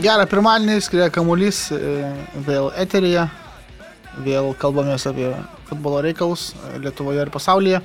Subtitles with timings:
[0.00, 2.10] Gerą pirmadienį, skrieja kamuolys, e,
[2.46, 3.26] vėl eterija,
[4.24, 5.28] vėl kalbamės apie
[5.68, 7.82] futbolo reikalus Lietuvoje ir pasaulyje.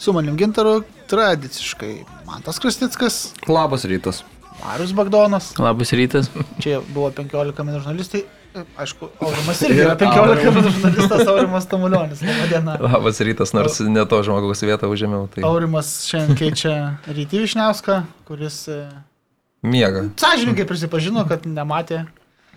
[0.00, 0.80] Su manim gintaru
[1.10, 1.92] tradiciškai
[2.26, 4.22] Mantas Krastickas, Labas rytas.
[4.62, 6.30] Marius Bagdonas, Labas rytas.
[6.62, 8.24] čia buvo 15 min žurnalistai.
[8.54, 12.22] E, Aišku, Aurimas irgi yra 15 min žurnalistas, Aurimas Tamulionis.
[12.80, 15.28] Labas rytas, nors ne to žmogaus vietą užėmiau.
[15.34, 16.76] Tai Aurimas šiandien keičia
[17.10, 18.00] Rytį Višniauską,
[18.30, 18.86] kuris e,
[19.64, 22.04] miega sąžininkai prisipažino, kad nematė.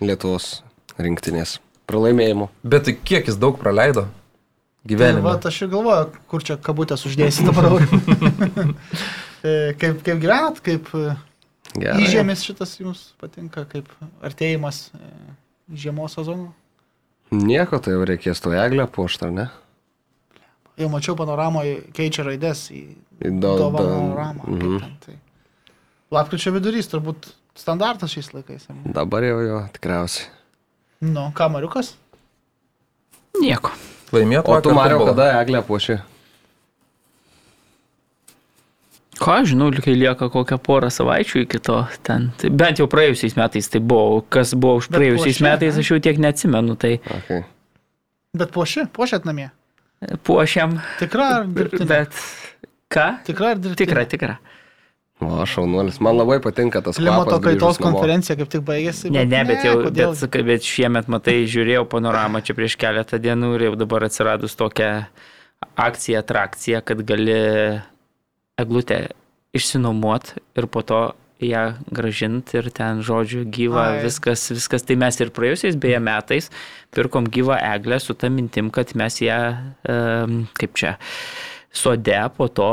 [0.04, 0.60] Lietuvos
[1.00, 1.56] rinktinės
[1.88, 2.48] pralaimėjimų.
[2.62, 5.22] Bet tai kiek jis daug praleido Tai gyvenime?
[5.24, 7.78] va, aš ir galvoju, kur čia kabutės uždėsi dabar.
[9.38, 11.12] E, kaip, kaip gyvenat, kaip e,
[11.78, 12.00] Gerai.
[12.08, 13.86] įžėmis šitas jums patinka, kaip
[14.26, 15.10] artėjimas e,
[15.78, 16.48] žiemos sezono.
[17.30, 19.44] Nieko, tai jau reikės to eglę puoštą, ne?
[20.80, 22.82] Jau mačiau panoramoje keičia raidės į
[23.22, 24.42] do- do- dovanoramą.
[24.50, 24.90] mhm.
[25.06, 25.14] Tai.
[26.14, 27.28] Lapkričio vidurys turbūt
[27.58, 28.68] standartas šiais laikais.
[28.96, 30.30] Dabar jau jo, tikriausiai.
[31.04, 31.92] Nu, kamariukas.
[33.38, 33.74] Nieko.
[34.14, 34.50] Laimėtų.
[34.50, 35.98] O tu, Mario, kada eglę puoši?
[39.18, 42.28] Ką aš žinau, kai lieka kokią porą savaičių iki to ten.
[42.38, 44.22] Tai bent jau praėjusiais metais tai buvo.
[44.30, 45.82] Kas buvo už praėjusiais metais, ne?
[45.82, 46.76] aš jau tiek neatsimenu.
[46.78, 47.42] Tai Okay.
[48.38, 49.50] Bet puoši, puošiat namie.
[50.22, 50.78] puošiam.
[51.00, 51.88] Tikra ar dirbtinė?
[51.90, 52.14] Bet
[52.94, 53.08] ką?
[53.26, 53.80] Tikra ar dirbtinė?
[53.82, 54.36] Tikra, tikra.
[55.18, 55.98] O, šaunuolis.
[56.04, 59.10] Man labai patinka tas Klimato kvapas kaitos konferencija kaip tik baigėsi.
[59.10, 60.12] Ne, ne, bet, jau, kodėl?
[60.14, 65.08] bet, bet šiemet, matai, žiūrėjau panoramą čia prieš keletą dienų ir jau dabar atsiradus tokia
[65.74, 67.34] akcija, atrakcija, kad gali
[68.58, 69.08] eglutę
[69.58, 71.00] išsinuomot ir po to
[71.42, 74.04] ją gražinti ir ten, žodžiu, gyva, Ai.
[74.06, 74.86] viskas, viskas.
[74.86, 76.50] Tai mes ir praėjusiais beje metais
[76.94, 79.38] pirkom gyvą eglę su tą mintim, kad mes ją,
[79.86, 80.94] um, kaip čia,
[81.74, 82.70] sode po to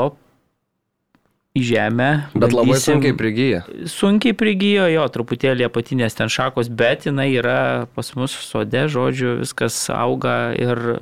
[1.56, 2.08] į žemę.
[2.34, 3.62] Bet labai bandysim- sunkiai prigyja.
[3.88, 9.78] sunkiai prigijo jo, truputėlį apatinės ten šakos, bet jinai yra pas mus sode, žodžiu, viskas
[9.90, 10.98] auga ir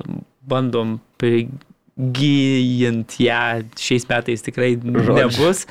[0.47, 5.65] bandom prigijant ją šiais metais tikrai nebus.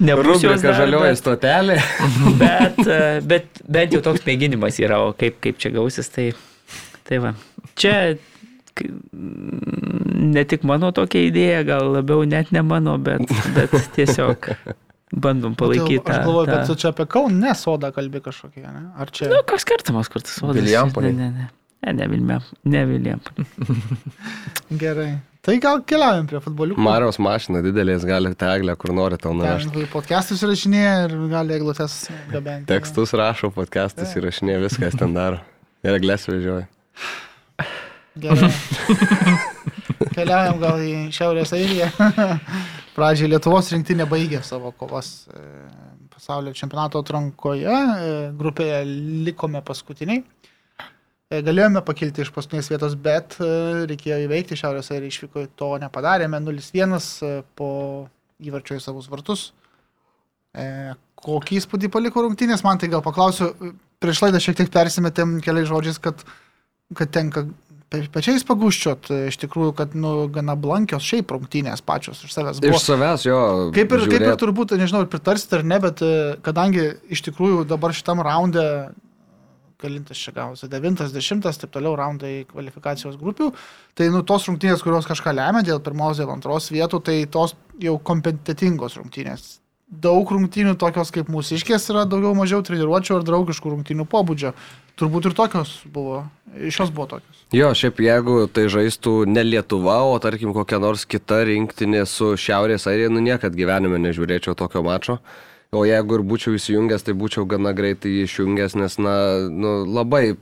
[0.00, 1.74] Nebus jos dar, žalioji bet, stotelė.
[2.40, 6.30] bet, e, bet bent jau toks mėginimas yra, o kaip, kaip čia gausis, tai,
[7.04, 7.34] tai va.
[7.76, 8.16] Čia
[10.30, 14.50] ne tik mano tokia idėja, gal labiau net ne mano, bet, bet tiesiog
[15.10, 16.02] bandom palaikyti.
[16.04, 16.52] Aš galvoju, tą...
[16.52, 18.84] bet tu čia apie Kaun, ne sodą kalbė kažkokie, ne?
[19.00, 19.30] Ar čia...
[19.32, 20.58] Nu, kas skirtumas, kur tas sodas?
[20.60, 21.16] Vilijampolėj.
[21.16, 21.56] Ne, ne, ne.
[21.80, 22.36] Ne, ne, Vilmė,
[22.68, 23.46] ne Vilijampolė.
[24.82, 25.10] Gerai.
[25.40, 26.82] Tai gal keliaujam prie futboliukų.
[26.84, 29.72] Mariaus mašina didelės, gali tą eglę, kur nori tau nuvežti.
[29.72, 31.96] Ten podcastus rašinėja ir gali eglutės
[32.28, 32.68] gabenti.
[32.68, 35.40] Tekstus rašo, podcastus įrašinė, viskas ten daro.
[35.80, 36.68] Ir eglės vežioja.
[38.18, 38.50] Gerai.
[40.16, 41.90] Keliaujam gal į Šiaurės Airiją.
[42.96, 45.42] Pradžiai Lietuvos rinktinė baigė savo kovas e,
[46.10, 47.70] pasaulio čempionato atrankoje.
[47.70, 48.80] E, Grupėje
[49.28, 50.24] likome paskutiniai.
[51.30, 56.42] E, Galėjome pakilti iš paskutinės vietos, bet reikėjo įveikti Šiaurės Airiją išvyko, to nepadarėme.
[56.42, 57.70] 0-1 e, po
[58.42, 59.50] įvarčio į savus vartus.
[61.20, 63.52] Kokį įspūdį paliko rungtynės, man tai gal paklausiu,
[64.02, 66.24] prieš laidą šiek tiek persimetėm keliais žodžiais, kad,
[66.98, 67.44] kad tenka
[67.90, 72.78] pe- pečiais paguščiot, iš tikrųjų, kad nu, gana blankios šiaip rungtynės pačios iš savęs buvo.
[72.78, 73.40] Iš savęs jo.
[73.74, 76.12] Kaip ir, kaip ir žiūrėt- turbūt, nežinau, ar pritarsit ar ne, bet e,
[76.46, 78.64] kadangi iš tikrųjų dabar šitam raunde,
[79.80, 83.50] galintas čia gavosi, 90, taip toliau raundai kvalifikacijos grupių,
[83.96, 87.96] tai nu tos rungtynės, kurios kažką lemia dėl pirmos, dėl antros vietų, tai tos jau
[87.98, 89.56] kompetitingos rungtynės.
[89.90, 94.52] Daug rungtynių tokios kaip mūsiškės yra daugiau mažiau treniruočio ar draugiškų rungtynių pobūdžio.
[95.00, 96.22] Turbūt ir tokios buvo,
[96.60, 97.44] iš jos buvo tokios.
[97.56, 102.84] Jo, šiaip jeigu tai žaistų ne Lietuva, o tarkim kokia nors kita rinktinė su Šiaurės
[102.90, 105.16] Airija, nu niekad gyvenime nežiūrėčiau tokio mačo.
[105.72, 109.14] O jeigu ir būčiau įsijungęs, tai būčiau gana greitai išjungęs, nes, na,
[109.48, 110.34] nu, labai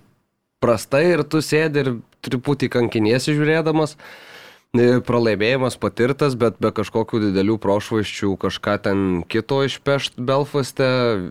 [0.58, 1.92] prastai ir tu sėdi ir
[2.26, 3.94] truputį kankiniesi žiūrėdamas.
[3.94, 4.27] E,
[4.76, 10.88] Pralaimėjimas patirtas, bet be kažkokių didelių prošvaiščių kažką ten kito išpešt Belfaste,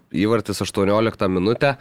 [0.10, 1.76] įvartis 18 minutę.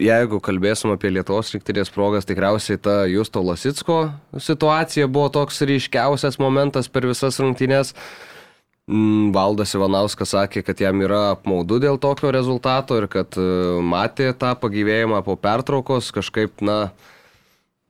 [0.00, 3.98] Jeigu kalbėsim apie Lietuvos rinktinės progas, tikriausiai ta Justo Lasitsko
[4.40, 7.92] situacija buvo toks ryškiausias momentas per visas rungtynės.
[8.88, 13.46] Mm, Valdas Ivanauskas sakė, kad jam yra apmaudu dėl tokio rezultato ir kad e,
[13.82, 16.92] matė tą pagyvėjimą po pertraukos kažkaip, na,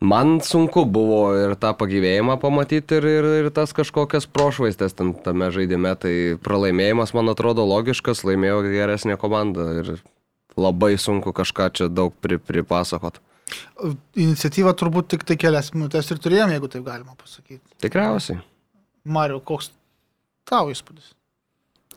[0.00, 5.48] man sunku buvo ir tą pagyvėjimą pamatyti ir, ir, ir tas kažkokias prošvaistės ten tame
[5.54, 5.94] žaidime.
[6.00, 6.14] Tai
[6.44, 9.96] pralaimėjimas, man atrodo, logiškas, laimėjo geresnė komanda ir
[10.56, 13.20] labai sunku kažką čia daug pri, pripasakot.
[14.19, 17.62] Iniciatyva turbūt tik tai kelias minutės ir turėjom, jeigu taip galima pasakyti.
[17.84, 18.40] Tikriausiai.
[19.06, 19.70] Mariu, koks
[20.48, 21.12] tavo įspūdis?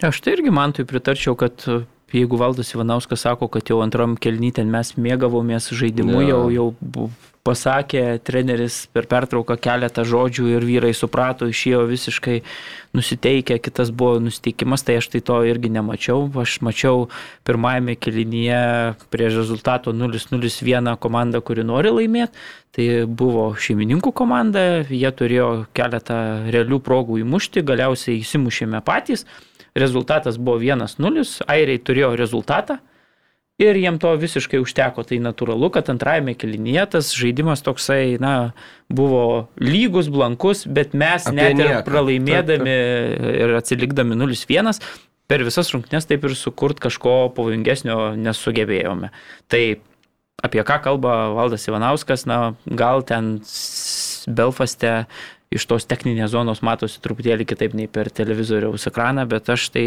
[0.05, 1.65] Aš tai irgi man tai pritarčiau, kad
[2.13, 6.45] jeigu Valdas Ivanauskas sako, kad jau antram kelnyten mes mėgavomės žaidimu, Jo.
[6.51, 7.09] jau, jau
[7.49, 12.41] pasakė treneris per pertrauką keletą žodžių ir vyrai suprato, išėjo visiškai
[12.97, 16.27] nusiteikę, kitas buvo nusiteikimas, tai aš tai to irgi nemačiau.
[16.41, 17.07] Aš mačiau
[17.47, 18.61] pirmajame kelinyje
[19.13, 22.47] prie rezultato 0-0-1 komandą, kuri nori laimėti.
[22.75, 26.19] Tai buvo šeimininkų komanda, jie turėjo keletą
[26.53, 29.25] realių progų įmušti, galiausiai įsimušėme patys.
[29.77, 32.79] Rezultatas buvo 1-0, airiai turėjo rezultatą.
[33.59, 35.03] Ir jiem to visiškai užteko.
[35.03, 38.53] Tai natūralu, kad antrajame kelinyje tas žaidimas toksai, na,
[38.87, 41.83] buvo lygus, blankus, bet mes Apie net ir nieką.
[41.89, 42.77] pralaimėdami
[43.35, 44.79] ir atsilikdami 0-1
[45.29, 49.11] per visas rungtynes taip ir sukurt kažko pavojingesnio nesugebėjome.
[49.51, 49.63] Tai
[50.43, 53.37] apie ką kalba Valdas Ivanauskas, na, gal ten
[54.29, 54.93] Belfaste
[55.49, 59.85] iš tos techninės zonos matosi truputėlį kitaip nei per televizoriaus ekraną, bet aš tai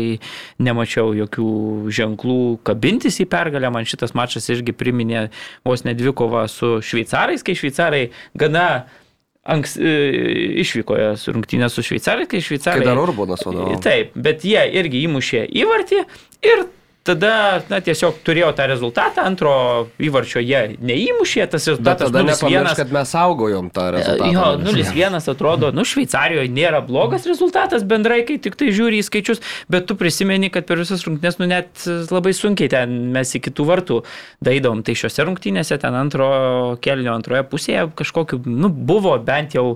[0.63, 1.53] nemačiau jokių
[1.95, 3.71] ženklų kabintis į pergalę.
[3.71, 5.29] Man šitas mačas irgi priminė
[5.67, 8.03] vos ne dvikovą su šveicarais, kai šveicarai
[8.35, 8.67] gana
[9.47, 9.95] anks, e,
[10.65, 12.83] išvykoje su rungtynė su šveicarais, kai šveicarai...
[12.83, 13.79] Kai dar Urbonas vadovavo.
[13.83, 16.03] Taip, bet jie irgi įmušė įvartį
[16.51, 16.67] ir
[17.07, 19.53] tada, na, tiesiog turėjo tą rezultatą, antro
[20.03, 22.79] įvarčio jie neįmušė, tas rezultatas nepamiršk, 0-1.
[22.79, 24.31] kad mes saugojom tą rezultatą.
[24.35, 29.43] Jo, 0-1 atrodo, nu, Šveicarijoje nėra blogas rezultatas bendrai, kai tik tai žiūri į skaičius,
[29.73, 33.67] bet tu prisimeni, kad per visas rungtynes, nu, net labai sunkiai ten mes iki tų
[33.73, 33.99] vartų
[34.45, 34.85] daidom.
[34.87, 36.31] Tai šiuose rungtynėse ten antro
[36.85, 39.67] kelnio antroje pusėje kažkokiu, nu, buvo bent jau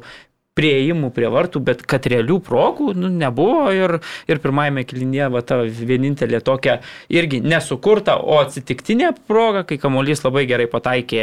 [0.57, 3.99] prieimų prie vartų, bet kad realių progų nu, nebuvo ir,
[4.29, 6.79] ir pirmajame kilinėje va ta vienintelė tokia
[7.13, 11.23] irgi nesukurta, o atsitiktinė proga, kai kamuolys labai gerai pataikė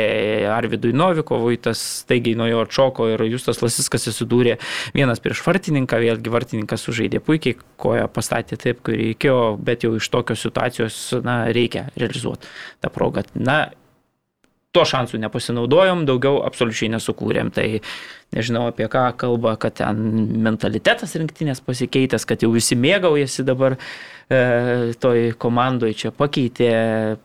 [0.54, 4.58] Arvidui Novikovui, tas staigiai nuo jo atšoko ir Justas Lasiskas įsidūrė
[4.96, 10.10] vienas prieš vartininką, vėlgi vartininkas sužaidė puikiai, koja pastatė taip, kaip reikėjo, bet jau iš
[10.14, 12.48] tokios situacijos na, reikia realizuoti
[12.82, 13.26] tą progą.
[13.36, 13.66] Na,
[14.74, 17.52] to šansų nepasinaudojom, daugiau absoliučiai nesukūrėm.
[17.54, 17.68] Tai
[18.34, 20.00] nežinau apie ką kalba, kad ten
[20.44, 24.40] mentalitetas rinktinės pasikeitęs, kad jau visi mėgaujasi dabar e,
[24.98, 26.72] toj komandoje čia pakeitė,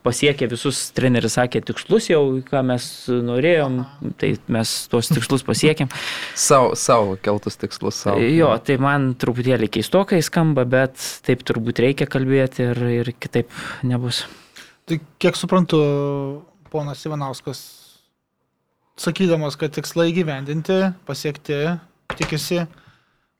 [0.05, 3.79] pasiekė visus, treneris sakė, tikslus jau, ką mes norėjom,
[4.21, 5.89] tai mes tuos tikslus pasiekėm.
[6.49, 8.21] Savo, savo keltus tikslus savo.
[8.21, 13.49] Jo, tai man truputėlį keistokai skamba, bet taip turbūt reikia kalbėti ir, ir kitaip
[13.87, 14.27] nebus.
[14.89, 15.79] Tai kiek suprantu,
[16.71, 17.61] ponas Ivanauskas,
[18.99, 21.57] sakydamas, kad tikslai gyvendinti, pasiekti,
[22.19, 22.65] tikisi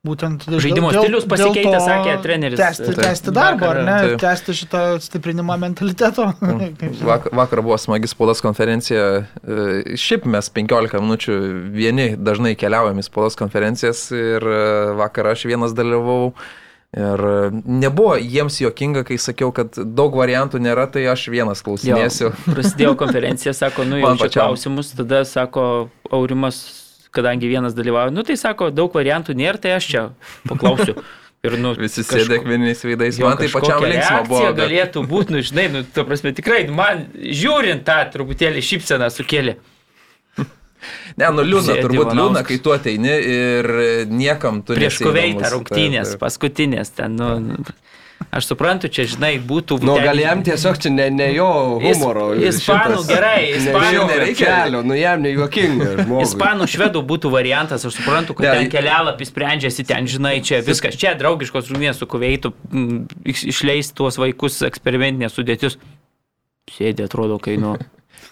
[0.07, 2.59] būtent dėl- Žaidimo dėl- stilius dėl pasikeitė, to sakė treneris.
[2.61, 2.99] Tęsti, Taip.
[3.03, 3.97] tęsti darbą, ar ne?
[4.05, 4.19] Taip.
[4.21, 6.29] Tęsti šitą stiprinimą mentaliteto.
[6.39, 6.69] Žinai.
[7.03, 9.25] Vakar, vakar buvo smagi spaudos konferencija.
[9.43, 11.35] E, Šiaip mes 15 minučių
[11.75, 14.63] vieni dažnai keliaujam į spaudos konferencijas ir e,
[15.01, 16.31] vakar aš vienas dalyvavau.
[16.97, 22.31] Ir e, nebuvo jiems jokinga, kai sakiau, kad daug variantų nėra, tai aš vienas klausinėsiu.
[22.31, 26.57] Jo, prasidėjo konferencija, sako, nu jau čia klausimus, tada sako Aurimas,
[27.13, 30.03] kadangi vienas dalyvauja, nu tai sako, daug variantų nėra, tai aš čia
[30.49, 30.97] paklausiu.
[31.45, 33.15] Ir, nu, Visi kažko- sėdė akmeniniais veidais.
[33.21, 34.41] jo, Man tai pačiam linksma buvo.
[34.49, 39.53] bet- Galėtų būti, nu žinai, nu, ta prasme, tikrai, man žiūrint tą truputėlį šypseną sukėlė.
[41.19, 42.47] Ne, nu liūdna, Sėdi turbūt Ivanauskas.
[42.47, 43.67] kai tu ateini ir
[44.07, 46.21] niekam tu Prieš kuveitą rungtynės, Taip, taip.
[46.23, 47.57] paskutinės ten, nu,
[48.35, 49.77] aš suprantu, čia, žinai, būtų...
[49.83, 51.49] Nu, gal jam tiesiog čia ne, ne jo
[51.81, 52.29] Is- humoro.
[52.35, 55.89] ispanų šitas- gerai, ne ispanų- kelio, nu jam nejuokinga.
[56.03, 56.23] žmogui.
[56.27, 60.95] Ispanų švedų būtų variantas, aš suprantu, kad Ne, ten kelialapis sprendžiasi, ten žinai, čia viskas,
[60.99, 65.75] čia draugiškos rungtynės su kuveitu, mm, iš- išleis tuos vaikus eksperimentinės sudėtis.
[66.69, 67.75] Sėdė, atrodo, kai nu.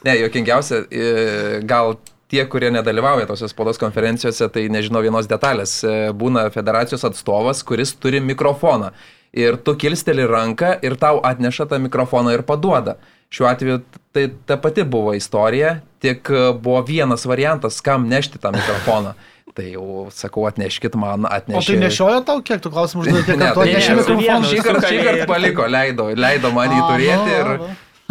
[0.05, 1.95] Ne, jokingiausia, e, gal
[2.31, 5.77] tie, kurie nedalyvauja tose spaudos konferencijose, tai nežinau vienos detalės.
[5.87, 8.91] E, Būna federacijos atstovas, kuris turi mikrofoną.
[9.37, 12.97] Ir tu kilsteli ranką ir tau atneša tą mikrofoną ir paduoda.
[13.33, 13.81] Šiuo atveju
[14.15, 19.15] tai ta pati buvo istorija, tik e, buvo vienas variantas, kam nešti tą mikrofoną.
[19.57, 21.71] Tai jau sakau, atneškit man, O atneškit.
[21.71, 24.49] tai nešiojo tau, kiek tu klausimų užduodi, kiek kartų tai atneši ne, mikrofoną?
[24.51, 27.49] Šį kartą, šį kartą paliko, leido, leido man jį turėti ir,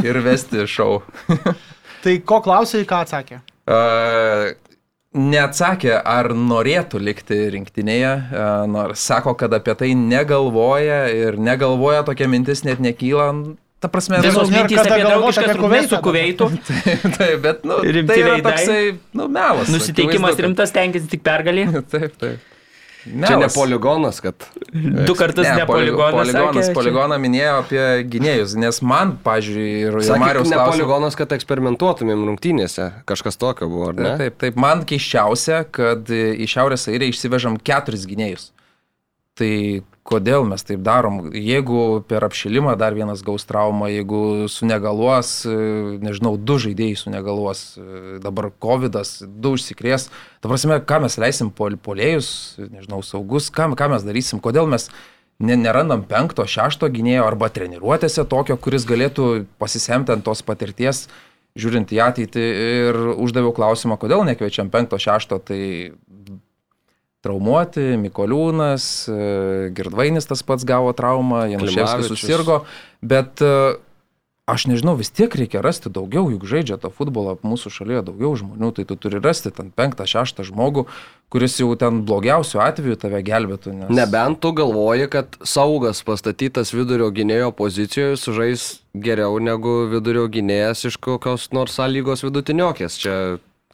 [0.08, 0.96] ir vesti šau.
[2.02, 3.38] Tai ko klausai, ką atsakė?
[5.16, 8.10] Neatsakė, ar norėtų likti rinktinėje,
[8.68, 13.30] nors sako, kad apie tai negalvoja ir negalvoja tokia mintis net nekyla.
[13.80, 16.50] Ta prasme, Visos mintys apie draugiškas rungtynes su kuveitu.
[17.16, 18.82] tai, bet, nu, Rimti tai yra toksai,
[19.16, 19.72] nu, melas.
[19.72, 21.66] Nusiteikimas rimtas, tenkins tik pergalį.
[21.78, 21.90] kad-
[22.22, 22.36] Taip,
[23.06, 23.26] taip.
[23.30, 24.34] Čia ne poligonas, kad
[25.06, 26.12] Du kartus ne, ne poli- poligonas.
[26.26, 26.54] poligonas.
[26.56, 31.28] sakė, čia- Poligoną minėjo apie gynėjus, nes man, pažiūrėjau, ir, Marijos ne klausimų- poligonas, kad
[31.38, 32.88] eksperimentuotumėm rungtynėse.
[33.06, 34.02] Kažkas tokio buvo, ar ne?
[34.02, 34.56] Taip, taip, taip.
[34.56, 38.50] Man keiščiausia, kad į Šiaurės Airiją išsivežam keturis gynėjus.
[39.36, 41.32] Tai kodėl mes taip darom.
[41.34, 45.32] Jeigu per apšilimą dar vienas gaus traumą, jeigu sunegaluos,
[46.02, 47.64] nežinau, du žaidėjai sunegaluos,
[48.22, 50.08] dabar COVID, du užsikrės,
[50.40, 52.30] ta prasme, ką mes leisim pol, polėjus,
[52.62, 54.88] nežinau, saugus, ką, ką mes darysim, kodėl mes
[55.38, 61.06] ne, nerandam penkto, šešto gynėjo arba treniruotėse tokio, kuris galėtų pasisemti ant tos patirties,
[61.56, 65.60] žiūrint į ateitį ir uždaviau klausimą, kodėl nekviečiam penkto, šešto, tai
[67.26, 69.18] traumuoti, Mikoliūnas, e,
[69.76, 72.62] Girdvainis tas pats gavo traumą, Januševskis susirgo,
[73.02, 73.52] bet e,
[74.46, 78.70] aš nežinau, vis tiek reikia rasti daugiau, juk žaidžia tą futbolą mūsų šalyje daugiau žmonių,
[78.76, 80.86] tai tu turi rasti ten penktą, šeštą žmogų,
[81.34, 83.74] kuris jau ten blogiausiu atveju tave gelbėtų.
[83.74, 83.90] Nes...
[83.90, 91.00] Nebent tu galvoji, kad saugas pastatytas vidurio gynėjo pozicijoje sužais geriau negu vidurio gynėjas iš
[91.02, 93.02] kokios nors sąlygos vidutiniokės.
[93.02, 93.16] Čia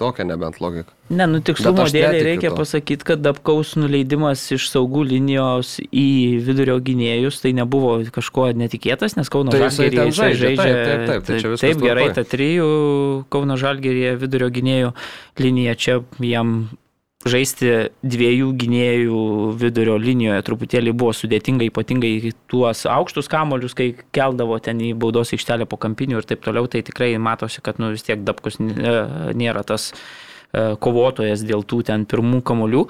[0.00, 0.94] Tokia nebent logika.
[1.12, 2.56] Ne, nu tikslumo dėlį reikia to.
[2.56, 6.06] pasakyti, kad apkaus nuleidimas iš saugų linijos į
[6.46, 10.64] vidurio gynėjus tai nebuvo kažko netikėtas, nes Kauno tai Žalgerėje jisai žaidžia.
[10.64, 11.64] Taip, taip, taip, tai viskas.
[11.66, 12.70] Taip, gerai, ta trijų
[13.32, 14.94] Kauno Žalgerėje vidurio gynėjų
[15.44, 16.56] linija čia jam
[17.28, 17.70] žaisti
[18.02, 19.22] dviejų gynėjų
[19.60, 25.68] vidurio linijoje truputėlį buvo sudėtinga, ypatingai tuos aukštus kamolius, kai keldavo ten į baudos aikštelę
[25.70, 29.92] po kampinių ir taip toliau, tai tikrai matosi, kad nu, vis tiek Dabkus nėra tas
[29.92, 32.86] e, kovotojas dėl tų ten pirmų kamolių.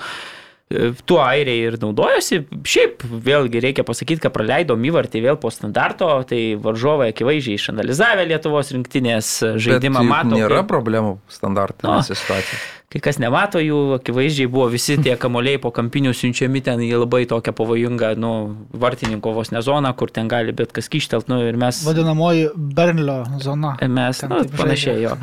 [0.72, 2.42] E, tuo airiai ir naudojasi.
[2.64, 8.72] Šiaip vėlgi reikia pasakyti, kad praleidom įvartį vėl po standarto, tai varžovai akivaizdžiai išanalizavę Lietuvos
[8.76, 10.36] rinktinės žaidimą mato.
[10.38, 10.70] Nėra kaip...
[10.72, 16.60] problemų standartinėse situacijose kai kas nemato jų, akivaizdžiai buvo visi tie kamoliai po kampinių siunčiami
[16.64, 18.32] ten į labai tokią pavojingą, nu,
[18.76, 21.80] vartininko vos ne zoną, kur ten gali bet kas kištelt, nu, ir mes...
[21.86, 23.74] Vadinamoji Bernlio zona.
[23.88, 25.16] Mes, nu, panašiai jo.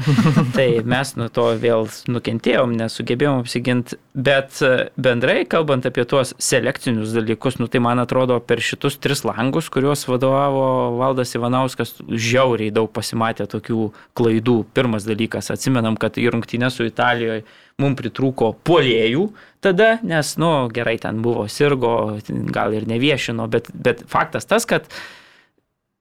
[0.57, 7.13] tai mes nuo to vėl nukentėjom, nesugebėjom apsiginti, bet e, bendrai, kalbant apie tuos selekcinius
[7.13, 10.65] dalykus, nu, tai man atrodo, per šitus tris langus, kuriuos vadovavo
[10.97, 14.59] Valdas Ivanauskas, žiauriai daug pasimatė tokių klaidų.
[14.73, 17.43] Pirmas dalykas, atsimenam, kad į rungtynę su Italijoje
[17.81, 19.29] mums pritrūko polėjų
[19.63, 21.93] tada, nes, nu, gerai, ten buvo sirgo,
[22.27, 24.87] gal ir neviešino, bet, bet faktas tas, kad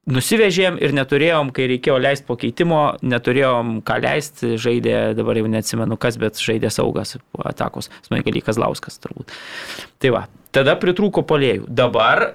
[0.09, 5.99] nusivežėm ir neturėjom, kai reikėjo leisti po keitimo, neturėjom ką leisti, žaidė, dabar jau neatsimenu
[6.01, 9.35] kas, bet žaidė saugas atakos, Smaigalį Kazlauskas turbūt.
[10.01, 11.67] Tai va, tada pritrūko polėjų.
[11.69, 12.33] Dabar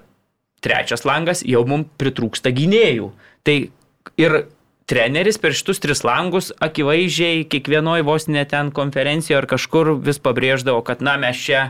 [0.63, 3.09] trečias langas jau mums pritrūksta gynėjų.
[3.43, 3.57] Tai
[4.21, 4.37] ir
[4.89, 10.83] treneris per šitus tris langus akivaizdžiai kiekvienoje vos net ten konferencijoje ar kažkur vis pabrėždavo,
[10.85, 11.69] kad na mes čia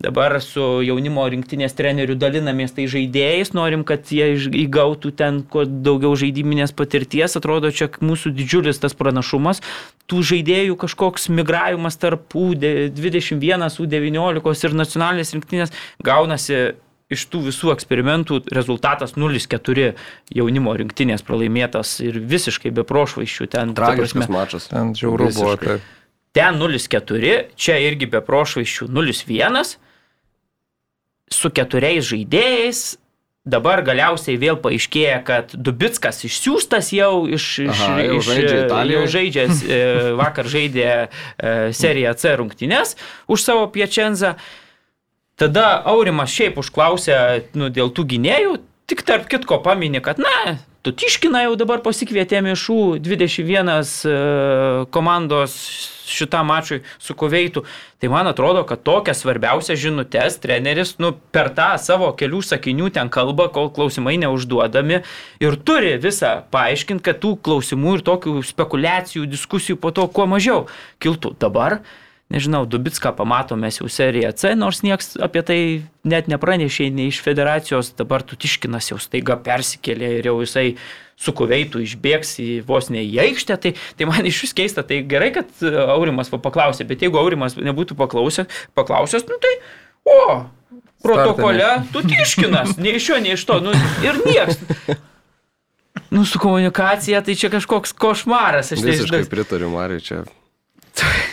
[0.00, 6.14] dabar su jaunimo rinktinės treneriu dalinamės tai žaidėjais, norim, kad jie įgautų ten kuo daugiau
[6.16, 9.60] žaidiminės patirties, atrodo čia mūsų didžiulis tas pranašumas,
[10.08, 15.76] tų žaidėjų kažkoks migravimas tarp U21, U19 ir nacionalinės rinktinės
[16.06, 16.62] gaunasi
[17.10, 19.92] iš tų visų eksperimentų rezultatas 0-4
[20.36, 23.48] jaunimo rinktinės pralaimėtas ir visiškai be prošvaiščių.
[23.50, 24.70] Ten, Tragiškas mačas.
[24.70, 25.56] Ten žiauru buvo.
[25.60, 25.80] Tai.
[26.36, 29.76] Ten 0-4, čia irgi be prošvaiščių 0-1
[31.30, 32.82] su keturiais žaidėjais.
[33.50, 37.46] Dabar galiausiai vėl paaiškėja, kad Dubitskas išsiųstas jau iš...
[37.64, 38.58] iš, Aha, jau iš žaidžia
[38.92, 39.44] jau žaidžia,
[40.20, 41.06] vakar žaidė e,
[41.74, 42.98] seriją C rungtynės
[43.32, 44.34] už savo Piečenzą.
[45.40, 47.14] Tada Aurimas šiaip užklausė
[47.56, 48.58] nu, dėl tų gynėjų,
[48.90, 54.12] tik tarp kitko paminė, kad na, tu tiškina jau dabar pasikvietėme iš U21 e,
[54.92, 55.54] komandos
[56.10, 57.62] šitam mačui su Kuveitu.
[58.02, 63.08] Tai man atrodo, kad tokią svarbiausią žinutės treneris nu, per tą savo kelių sakinių ten
[63.12, 65.00] kalba, kol klausimai neužduodami
[65.40, 70.66] ir turi visą paaiškinti, kad tų klausimų ir tokių spekulacijų, diskusijų po to kuo mažiau
[71.00, 71.36] kiltų.
[71.40, 71.80] Dabar
[72.30, 75.60] nežinau, Dubitską pamatom mes jau seriją C, nors niekas apie tai
[76.06, 80.68] net nepranešė nei iš federacijos, dabar Tutiškinas jau staiga persikėlė ir jau jisai
[81.20, 85.02] su kuveitu išbėgs į vos ne į aikštę, tai, tai man iš vis keista, tai
[85.08, 85.50] gerai, kad
[85.92, 89.52] Aurimas paklausė, bet jeigu Aurimas nebūtų paklausęs, paklausęs nu tai,
[90.08, 90.22] o,
[91.04, 93.74] protokole Tutiškinas, nei iš jo, nei iš to, nu,
[94.06, 94.62] ir nieks.
[96.10, 98.72] Nu, su komunikacija tai čia kažkoks košmaras.
[98.74, 100.24] Aš tai, pritariu, Mariui, čia.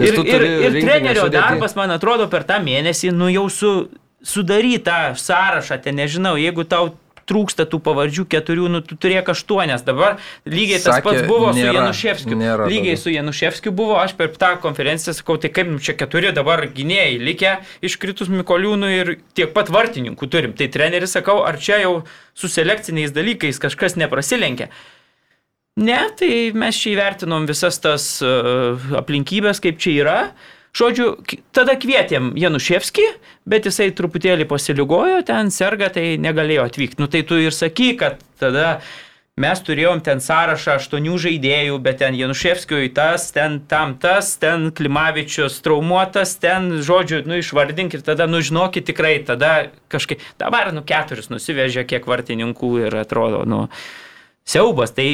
[0.00, 1.36] Nes ir, ir, ir trenerio sudėti.
[1.38, 3.74] darbas, man atrodo, per tą mėnesį, nu jau su,
[4.22, 6.94] sudarytą sąrašą, ten nežinau, jeigu tau
[7.30, 9.84] trūksta tų pavardžių keturių, nu tu turėk aštuonias.
[9.86, 12.38] Dabar lygiai tas Sakė, pats buvo nėra, su Januševskiu.
[12.40, 13.02] Nėra, lygiai tada.
[13.04, 17.56] su Januševskiu buvo, aš per tą konferenciją sakau, tai kaip čia keturi dabar gynėjai likę
[17.86, 20.56] iškritus Mikoliūnų ir tiek pat vartininkų turim.
[20.58, 22.00] Tai treneris sakau, ar čia jau
[22.34, 24.70] su selekciniais dalykais kažkas neprasilenkia.
[25.78, 30.16] Ne, tai mes čia įvertinom visas tas uh, aplinkybės, kaip čia yra.
[30.76, 31.12] Žodžiu,
[31.54, 33.06] tada kvietėm Januševskį,
[33.50, 37.00] bet jisai truputėlį pasiligojo, ten serga, tai negalėjo atvykti.
[37.02, 38.76] Nu tai tu ir saky, kad tada
[39.40, 45.58] mes turėjom ten sąrašą aštuonių žaidėjų, bet ten Januševskiui tas, ten tam tas, ten Klimavičius
[45.64, 51.32] traumuotas, ten, žodžiu, nu išvardink ir tada, nu žinokit tikrai, tada kažkaip, dabar, nu keturis
[51.32, 53.64] nusivežė kiek vartininkų ir atrodo, nu,
[54.46, 54.94] siaubas.
[54.94, 55.08] Tai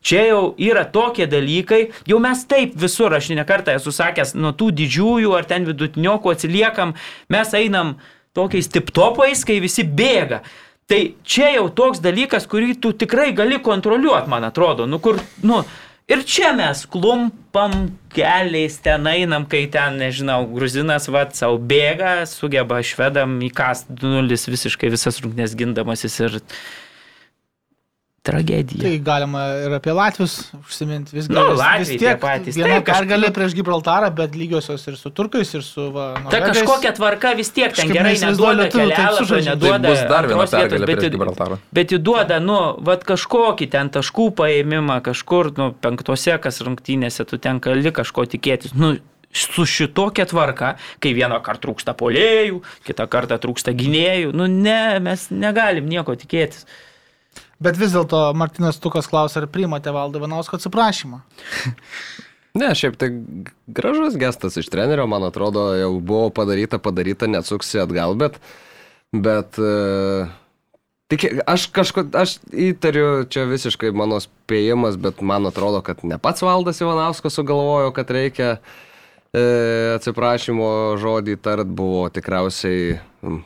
[0.00, 4.54] Čia jau yra tokie dalykai, jau mes taip visur, aš ne kartą esu sakęs, nuo
[4.56, 6.94] tų didžiųjų ar ten vidutiniokų atsiliekam,
[7.28, 7.98] mes einam
[8.36, 10.40] tokiais tiptopais, kai visi bėga.
[10.90, 14.88] Tai čia jau toks dalykas, kurį tu tikrai gali kontroliuoti, man atrodo.
[14.90, 15.60] Nu, kur, nu,
[16.10, 22.80] ir čia mes klumpam keliais ten einam, kai ten, nežinau, gruzinas va savo bėga, sugeba
[22.82, 26.40] švedam įkast 2-0 visiškai visas rungtynės gindamasis ir
[28.30, 28.80] tragedija.
[28.86, 32.20] Tai galima ir apie Latvius užsiminti vis, Nu, vis, Latviai vis tie tiek.
[32.22, 32.56] patys.
[32.56, 35.88] Viena Taip, kažkaip- pergalė prieš Gibraltarą, bet lygiosios ir su turkais, ir su...
[35.94, 36.62] Va, Ta norvegais.
[36.62, 39.26] kažkokia tvarka vis tiek ten Kažkaip gerai neduoda taip kelialapio.
[39.34, 41.58] Tai neduoda bus dar viena antros vietos, bet Gibraltarą.
[41.72, 47.58] Bet įduoda, nu, vad kažkokį ten taškų paėmimą, kažkur, nu, penktose, kas rungtynėse, tu ten
[47.60, 48.74] gali kažko tikėtis.
[48.78, 48.94] Nu,
[49.32, 55.28] su šitokia tvarka, kai vieną kartą trūksta polėjų, kitą kartą trūksta gynėjų, nu ne, mes
[55.30, 56.64] negalim nieko tikėtis.
[57.60, 61.22] Bet vis dėlto Martinas Tukas klausė, ar priimate valdą Ivanausko atsiprašymą.
[62.50, 63.12] Ne, šiaip tai
[63.70, 68.40] gražus gestas iš trenerio, man atrodo, jau buvo padaryta, padaryta, neatsuksi atgal, bet,
[69.14, 70.24] bet e,
[71.14, 76.42] tik aš kažko, aš įtariu, čia visiškai mano spėjimas, bet man atrodo, kad ne pats
[76.42, 79.44] valdas Ivanauskas sugalvojo, kad reikia e,
[79.94, 82.96] atsiprašymo žodį tart, buvo tikriausiai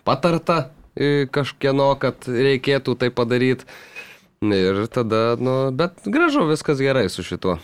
[0.09, 3.69] patarta e, kažkieno, kad reikėtų tai padaryti.
[4.53, 7.57] Ir tada, nu, bet gražu, viskas gerai su šituo.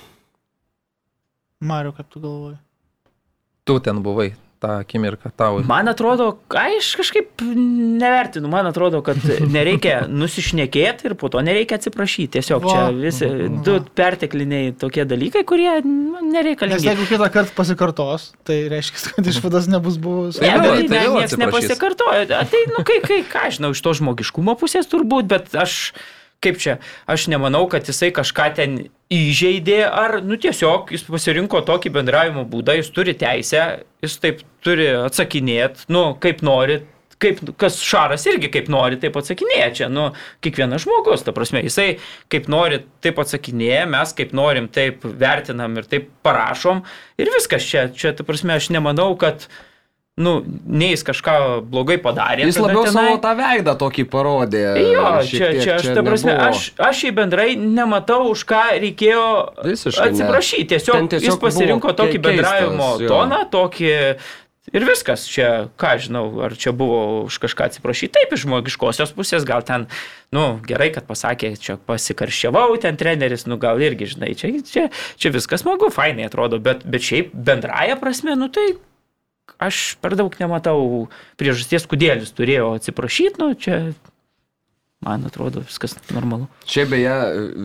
[1.60, 2.56] Mariu, kaip tu galvoji?
[3.68, 5.60] Tu ten buvai tą akimirką tau.
[5.64, 7.40] Man atrodo, aš kažkaip
[8.00, 9.16] nevertinu, man atrodo, kad
[9.48, 12.34] nereikia nusišnekėti ir po to nereikia atsiprašyti.
[12.36, 12.90] Tiesiog čia Va.
[12.92, 13.28] visi
[13.64, 16.84] du pertekliniai tokie dalykai, kurie nu, Nes nereikalingi.
[16.90, 20.40] jeigu kitą kartą pasikartos, tai reiškia, kad išvadas nebus buvus.
[20.44, 22.28] Ne, Tai bet tai tai niekas nepasikartojo.
[22.52, 25.78] Tai, nu, kai, kai, ką aš žinau, iš to žmogiškumo pusės turbūt, bet aš,
[26.44, 26.78] kaip čia,
[27.10, 28.78] aš nemanau, kad jisai kažką ten
[29.12, 34.88] įžeidė, ar, nu, tiesiog jis pasirinko tokį bendravimo būdą, jis turi teisę, jis taip turi
[35.02, 36.82] atsakinėti, nu, kaip nori.
[37.20, 40.06] Kaip, kas šaras irgi kaip nori, taip atsakinėja čia, nu,
[40.40, 41.98] kiekvienas žmogus, ta prasme, jisai
[42.32, 46.80] kaip nori, taip atsakinėja, mes kaip norim, taip vertinam ir taip parašom
[47.20, 49.44] ir viskas čia, čia, ta prasme, aš nemanau, kad,
[50.20, 50.34] nu,
[50.66, 51.36] nei jis kažką
[51.70, 52.44] blogai padarė.
[52.48, 53.06] Jis labiau tenai.
[53.08, 54.64] savo tą veidą tokį parodė.
[54.84, 59.24] Jo, čia, tiek čia aš, ta prasme, aš, aš į bendrai nematau, už ką reikėjo
[59.64, 60.68] Visiškai atsiprašyti.
[60.74, 63.10] Tiesiog, tiesiog jis pasirinko tokį keistas, bendravimo jo.
[63.10, 63.96] toną, tokį...
[64.70, 65.46] Ir viskas, čia,
[65.80, 68.12] ką žinau, ar čia buvo už kažką atsiprašyti.
[68.14, 69.88] Taip, iš žmogiškosios pusės, gal ten,
[70.36, 74.84] nu, gerai, kad pasakė, čia pasikarščiavau, ten treneris, nu, gal irgi, žinai, čia, čia,
[75.18, 78.68] čia viskas smagu, fainai atrodo, bet, bet šiaip bendraja prasme, nu, tai
[79.58, 81.08] aš per daug nematau
[81.40, 83.80] priežasties, kodėl jis turėjo atsiprašyti, nu, čia,
[85.04, 86.48] man atrodo, viskas normalu.
[86.68, 87.16] Šiaip beje,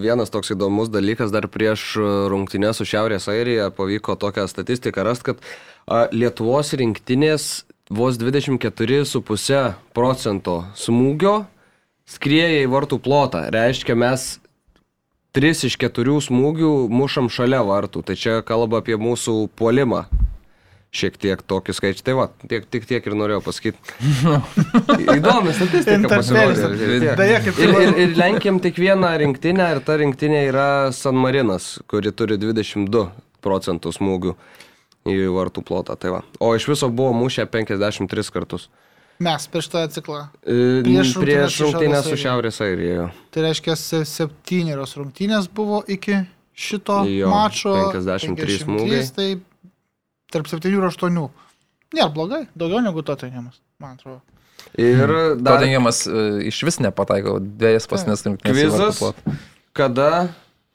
[0.05, 1.93] vienas toks įdomus dalykas dar prieš
[2.31, 5.43] rungtynę su Šiaurės Airija pavyko tokią statistiką rast, kad
[6.15, 11.43] Lietuvos rinktinės vos 24,5 procento smūgio
[12.09, 13.43] skrieja į vartų plotą.
[13.53, 14.39] Reiškia, mes
[15.35, 18.05] 3 iš 4 smūgių mušam šalia vartų.
[18.07, 20.05] Tai čia kalba apie mūsų puolimą.
[20.95, 22.03] Šiek tiek tokį skaičių.
[22.07, 23.95] Tai va, tiek, tik tiek ir norėjau pasakyti.
[25.17, 26.69] Įdomi statistika pasirodė.
[26.85, 32.37] Ir, ir, ir lenkiam tik vieną rinktinę ir ta rinktinė yra San Marinas, kuri turi
[32.39, 33.09] 22
[33.45, 34.35] procentų smūgių
[35.11, 35.97] į vartų plotą.
[35.99, 36.21] Tai va.
[36.39, 38.69] o iš viso buvo mušę 53 kartus.
[39.23, 40.25] Mes prieš tą ciklą.
[40.43, 41.13] E, Prieš
[41.63, 43.05] rungtynes Prieš su Šiaurės Airija.
[43.31, 46.17] Tai reiškia, se- septynerios rungtynės buvo iki
[46.55, 47.75] šito Jo, mačo.
[47.93, 49.05] 53 smūgiai.
[49.15, 49.29] Tai
[50.33, 51.27] tarp 7 ir 8.
[51.95, 54.21] Nėra blogai, daugiau negu Tottenhamas, man atrodo.
[54.79, 58.57] Ir dar Tottenhamas e, iš vis nepataiko dviejas pasnes rungtynės.
[58.57, 59.01] kvizas,
[59.77, 60.09] kada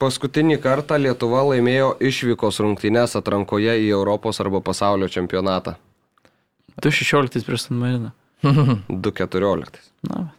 [0.00, 5.76] paskutinį kartą Lietuva laimėjo išvykos rungtynės atrankoje į Europos arba pasaulio čempionatą.
[6.80, 8.14] 2.16 prieš San Mariną.
[8.42, 9.80] 2.14.
[10.08, 10.30] Na,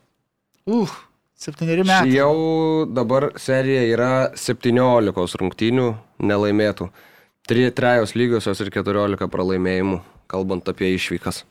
[0.65, 0.93] Uf,
[1.37, 2.09] septyneri metai.
[2.13, 5.87] Jau dabar serija yra 17 rungtynių
[6.21, 6.89] nelaimėtų.
[7.47, 9.99] Trejos lygiosios ir 14 pralaimėjimų,
[10.31, 11.41] kalbant apie išvykas.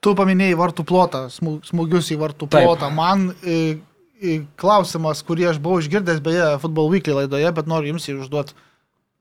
[0.00, 2.64] Tu paminėjai vartų plotą, smū- smūgius į vartų Taip.
[2.64, 2.88] plotą.
[2.94, 3.76] Man e,
[4.16, 8.56] e, klausimas, kurį aš buvau išgirdęs beje Football Weekly laidoje, bet noriu jums jį užduoti.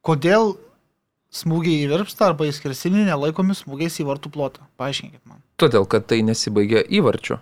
[0.08, 0.54] Kodėl
[1.36, 4.64] smūgiai į virpstą arba į skersinį nelaikomi smūgiais į vartų plotą?
[4.80, 5.44] Paaiškinkit man.
[5.60, 7.42] Todėl, kad tai nesibaigia įvarčiu.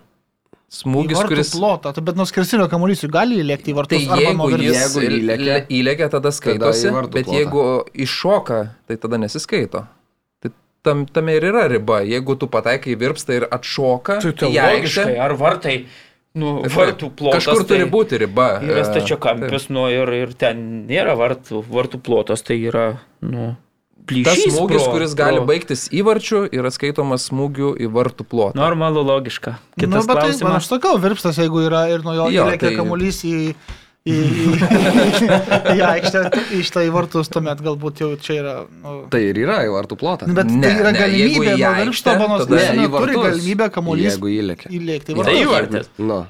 [0.68, 1.50] Smūgis, kuris...
[1.56, 4.96] plotą, tai bet nuo skersinio kamuolys gali įlėkti į Tai vartus arba nuo jeigu jis
[5.00, 7.38] įlekia, įlekia tada skaitosi, vartų bet plotą.
[7.38, 7.62] jeigu
[8.04, 9.86] iššoka, tai tada nesiskaito.
[10.44, 10.50] Tai
[10.84, 12.02] tam, tame ir yra riba.
[12.04, 15.78] Jeigu tu pataikai į virpstą ir atšoka, Tai į logiškai, ar vartai,
[16.36, 17.48] nu, vartų plotas.
[17.48, 18.50] Kažkur turi tai būti riba.
[18.68, 22.90] Yra e, stačiakampis, nu, ir, ir ten nėra vartų, vartų plotas, tai yra,
[23.24, 23.54] nu,
[24.08, 24.54] Tas plyšys.
[24.56, 28.56] smūgis, pro- kuris gali pro- baigtis įvarčiu, yra skaitomas smūgiu į vartų plotą.
[28.58, 29.56] Normalu, logiška.
[29.76, 30.56] Nu, Kitas bet tai, man klausimas.
[30.62, 33.34] aš sakau, virpstas, jeigu yra ir nuo jo įlėkia tai- kamuolys į,
[34.08, 34.46] į, į,
[35.76, 36.22] į aikštę,
[36.64, 38.54] šitą į vartus, tuomet galbūt jau čia yra...
[38.82, 40.28] Nu, Tai ir yra į vartų plotą.
[40.30, 44.12] Nu, bet Ne, tai yra ne, galimybė nuo skersinio Ne, į turi vartus, galimybę kamuolys
[44.14, 44.72] Jeigu įlekia.
[44.78, 45.44] įlėkti į Tai vartus.
[45.44, 45.92] įvartis.
[45.98, 46.20] Nu,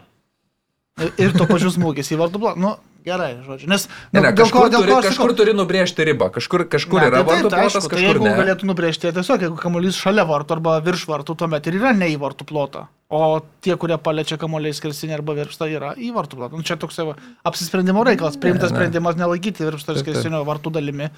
[1.23, 2.53] Ir to pačiu smūgis į vartų blą.
[2.59, 2.73] Nu,
[3.09, 3.69] gerai, žodžiu.
[3.73, 6.29] Nes, Ne, nu, ne, dėl ko, kažkur, dėl turi, ko kažkur turi nubrėžti ribą.
[6.35, 8.35] Kažkur, kažkur Ne, yra tai vartų tai plotas, aišku, tai kažkur jeigu ne.
[8.43, 12.11] galėtų nubrėžti, tai tiesiog, jeigu kamuolys šalia vartų arba virš vartų, tuomet ir yra ne
[12.13, 12.85] į vartų plotą.
[13.09, 16.61] O tie, kurie paliečia kamuoliai skersinį arba virpstą, yra į vartų plotą.
[16.61, 17.01] Nu, čia toks
[17.49, 18.77] apsisprendimo reikalas, priimtas ne.
[18.77, 21.09] sprendimas nelaikyti virpstą ir skersinio vartų dalimi.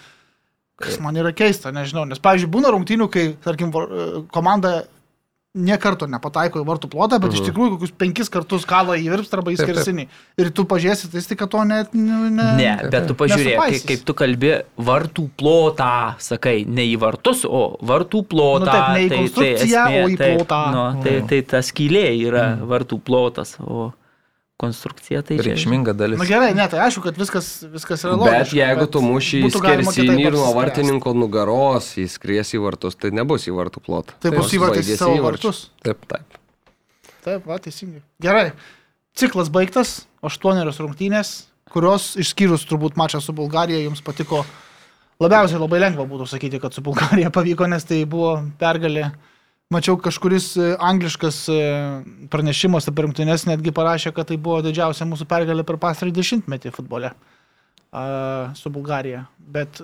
[0.81, 2.07] Kas man yra keista, nežinau.
[2.09, 3.75] Nes, pavyzdžiui, būna rungtynių, kai, tarkim,
[4.33, 4.79] komanda
[5.59, 9.41] nie karto nepataiko į vartų plotą, bet iš tikrųjų kokius penkis kartus kala į virpstą
[9.41, 9.81] arba į Taip, taip.
[9.81, 10.05] skersinį.
[10.39, 11.95] Ir tu pažiūrėsi, tai tik to net...
[11.97, 12.19] Ne,
[12.61, 15.91] Ne, bet tu pažiūrėk, kaip, kaip tu kalbi vartų plotą,
[16.23, 18.63] sakai, ne į vartus, o vartų plotą.
[18.63, 20.61] Nu taip, ne į konstrukciją, o į taip, plotą.
[20.77, 23.91] Nu, tai, tai ta skylė yra vartų plotas, o
[24.61, 25.39] konstrukcija tai.
[25.41, 26.21] Reikšminga dalis.
[26.21, 28.59] Na gerai, ne, tai aišku, kad viskas, viskas yra bet logiška.
[28.61, 33.57] jeigu tu muši į skersinį ir nuo vartininko nugaros įskries į vartus, tai nebus į
[33.57, 34.17] vartų plotą.
[34.21, 35.65] Tai bus Nors įvartis į savo vartus.
[35.87, 36.05] Taip.
[36.11, 36.41] Taip.
[37.25, 38.03] Taip, va, teisingai.
[38.23, 38.51] Gerai.
[39.17, 41.33] Ciklas baigtas, aštuonerios rungtynės,
[41.73, 44.45] kurios išskyrus turbūt mačą su Bulgarija jums patiko.
[45.21, 49.11] Labiausiai labai lengva būtų sakyti, kad su Bulgarija pavyko, nes tai buvo pergalė.
[49.71, 51.57] Mačiau kažkuris e, angliškas e,
[52.33, 57.13] pranešimas apie rungtynės netgi parašė, kad tai buvo didžiausia mūsų pergalė per pastarį dešimtmetį futbole
[57.15, 58.03] a,
[58.59, 59.29] su Bulgarija.
[59.39, 59.79] Bet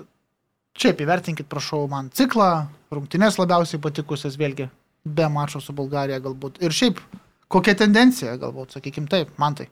[0.75, 4.67] šiaip įvertinkit, prašau, man ciklą, rungtynės labiausiai patikusias vėlgi,
[5.07, 6.59] be mačo su Bulgarija galbūt.
[6.67, 6.99] Ir šiaip,
[7.47, 9.69] kokia tendencija, galbūt, sakykim taip, man tai.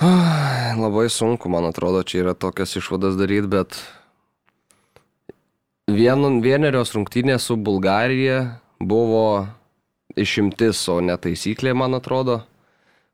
[0.00, 3.76] Labai sunku, man atrodo, čia yra tokias išvadas daryti, bet
[5.90, 9.46] vienu, vienerios rungtynės su Bulgarija buvo
[10.16, 12.42] išimtis, o ne taisyklė, man atrodo.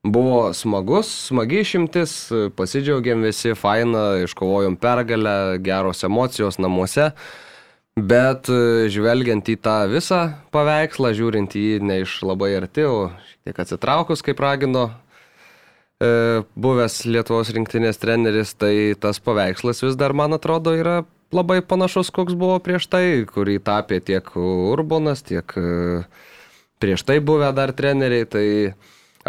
[0.00, 2.14] Buvo smagus, smagi išimtis,
[2.56, 7.10] pasidžiaugiam visi, faina, iškovojom pergalę, geros emocijos namuose.
[8.00, 10.22] Bet e, žvelgiant į tą visą
[10.54, 14.86] paveikslą, žiūrint į jį ne iš labai arti, o šiek tiek atsitraukus, kaip ragino
[16.00, 21.02] e, buvęs Lietuvos rinktinės treneris, tai tas paveikslas vis dar, man atrodo, yra
[21.34, 26.02] labai panašus, koks buvo prieš tai, kurį tapė tiek Urbonas, tiek e,
[26.82, 28.26] prieš tai buvę dar treneriai.
[28.28, 28.46] Tai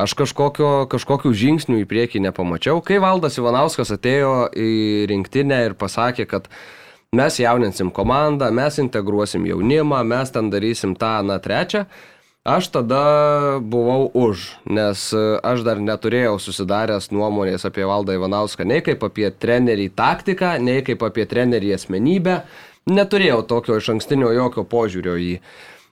[0.02, 2.82] aš kažkokio, kažkokių žingsnių į priekį nepamačiau.
[2.86, 4.72] Kai Valdas Ivanauskas atėjo į
[5.12, 6.48] rinktinę ir pasakė, kad
[7.16, 11.86] mes jauninsim komandą, mes integruosim jaunimą, mes ten darysim tą, na, trečią.
[12.42, 18.82] Aš tada buvau už, nes e, aš dar neturėjau susidaręs nuomonės apie Valdą Ivanauską, nei
[18.82, 22.40] kaip apie trenerį taktiką, nei kaip apie trenerį asmenybę.
[22.90, 25.36] Neturėjau tokio iš ankstinio jokio požiūrio į jį.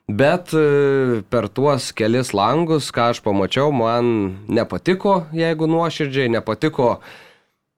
[0.09, 6.95] Bet e, per tuos kelis langus, ką aš pamačiau, man nepatiko, jeigu nuoširdžiai, nepatiko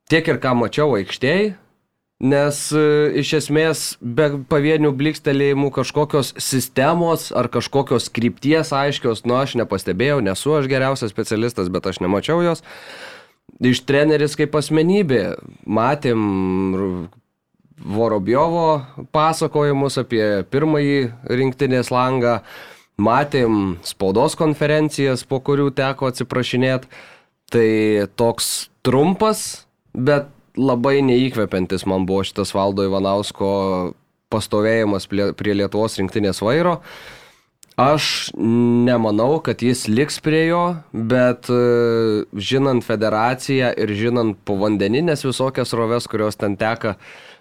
[0.08, 1.58] tiek ir ką mačiau aikštėje,
[2.22, 2.82] nes e,
[3.22, 10.54] iš esmės be pavienių blikstelėjimų kažkokios sistemos ar kažkokios krypties aiškios, nu aš nepastebėjau, nesu
[10.60, 12.62] aš geriausias specialistas, bet aš nemačiau jos.
[13.62, 15.24] Iš treneris kaip asmenybė
[15.66, 17.10] matėm
[17.82, 21.00] Vorobjovo pasakojimus apie pirmąjį
[21.34, 22.36] rinktinės langą,
[23.02, 26.92] matėm spaudos konferencijas, po kurių teko atsiprašinėti.
[27.52, 27.72] Tai
[28.16, 29.66] toks trumpas,
[29.98, 33.50] bet labai neįkvepiantis man buvo šitas Valdo Ivanausko
[34.32, 36.80] pastovėjimas prie, Lietuvos rinktinės vairo.
[37.80, 41.62] Aš nemanau, kad jis liks prie jo, bet e,
[42.36, 46.98] žinant federaciją ir žinant povandeninės visokias roves, kurios ten teka,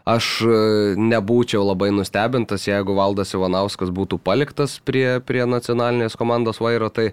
[0.09, 0.61] aš e,
[0.97, 6.89] nebūčiau labai nustebintas, jeigu Valdas Ivanauskas būtų paliktas prie, prie nacionalinės komandos vairo.
[6.95, 7.11] Tai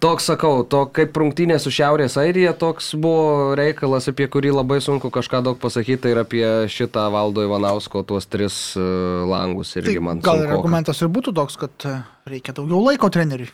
[0.00, 5.08] toks, sakau, to kaip rungtynė su Šiaurės Airija, toks buvo reikalas, apie kurį labai sunku
[5.12, 8.84] kažką daug pasakyti, tai ir apie šitą Valdo Ivanausko tuos tris e,
[9.30, 11.96] langus Tai irgi man gal ir argumentas ir būtų toks, kad e,
[12.28, 13.48] reikia daugiau laiko treneriui.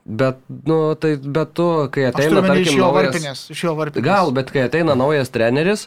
[0.00, 3.10] Bet, nu, tai, bet tu, kai ateina, omeny iš tarkim, jo naujas...
[3.10, 3.42] varpinės.
[3.52, 4.06] Iš jo varpinės.
[4.06, 5.84] Gal, bet kai ateina naujas treneris,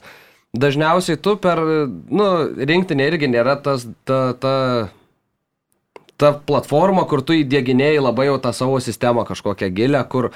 [0.54, 1.60] dažniausiai tu per,
[2.14, 2.28] nu,
[2.62, 4.54] rinktinė irgi nėra tas, ta, ta,
[6.18, 10.32] ta platforma, kur tu įdėginėjai labai jau tą savo sistemą kažkokią gilę, kur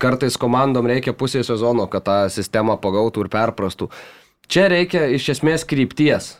[0.00, 3.90] kartais komandom reikia pusė sezono, kad tą sistemą pagautų ir perprastų.
[4.48, 6.34] Čia reikia iš esmės krypties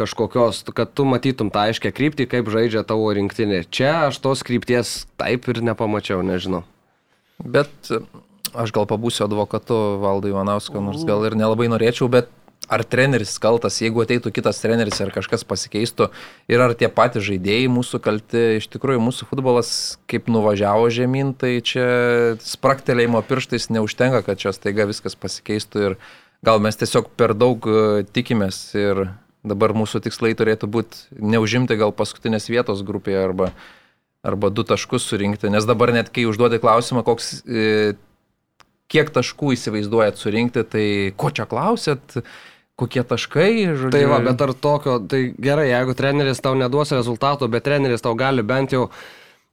[0.00, 3.66] kažkokios, kad tu matytum tą aiškę kryptį, kaip žaidžia tavo rinktinė.
[3.68, 6.62] Čia aš tos krypties taip ir nepamačiau, nežinau.
[7.40, 8.00] Bet e,
[8.56, 12.32] aš gal pabūsiu advokatu Valdui Ivanausko, nors gal ir nelabai norėčiau, bet
[12.70, 16.08] ar treneris kaltas, jeigu ateitų kitas treneris ar kažkas pasikeistų
[16.50, 19.72] ir ar tie patys žaidėjai mūsų kalti, iš tikrųjų mūsų futbolas
[20.10, 21.86] kaip nuvažiavo žemyn, tai čia
[22.46, 25.98] spraktelėjimo pirštais neužtenka, kad čia staiga viskas pasikeistų ir
[26.46, 29.08] gal mes tiesiog per daug e, tikimės ir
[29.46, 33.50] dabar mūsų tikslai turėtų būti neužimti gal paskutinės vietos grupėje arba,
[34.26, 37.96] arba du taškus surinkti, nes dabar net kai užduodi klausimą, koks, e,
[38.90, 42.20] kiek taškų įsivaizduojat surinkti, tai ko čia klausėt,
[42.80, 43.94] kokie taškai, žodžiu.
[43.94, 48.16] Tai va, bet ar tokio, tai gerai, jeigu treneris tau neduos rezultato, bet treneris tau
[48.18, 48.88] gali bent jau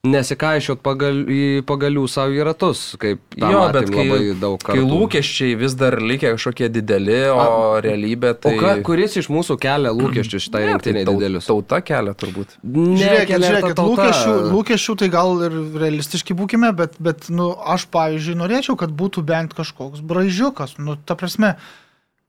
[0.07, 4.77] nesikaišiot pagal, į pagalių savo į ratus, kaip jo, bet kai, labai daug kartų.
[4.77, 7.47] kai lūkesčiai vis dar likę kažkokie dideli, o A,
[7.83, 8.53] realybė tai...
[8.55, 11.49] O ka, kuris iš mūsų kelia lūkesčius šitai Ne, rinktiniai tai tau- didelius?
[11.49, 12.53] Tauta kelia turbūt.
[12.61, 13.89] Žiūrėkit, kelia ta žiūrėkit tauta.
[14.05, 19.25] lūkesčių, lūkesčių tai gal ir realistiški būkime, bet, bet nu, aš pavyzdžiui norėčiau, kad būtų
[19.27, 20.77] bent kažkoks braižiukas.
[20.79, 21.55] Nu, ta prasme,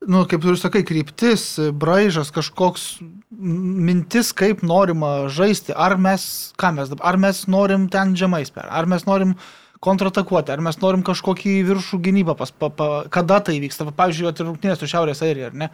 [0.06, 2.98] nu, kaip ir sakai, kryptis, braižas, kažkoks
[3.38, 5.74] mintis, kaip norima žaisti.
[5.74, 9.34] Ar mes, ką mes dabar, ar mes norim ten žemais per, ar mes norim
[9.84, 13.86] kontratakuoti, ar mes norim kažkokį viršų gynybą, pas, pa, pa, kada tai vyksta.
[13.94, 15.70] Pavyzdžiui, rungtynės su Šiaurės Airija, ar ne?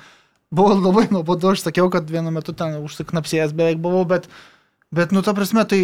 [0.55, 4.29] Buvo labai nuobodu, aš sakiau, kad vienu metu ten užsiknapsėjęs beveik buvau, bet,
[4.95, 5.81] bet nu, ta prasme, tai,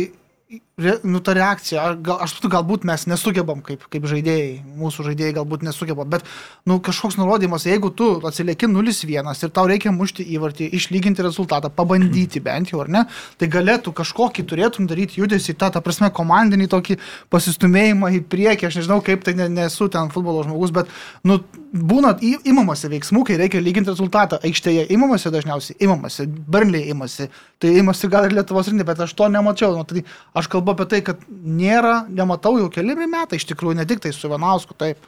[1.04, 5.64] nu, ta reakcija, gal, aš suprantu, galbūt mes nesugebam kaip, kaip žaidėjai, mūsų žaidėjai galbūt
[5.66, 6.26] nesugeba, bet,
[6.68, 12.42] nu, kažkoks nurodymas, jeigu tu atsilieki 0-1 ir tau reikia mušti įvartį, išlyginti rezultatą, pabandyti
[12.46, 13.04] bent jau, ar ne,
[13.40, 16.98] tai galėtų kažkokį turėtum daryti judesi, tą, ta prasme, komandinį tokį
[17.32, 20.92] pasistumėjimą į priekį, aš nežinau, kaip tai ne, nesu ten futbolo žmogus, bet,
[21.24, 21.40] nu,
[21.70, 24.40] būna į- imamasi veiksmų, kai reikia lyginti rezultatą.
[24.42, 27.28] Aikštėje imamasi dažniausiai, imamasi, Burnley imasi,
[27.62, 29.76] tai imasi gal ir Lietuvos rinkti, bet aš to nemačiau.
[29.76, 30.02] Nu, tai
[30.34, 34.12] aš kalbu apie tai, kad nėra, nematau jau keli metai iš tikrųjų, ne tik tai
[34.16, 35.02] su Ivanausku, taip.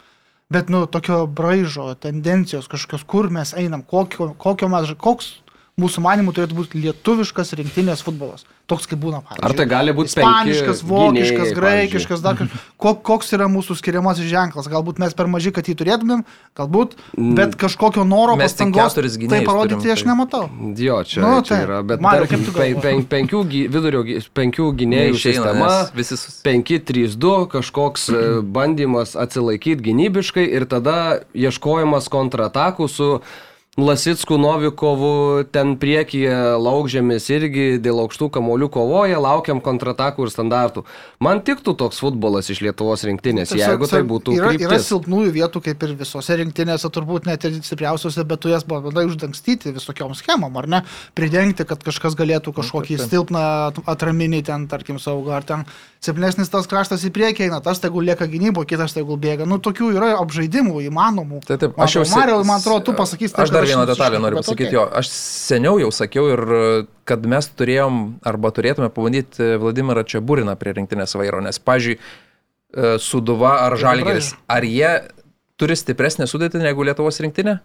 [0.53, 5.42] Bet, nu, tokio braižo, tendencijos kažkokios, kur mes einam, kokio, kokio mes, koks
[5.81, 8.43] mūsų manimų turėtų būti lietuviškas rinktinės futbolas.
[8.69, 9.45] Toks kaip būna, pavyzdžiui.
[9.49, 12.61] Ar tai gali būt Ispaniškas, penki vokiškas, gynėjai, graikiškas, dar kažkas.
[12.81, 14.69] Ko, koks yra mūsų skiriamasis ženklas?
[14.71, 16.23] Galbūt mes per maži, kad jį turėtumėm,
[16.61, 16.95] galbūt,
[17.39, 20.43] bet kažkokio noro Mes pastangos tai parodyti turim, aš tai- nematau.
[20.79, 21.67] Jo, čia, Nu, čia taip.
[21.69, 24.05] yra, bet Mariau, tarkim, pen, pen, penkių, gy- vidurio,
[24.37, 32.09] penkių gynėjų Neišeina, sistema, visi sus- 5-3-2, kažkoks e, bandymas atsilaikyti gynybiškai ir tada ieškojimas
[32.13, 33.21] kontratakų su
[33.73, 40.83] Lasitsku, Novikovu, ten priekyje laukžėmis irgi dėl aukštų kamolių kovoja, laukiam kontratakų ir standartų.
[41.25, 44.91] Man tiktų toks futbolas iš Lietuvos rinktinės, Tiesiog, jeigu tai būtų Yra, yra kryptis.
[44.91, 49.73] silpnųjų vietų, kaip ir visose rinktinėse, turbūt net ir stipriausiose, bet tu jas bandai uždangstyti
[49.73, 50.83] visokiom schemom, ar ne?
[51.17, 53.47] Pridengti, kad kažkas galėtų kažkokį silpną
[53.89, 55.65] atraminį ten, tarkim, saugą, ar ten
[56.03, 59.47] silpnesnis tas kraštas į priekį eina, tas tegul lieka gynybo, kitas tegul bėga.
[59.49, 61.43] Nu, tokių yra apžaidimų įmanomų.
[61.47, 62.03] Tai taip, aš jau...
[62.17, 64.79] Mario, man atrodo, tu pasakysi Aš dar kad vieną detalę noriu pasakyti, okei.
[64.81, 64.87] jo.
[64.99, 66.65] Aš seniau jau sakiau ir e,
[67.09, 72.03] kad mes turėjom arba turėtume pabandyti Vladimirą Čiaburiną prie rinktinės vairo, nes, pažiūrėjau,
[72.73, 74.91] Suduva ar Tai Žalgeris, ar jie
[75.61, 77.59] turi stipresnę sudėtį negu Lietuvos rinktinė?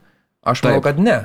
[0.44, 0.88] Aš manau, Taip.
[0.90, 1.18] kad ne.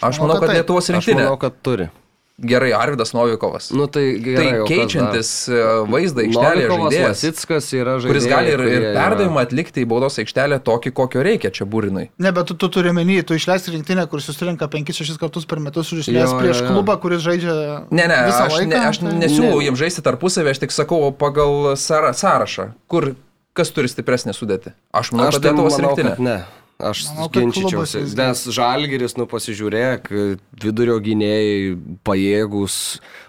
[0.00, 0.58] Aš manau, kad taip.
[0.62, 1.26] Lietuvos Aš rinktinė.
[1.26, 1.90] manau, kad turi.
[2.38, 3.70] Gerai, Arvidas Novikovas.
[3.74, 4.66] Nu, tai, Tai gerai, dar?
[4.68, 5.56] keičiantis e,
[5.90, 8.06] vaizdą aikštelėje Novikovas, žaidėjas, Lasitskas yra žaidėjas.
[8.12, 12.04] kuris gali ir, ir perdavimą atlikti į baudos aikštelę tokį, kokio reikia čia būrinui.
[12.22, 15.90] Ne, bet tu, tu turi menį, tu išleisi rinktinę, kur susirinka 5-6 kartus per metus
[15.90, 16.76] ir išleisi prieš jo, jo.
[16.76, 17.56] klubą, kuris žaidžia
[17.90, 18.68] Ne, ne, aš, laiką.
[18.70, 19.64] ne, aš tai- nesiūlau Ne.
[19.66, 23.16] jiems žaisti tarpusavį, aš tik sakau pagal sąrašą, kur
[23.52, 24.76] kas turi stipresnę sudėtį.
[24.94, 26.14] Aš manau, Aš kad tai Lietuvos rinktinė.
[26.22, 26.38] ne.
[26.78, 30.12] Aš Manau, ginčičiausi, nes žalgeris, nu pasižiūrėk,
[30.62, 31.72] vidurio gynėjai,
[32.06, 32.76] pajėgus,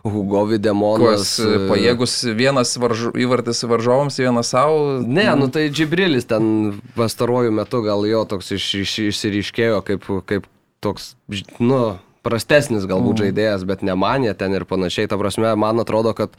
[0.06, 1.32] Hugo Videmonas.
[1.42, 5.00] e, pajėgus vienas varžu, įvartis varžovams, vienas savo.
[5.02, 10.46] Ne, nu tai Džibrilis ten pastaruoju metu gal jo toks iš, iš, išsiriškėjo kaip, kaip
[10.86, 11.16] toks,
[11.58, 13.24] nu, prastesnis galbūt mm.
[13.24, 15.10] žaidėjas, bet ne manė ten ir panašiai.
[15.10, 16.38] Ta prasme, man atrodo, kad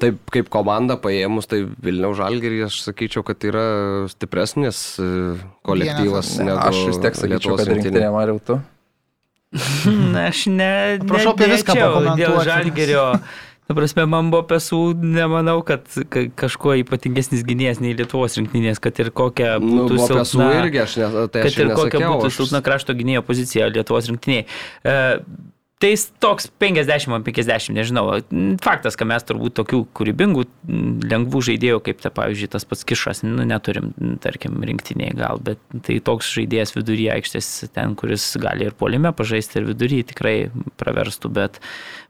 [0.00, 3.64] taip kaip komanda paėmus, tai Vilniaus žalgerį aš sakyčiau, kad yra
[4.12, 5.08] stipresnis e,
[5.66, 6.34] kolektyvas.
[6.44, 8.58] Ne, aš vis tiek sakyčiau, Lietuvos kad rinktinė Mariau tu.
[10.14, 10.72] Na, aš ne.
[11.06, 11.78] Prašau apie viską.
[12.18, 13.06] Dėl žalgerio
[13.70, 18.98] Ta prasme, man buvo pesų, nemanau, kad ka- kažkuo ypatingesnis gynėjas nei Lietuvos rinktinės, kad
[18.98, 20.48] ir kokia Nu, būtų pesų silpna.
[20.64, 23.68] irgi, aš ne, tai aš kad ir kokia nesakiau, būtų aš- silpna krašto gynėjo pozicija
[23.70, 24.42] Lietuvos rinktiniai.
[24.82, 24.96] E,
[25.80, 28.18] Tai jis toks 50 ant 50, nežinau.
[28.60, 30.42] Faktas, kad mes turbūt tokių kūrybingų,
[31.08, 35.96] lengvų žaidėjų, kaip, ta, pavyzdžiui, tas pats kišas, nu, neturim, tarkim, rinktiniai gal, bet tai
[36.04, 40.34] toks žaidėjas viduryje aikštės, ten, kuris gali ir polime pažaisti, ir viduryje tikrai
[40.82, 41.62] praverstų, bet,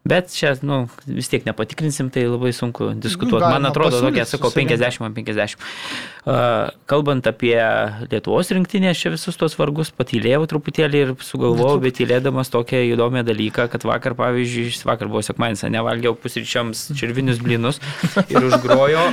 [0.04, 3.44] bet čia, nu, vis tiek nepatikrinsim, tai labai sunku diskutuoti.
[3.44, 4.80] Man Galima atrodo, tokia, sakau, susirinkt.
[4.80, 5.60] 50 ant 50.
[6.20, 7.56] Uh, kalbant apie
[8.10, 13.22] Lietuvos rinktinę, aš čia visus tos vargus patylėjau truputėlį ir sugalvojau, bet tylėdamas tokią įdomią
[13.28, 17.80] dalyką, kad vakar, pavyzdžiui, vakar buvo sekmanis, nevalgiau pusryčiams čirvinius blinus
[18.28, 19.04] ir užgrojo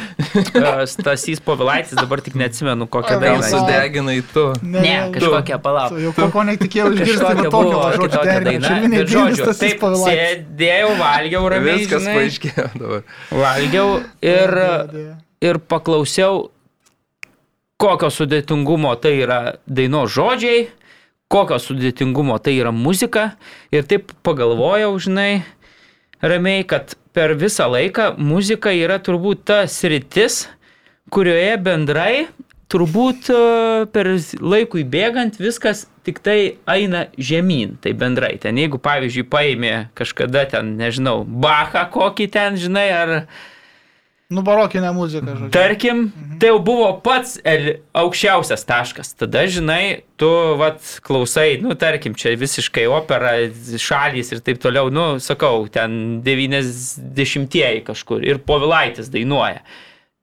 [0.93, 3.45] Stasys Povilaitis, dabar tik neatsimenu kokią Ai, Gal dainą.
[3.45, 3.63] Dainuoja.
[3.63, 4.45] sudeginai tu.
[4.63, 5.95] Ne, kažkokią palauk.
[6.04, 7.88] Jau ko, netikėjau išgirsti, Kažkokia bet tokio buvo
[9.08, 10.45] žodžiu, taip, Povilaitis.
[10.78, 11.80] Sėdėjau, valgiau ramiai.
[11.82, 13.04] Viskas žinai, paaiškėjo dabar.
[13.32, 13.90] Valgiau
[14.22, 14.54] ir,
[15.42, 16.50] ir paklausiau,
[17.82, 20.68] kokio sudėtingumo tai yra daino žodžiai,
[21.32, 23.36] kokio sudėtingumo tai yra muzika.
[23.72, 25.44] Ir taip pagalvojau, žinai,
[26.22, 30.48] ramiai, kad per visą laiką muzika yra turbūt ta sritis,
[31.10, 32.28] kurioje bendrai
[32.71, 33.41] turbūt e,
[33.93, 34.10] per
[34.41, 38.36] laikui bėgant viskas tik tai eina žemyn, tai bendrai.
[38.41, 43.13] Ten jeigu, pavyzdžiui, paėmė kažkada ten, nežinau, Bachą kokį ten, žinai, ar
[44.27, 45.53] Nu, barokinė muzika, žodžiu.
[45.56, 45.99] tarkim,
[46.36, 47.38] tai jau buvo pats
[47.95, 49.13] aukščiausias taškas.
[49.15, 50.27] Tada, žinai, tu,
[50.60, 53.38] vat, klausai, nu, tarkim, čia visiškai opera,
[53.80, 59.63] šalys ir taip toliau, nu, sakau, ten 90-ieji kažkur ir Povilaitis dainuoja.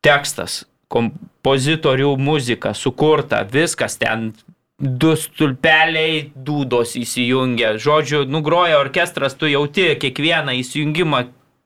[0.04, 4.32] Tekstas, kompozitorių muzika sukurta, viskas ten
[4.78, 7.74] du stulpeliai dūdos įsijungia.
[7.80, 11.24] Žodžiu, nugroja orkestras, tu jauti kiekvieną įsijungimą,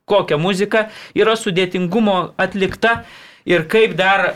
[0.08, 3.02] kokia muzika yra sudėtingumo atlikta
[3.48, 4.34] ir kaip dar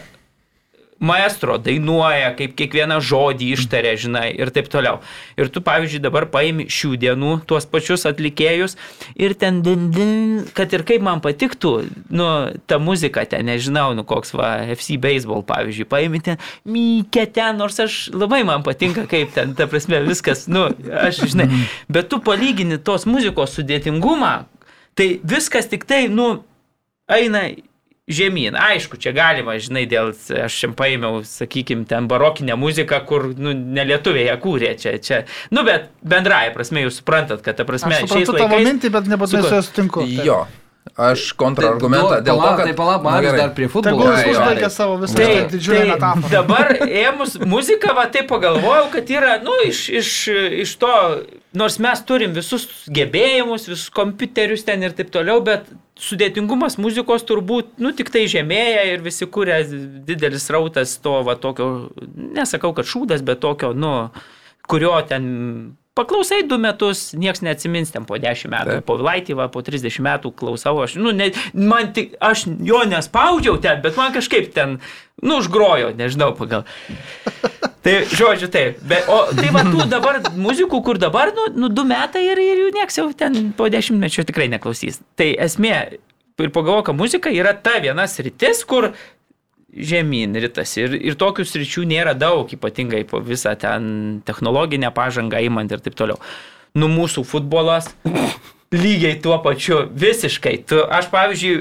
[1.03, 5.01] maestro dainuoja, kaip kiekvieną žodį ištaria, žinai, ir taip toliau.
[5.37, 8.77] Ir tu, pavyzdžiui, dabar paimi šių dienų tuos pačius atlikėjus
[9.19, 10.13] ir ten, din, din,
[10.57, 11.73] kad ir kaip man patiktų,
[12.15, 12.29] nu,
[12.71, 17.81] ta muzika ten, nežinau, nu, koks va, FC Baseball, pavyzdžiui, paimi ten, mykė ten, nors
[17.83, 20.69] aš labai man patinka, kaip ten, ta prasme, viskas, nu,
[21.03, 21.51] aš, žinai,
[21.93, 24.33] bet tu palygini tos muzikos sudėtingumą,
[24.99, 26.37] tai viskas tik tai, nu,
[27.11, 27.49] eina
[28.11, 28.57] žemyn.
[28.59, 34.27] Aišku, čia galima, žinai, dėl, aš čia paėmiau, sakykime, ten barokinę muziką, kur, nu, nelietuviai
[34.27, 35.23] ją kūrė, čia, čia,
[35.55, 39.47] nu, bet bendrai prasme jūs suprantat, kad, ta prasme, Aš suprantu tavo mintį, bet nebūtinai
[39.47, 40.07] su juo sutinku.
[40.27, 40.43] Jo.
[40.93, 42.67] Aš kontrargumentą dėl to, kad...
[42.69, 43.39] Tai palauk, Marius gerai.
[43.41, 44.11] dar prie Tegul futbolo.
[44.13, 44.33] jis jo.
[44.35, 46.31] užbaigė savo visą Tai, šitą didžiulę tai metaforą.
[46.35, 50.11] dabar ėmus muziką, va taip pagalvojau, kad yra, nu, iš, iš,
[50.67, 50.93] iš to,
[51.57, 55.71] nors mes turim visus gebėjimus, visus kompiuterius ten ir taip toliau, bet
[56.03, 59.63] sudėtingumas muzikos turbūt, nu, tik tai žemėja ir visi kūrė
[60.09, 61.71] didelis rautas to, va, tokio,
[62.37, 63.95] nesakau, kad šūdas, bet tokio, nu,
[64.69, 65.31] kurio ten
[65.93, 68.85] Paklausai du metus, nieks neatsimins ten po 10 metų, Taip.
[68.89, 73.59] po Vilaitį, va, po 30 metų klausau, aš, nu, ne, man tik, aš jo nespaudžiau
[73.61, 74.79] ten, bet man kažkaip ten,
[75.21, 76.65] nu, užgrojo, nežinau, pagal.
[77.83, 78.77] Tai, žodžiu, taip.
[78.87, 82.61] Bet, o tai va, tų dabar muzikų, kur dabar, nu, nu du metai ir, ir
[82.61, 85.01] jų nieks jau ten po dešimtmečio tikrai neklausys.
[85.19, 85.75] Tai esmė,
[86.39, 88.93] ir pagalvoju, kad muzika yra ta viena sritis, kur
[89.73, 90.85] žemyn ritasi.
[90.85, 95.97] Ir, ir tokių sričių nėra daug, ypatingai po visą ten technologinę pažangą įmant ir taip
[95.99, 96.21] toliau.
[96.77, 97.91] Nu, mūsų futbolas
[98.73, 100.57] lygiai tuo pačiu, visiškai.
[100.69, 101.57] Tu, aš, pavyzdžiui,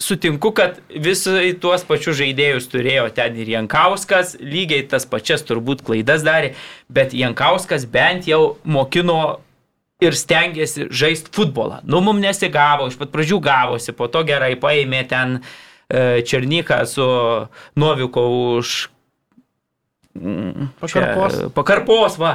[0.00, 6.24] sutinku, kad visai tuos pačius žaidėjus turėjo ten ir Jankauskas, lygiai tas pačias turbūt klaidas
[6.26, 6.54] darė,
[6.92, 9.38] bet Jankauskas bent jau mokino
[10.04, 11.80] ir stengiasi žaisti futbolą.
[11.88, 15.44] Nu, mums nesigavo, iš pat pradžių gavosi, po to gerai paėmė ten e,
[15.88, 17.06] Černyką su
[17.78, 18.20] Noviku
[18.58, 18.88] už
[20.14, 21.36] mm, Pakarpos.
[21.38, 22.32] Čia, pakarpos, va.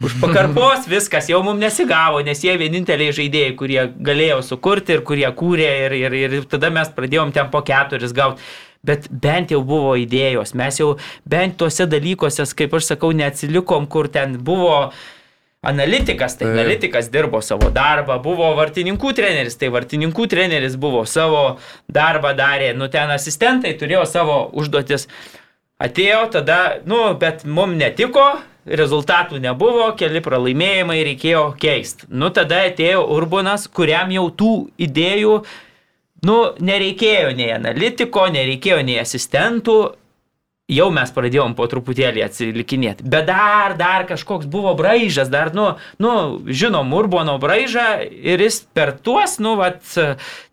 [0.00, 5.26] Už pakarpos viskas jau mums nesigavo, nes jie vieninteliai žaidėjai, kurie galėjo sukurti ir kurie
[5.28, 8.40] kūrė ir, ir, ir tada mes pradėjom ten po keturis gauti.
[8.84, 14.10] Bet bent jau buvo idėjos, mes jau bent tuose dalykuose, kaip aš sakau, neatsilikom, kur
[14.12, 14.92] ten buvo
[15.66, 21.58] analitikas, tai analitikas dirbo savo darbą, buvo vartininkų treneris, tai vartininkų treneris buvo savo
[21.92, 25.08] darbą darė, nu ten asistentai turėjo savo užduotis.
[25.84, 28.28] Atėjo tada, nu, bet mums netiko,
[28.64, 32.08] rezultatų nebuvo, keli pralaimėjimai reikėjo keisti.
[32.08, 34.52] Nu, tada atėjo Urbanas, kuriam jau tų
[34.86, 35.34] idėjų,
[36.24, 36.38] nu,
[36.70, 39.78] nereikėjo nei analitiko, nereikėjo nei asistentų,
[40.70, 43.04] jau mes pradėjom po truputėlį atsilikinėti.
[43.04, 46.14] Bet dar, dar kažkoks buvo braižas, dar, nu, nu
[46.48, 49.82] žinom, Urbono braižą ir jis per tuos, nu, vat,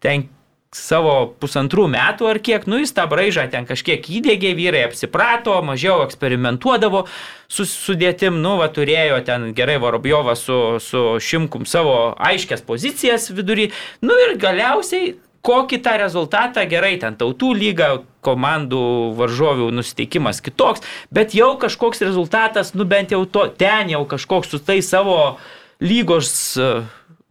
[0.03, 0.27] ten
[0.71, 5.99] savo pusantrų metų ar kiek, nu jis tą braižą ten kažkiek įdėgė, vyrai apsiprato, mažiau
[6.05, 7.03] eksperimentuodavo
[7.51, 13.67] su sudėtim, nu va turėjo ten gerai Vorobjovą su, su Šimkum savo aiškias pozicijas vidury,
[13.99, 18.83] nu ir galiausiai kokį tą rezultatą gerai, ten tautų lyga, komandų
[19.17, 24.61] varžovių nusiteikimas kitoks, bet jau kažkoks rezultatas, nu bent jau to, ten jau kažkoks su
[24.61, 25.37] tai savo
[25.81, 26.31] lygos
[26.61, 26.71] e,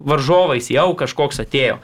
[0.03, 1.79] varžovais jau kažkoks atėjo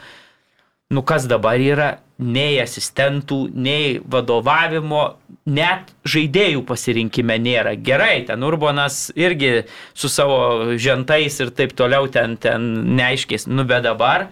[0.91, 1.89] nu kas dabar yra,
[2.23, 5.17] nei asistentų, nei vadovavimo,
[5.51, 7.75] net žaidėjų pasirinkime nėra.
[7.77, 13.85] Gerai, ten Urbonas irgi su savo žentais ir taip toliau ten, ten neaiškės, nu bet
[13.89, 14.31] dabar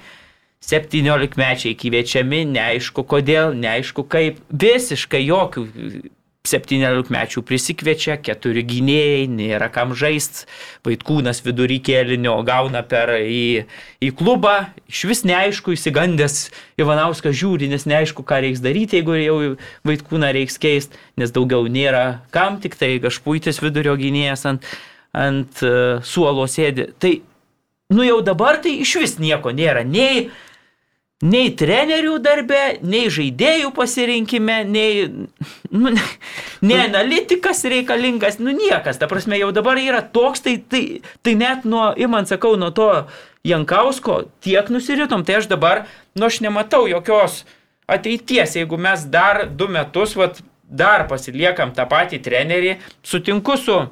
[0.64, 5.68] 17 mečiai kviečiami, neaišku kodėl, neaišku kaip, visiškai jokių
[6.44, 10.44] 17 mečių prisikviečia, keturi gynėjai, nėra kam žaisti,
[10.84, 13.64] vaikūnas vidury kėlinio gauna per į,
[14.04, 19.38] į klubą, iš vis neaišku, įsigandęs Ivanauskas žiūri, nes neaišku, ką reiks daryti, jeigu jau
[19.88, 24.68] vaikūną reiks keisti, nes daugiau nėra kam, tik tai kažpuitis vidurio gynėjas ant,
[25.16, 26.90] ant uh, suolo sėdi.
[27.00, 27.16] Tai,
[27.96, 30.28] nu jau dabar tai iš vis nieko nėra, nei
[31.22, 35.04] nei trenerių darbe, nei žaidėjų pasirinkime, nei,
[35.70, 35.92] nu,
[36.64, 38.98] nei analitikas reikalingas, nu niekas.
[38.98, 40.82] Ta prasme, jau dabar yra toks, tai, tai,
[41.22, 42.90] tai net nuo, įman sakau, nuo to
[43.46, 45.84] Jankausko tiek nusiritom, tai aš dabar,
[46.16, 47.44] nu aš nematau jokios
[47.90, 53.84] ateities, jeigu mes dar du metus, vat, dar pasiliekam tą patį trenerį, sutinku su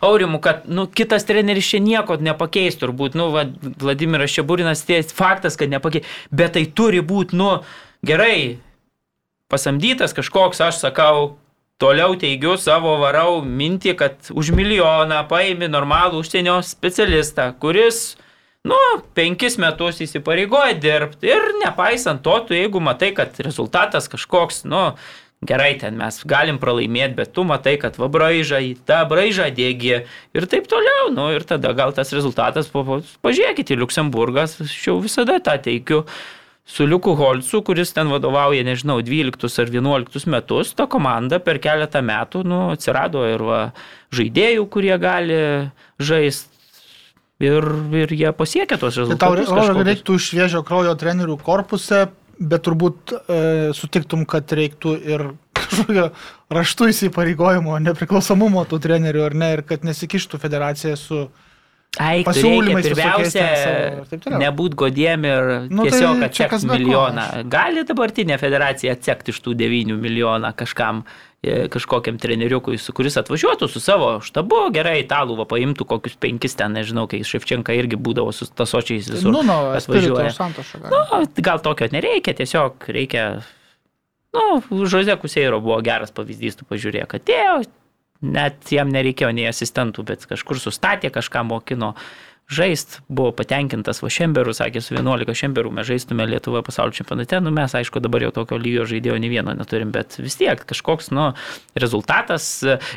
[0.00, 3.44] Aurimu, kad nu, kitas treneris čia nieko nepakeis, turbūt, nu, va,
[3.82, 7.50] Vladimiras Šeburinas, tai faktas, kad nepakeis, bet tai turi būti, nu,
[8.06, 8.56] gerai,
[9.52, 11.36] pasamdytas kažkoks, aš sakau,
[11.76, 18.16] toliau teigiu savo varau mintį, kad už milijoną paimi normalų užsienio specialistą, kuris,
[18.64, 18.80] nu,
[19.12, 24.94] penkis metus įsipareigoja dirbti ir nepaisant to, tu jeigu matai, kad rezultatas kažkoks, nu,
[25.44, 30.48] gerai, ten mes galim pralaimėti, bet tu matai, kad va braižą tą braižą dėgi ir
[30.48, 36.04] taip toliau, nu ir tada gal tas rezultatas, pažiūrėkite, Luksemburgas, aš jau visada tą teikiu.
[36.66, 42.02] Su Liuku Holcu, kuris ten vadovauja, nežinau, 12 ar 11 metus, ta komanda per keletą
[42.02, 43.60] metų nu, atsirado ir va,
[44.10, 45.38] žaidėjų, kurie gali
[46.02, 46.50] žaisti
[47.38, 47.68] ir,
[48.02, 49.46] ir jie pasiekia tos rezultatus.
[49.46, 52.08] Tai tau reiktų šviežio kraujo trenerių korpuse
[52.38, 53.40] bet turbūt e,
[53.76, 55.26] sutiktum, kad reiktų ir
[55.58, 56.10] kažkokio
[56.52, 61.26] raštų įsipareigojimo, nepriklausomumo tų trenerių, ar ne, ir kad nesikištų federacija su
[62.02, 62.90] Ai, pasiūlymais.
[62.90, 63.46] Pirmiausia,
[64.42, 67.28] nebūt godiem ir nu, tiesiog tai atsekti milijoną.
[67.52, 71.06] Gali dabartinė federacija atsekti iš tų 9 milijoną kažkam
[71.46, 76.72] E, kažkokiam treneriukui, kuris atvažiuotų su savo štabu, gerai, italų, va, paimtų kokius penkis ten,
[76.74, 79.30] nežinau, kai Ševčenka irgi būdavo su tasočiais visur.
[79.30, 80.32] Nu, nu, atvažiuoja.
[80.90, 83.26] Nu, gal tokio nereikia, tiesiog reikia,
[84.34, 84.46] nu,
[84.90, 87.60] Žozė Kuseiro buvo geras pavyzdys, tu pažiūrėk, atėjo,
[88.22, 91.94] net jam nereikėjo nei asistentų, bet kažkur sustatė, kažką mokino.
[92.46, 97.50] Žaist, buvo patenkintas va Šemberų, sakė, su 11 Šemberų mes žaistume Lietuvoje pasaulio čempionate, nu
[97.50, 101.32] mes aišku dabar jau tokio lygio žaidėjo nei vieno neturim, bet vis tiek kažkoks, nu,
[101.74, 102.46] rezultatas.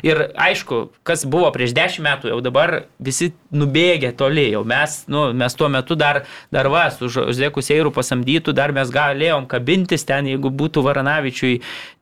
[0.06, 5.26] Ir aišku, kas buvo prieš 10 metų, jau dabar visi nubėgė toli, jau mes, nu,
[5.34, 6.22] mes tuo metu dar,
[6.54, 11.56] dar va, su Žeku Seirų pasamdytų, dar mes galėjom kabintis ten, jeigu būtų Varanavičiui,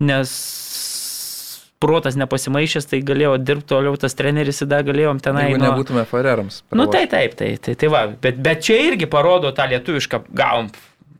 [0.04, 0.36] nes
[1.82, 5.48] protas nepasimaišęs, tai galėjo dirbti toliau tas treneris, tada galėjom tenai.
[5.48, 6.62] Jeigu nu, nebūtume farerams.
[6.74, 10.72] Nu tai taip, tai, tai, tai va, bet, bet čia irgi parodo tą lietuvišką gavom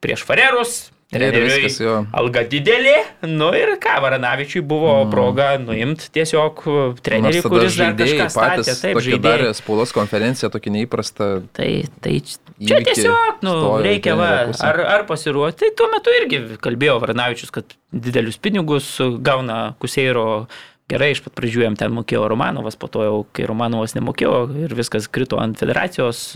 [0.03, 0.79] prieš farerus,
[1.09, 1.71] Treneriui
[2.13, 5.13] alga didelė, nu ir ką, Varanavičiui buvo mm.
[5.15, 6.61] proga nuimti tiesiog
[7.01, 8.75] trenerių, kuris dar kažką statė.
[8.77, 9.23] Taip, žaidėjai.
[9.25, 11.31] Darė spaudos konferenciją, tokį neįprastą.
[11.57, 11.71] Tai,
[12.05, 14.31] tai čia tiesiog, nu, reikia, va,
[14.69, 15.63] ar, ar pasiruošti.
[15.65, 18.93] Tai tuo metu irgi kalbėjo Varanavičius, kad didelius pinigus
[19.25, 20.45] gauna Kuseiro
[20.93, 24.77] gerai, iš pat pradžių jam ten mokėjo Romanovas, po to jau, kai Romanovas nemokėjo ir
[24.77, 26.35] viskas krito ant federacijos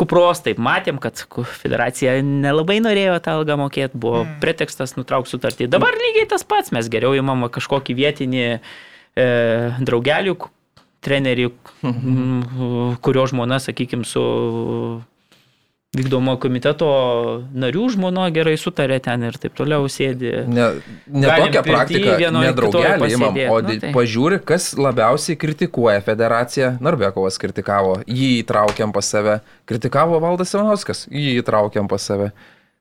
[0.00, 1.20] kupros, taip matėm, kad
[1.60, 4.38] federacija nelabai norėjo tą algą mokėti, buvo mm.
[4.42, 5.68] pretekstas nutraukti sutartį.
[5.72, 8.58] Dabar lygiai tas pats, mes geriau įmam kažkokį vietinį e,
[9.84, 10.38] draugelių
[11.00, 11.46] trenerį,
[11.80, 12.96] mhm.
[13.04, 14.20] kurio žmona, sakykime, su
[15.96, 16.88] vykdomo komiteto
[17.50, 20.30] narių žmono gerai sutarė ten ir taip toliau sėdi.
[20.46, 20.68] Ne,
[21.10, 23.90] ne tokia praktika, ne draugelį imam, o nu, tai.
[23.96, 26.76] pažiūri, kas labiausiai kritikuoja federaciją.
[26.84, 32.30] Narbekovas kritikavo, jį įtraukiam pas save, kritikavo Valdas Ivanauskas, jį įtraukiam pas save.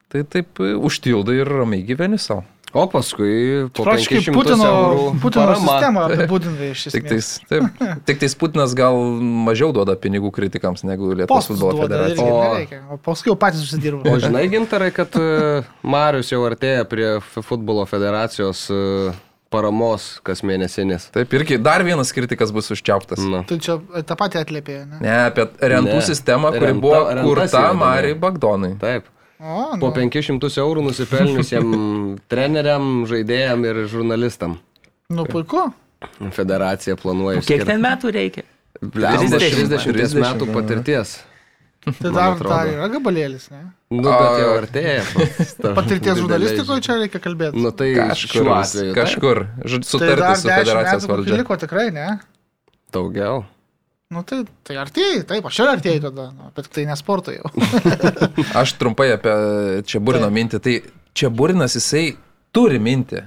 [0.10, 2.46] Tai taip užtildai ir ramiai gyveni savo.
[2.74, 5.62] O paskui po Praškai 500 Putino, eurų Putino parama.
[5.66, 7.10] sistemą apibūdinai iš Tik esmės.
[7.10, 9.00] tais, taip, tik tais Putinas gal
[9.48, 12.28] mažiau duoda pinigų kritikams negu Lietuvos futbolo federacija.
[12.30, 12.84] O- nereikia.
[12.94, 14.06] O paskui jau patys užsidirba.
[14.14, 18.80] O žinai, gintarai, kad e, Marius jau artėja prie futbolo federacijos e,
[19.50, 21.08] paramos kas mėnesinės.
[21.16, 23.18] Taip, irgi dar vienas kritikas bus užčiauptas.
[23.26, 23.42] Na.
[23.50, 25.00] Tai čia tą patį atliepė, ne?
[25.02, 26.04] Ne, apie rentų Ne.
[26.06, 27.80] sistemą, kuri Renta- buvo kurta įvedinėjo.
[27.82, 28.76] Mariai Bagdonai.
[28.78, 29.10] Taip.
[29.40, 29.96] O, Po nu.
[29.96, 31.70] 500 eurų nusipelniusiem
[32.32, 34.58] treneriam, žaidėjam ir žurnalistam.
[35.10, 35.70] Nu, puiku.
[36.36, 37.42] Federacija planuoja.
[37.48, 38.44] Kiek ten metų reikia?
[38.80, 39.90] Blemba, 30.
[39.96, 41.18] 30 metų patirties.
[42.00, 43.62] Tai dar, dar yra gabalėlis, ne?
[43.90, 45.04] Nu, bet jau artėja.
[45.64, 47.62] ta Patirties žurnalistikoje čia reikia kalbėti.
[47.64, 48.52] Nu tai Kažkur,
[48.98, 49.42] kažkur.
[49.64, 51.40] Tai Sutartis dar su 10 federacijos valdžia.
[51.40, 52.10] liko tikrai, ne?
[52.94, 53.46] Daugiau.
[54.10, 57.52] Nu tai, tai artėjai, taip, aš ir artėjai tada, nu, bet tai nesporto jau.
[58.62, 59.34] Aš trumpai apie
[59.86, 60.34] Čiaburino Taip.
[60.34, 60.60] mintį.
[60.66, 60.74] Tai
[61.14, 62.16] Čiaburinas jisai
[62.50, 63.22] turi mintį.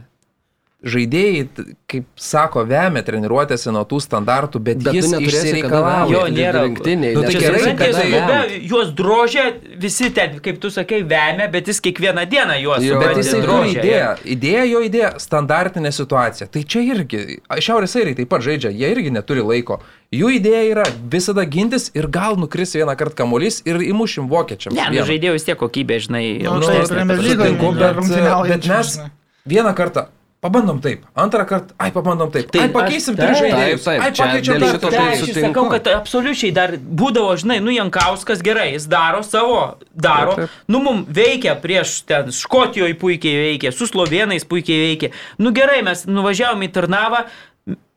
[0.83, 1.43] Žaidėjai,
[1.87, 6.11] kaip sako, vemia treniruotėse nuo tų standartų, bet, Bet jis išsireikalavo.
[6.11, 6.65] Jo, nėra.
[6.67, 8.57] rinktiniai, Nu, tai gerai, visi kad tai- vemt.
[8.67, 9.45] juos drožia,
[9.79, 13.83] visi ten, kaip tu sakai, vemia, bet jis kiekvieną dieną juos Jo, Bet turi drožia.
[13.83, 14.11] idėją.
[14.35, 16.51] Idėja jo idėja- standartinė situacija.
[16.51, 19.79] Tai čia irgi, Šiaurės airiai taip pat žaidžia, jie irgi neturi laiko.
[20.13, 24.75] Jų idėja yra visada gintis ir gal nukris vieną kartą kamuolys ir įmušim vokiečiams.
[24.75, 27.07] Ne, nu vis tiek kokybė, žinai, Nu, aukštesnė.
[27.07, 28.99] nėra bet, bet mes
[29.47, 30.07] vieną kartą
[30.43, 34.09] pabandom taip, antrą kartą, ai pabandom taip, Tai ai pakeisim taip, tris žaidėjus, taip, ai
[34.11, 38.73] čia pakeičiam dar tai Tai aš sakau, kad absoliučiai dar būdavo, žinai, nu Jankauskas gerai,
[38.75, 39.61] jis daro savo,
[39.95, 40.67] daro, Taip, taip.
[40.75, 46.07] nu mum veikia prieš ten Škotijoje puikiai veikia, su slovenais puikiai veikia, nu gerai, mes
[46.11, 47.23] nuvažiavom į Tarnavą,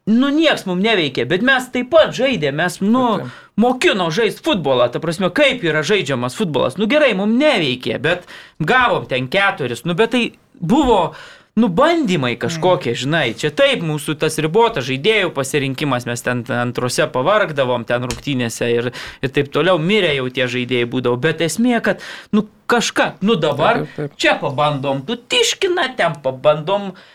[0.06, 3.56] nu nieks mums neveikia, bet mes taip pat žaidėme, mes, nu, Taip, taip.
[3.58, 8.30] mokino žaisti futbolą, ta prasme, kaip yra žaidžiamas futbolas, nu gerai, mums neveikia, bet
[8.62, 10.28] gavom ten keturis, nu bet tai
[10.62, 11.16] buvo
[11.56, 17.88] nu bandymai kažkokie, žinai, čia taip mūsų tas ribotas žaidėjų pasirinkimas, mes ten antrose pavargdavom,
[17.88, 18.92] ten rungtynėse ir,
[19.24, 22.04] ir taip toliau, mirė jau tie žaidėjai būdavo, bet esmė, kad,
[22.36, 26.92] nu kažką, nu dabar Taip, taip, čia pabandom, tu tiškina, ten pabandom.
[26.92, 27.15] e,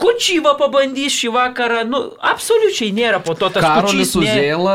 [0.00, 2.00] Kučyva pabandys šį vakarą, nu,
[2.32, 4.14] absoliučiai nėra po to tas Karolis kučys.
[4.22, 4.74] nė- Uzėla,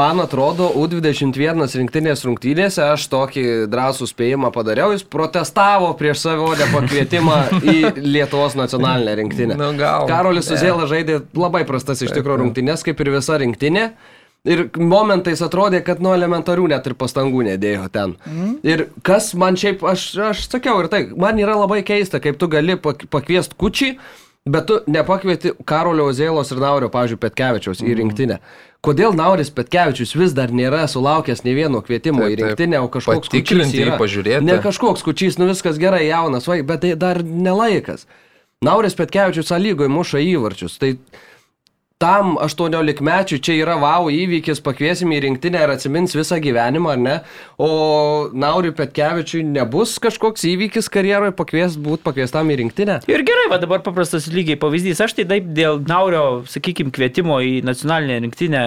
[0.00, 7.38] man atrodo, U21 rinktinės rungtynėse, aš tokį drąsų spėjimą padariau, jis protestavo prieš savo nepakvietimą
[7.74, 9.58] į Lietuvos nacionalinę rinktinę.
[9.58, 10.08] Nu, gal.
[10.10, 10.50] Karolis.
[10.54, 13.88] Uzėla žaidė labai prastas iš tikrųjų rungtynės, kaip ir visa rinktinė.
[14.44, 18.10] Ir momentais atrodė, kad nuo elementarių net ir pastangų nedėjo ten.
[18.28, 18.58] Mm.
[18.68, 22.48] Ir kas man šiaip, aš, aš sakiau ir tai, man yra labai keista, kaip tu
[22.52, 23.94] gali pak- pakviest kučį,
[24.44, 27.88] bet tu nepakvieti Karolio Ozėlos ir Naurio, pavyzdžiui, Petkevičiaus Mhm.
[27.88, 28.38] į rinktinę.
[28.84, 32.44] Kodėl Nauris Petkevičius vis dar nėra sulaukęs ne vieno kvietimo Taip, į taip.
[32.52, 33.96] rinktinę, o kažkoks kučys yra.
[33.96, 34.44] pažiūrėti.
[34.44, 38.04] Ne kažkoks kučys, nu viskas gerai, jaunas, vai, bet tai dar nelaikas.
[38.60, 40.76] Nauris Petkevičius lygoje muša įvarčius.
[40.78, 40.98] Tai
[42.04, 47.00] tam 18 mečių čia yra wow įvykis, pakviesim į rinktinę ir atsimins visą gyvenimą, ar
[47.00, 47.14] ne?
[47.56, 47.68] O
[48.36, 52.98] Nauriui Petkevičiui nebus kažkoks įvykis karjeroje pakvies, būt pakviestam į rinktinę?
[53.08, 55.00] Ir gerai, va dabar paprastas lygiai pavyzdys.
[55.04, 58.64] Aš tai taip dėl Naurio, sakykime, kvietimo į nacionalinę rinktinę,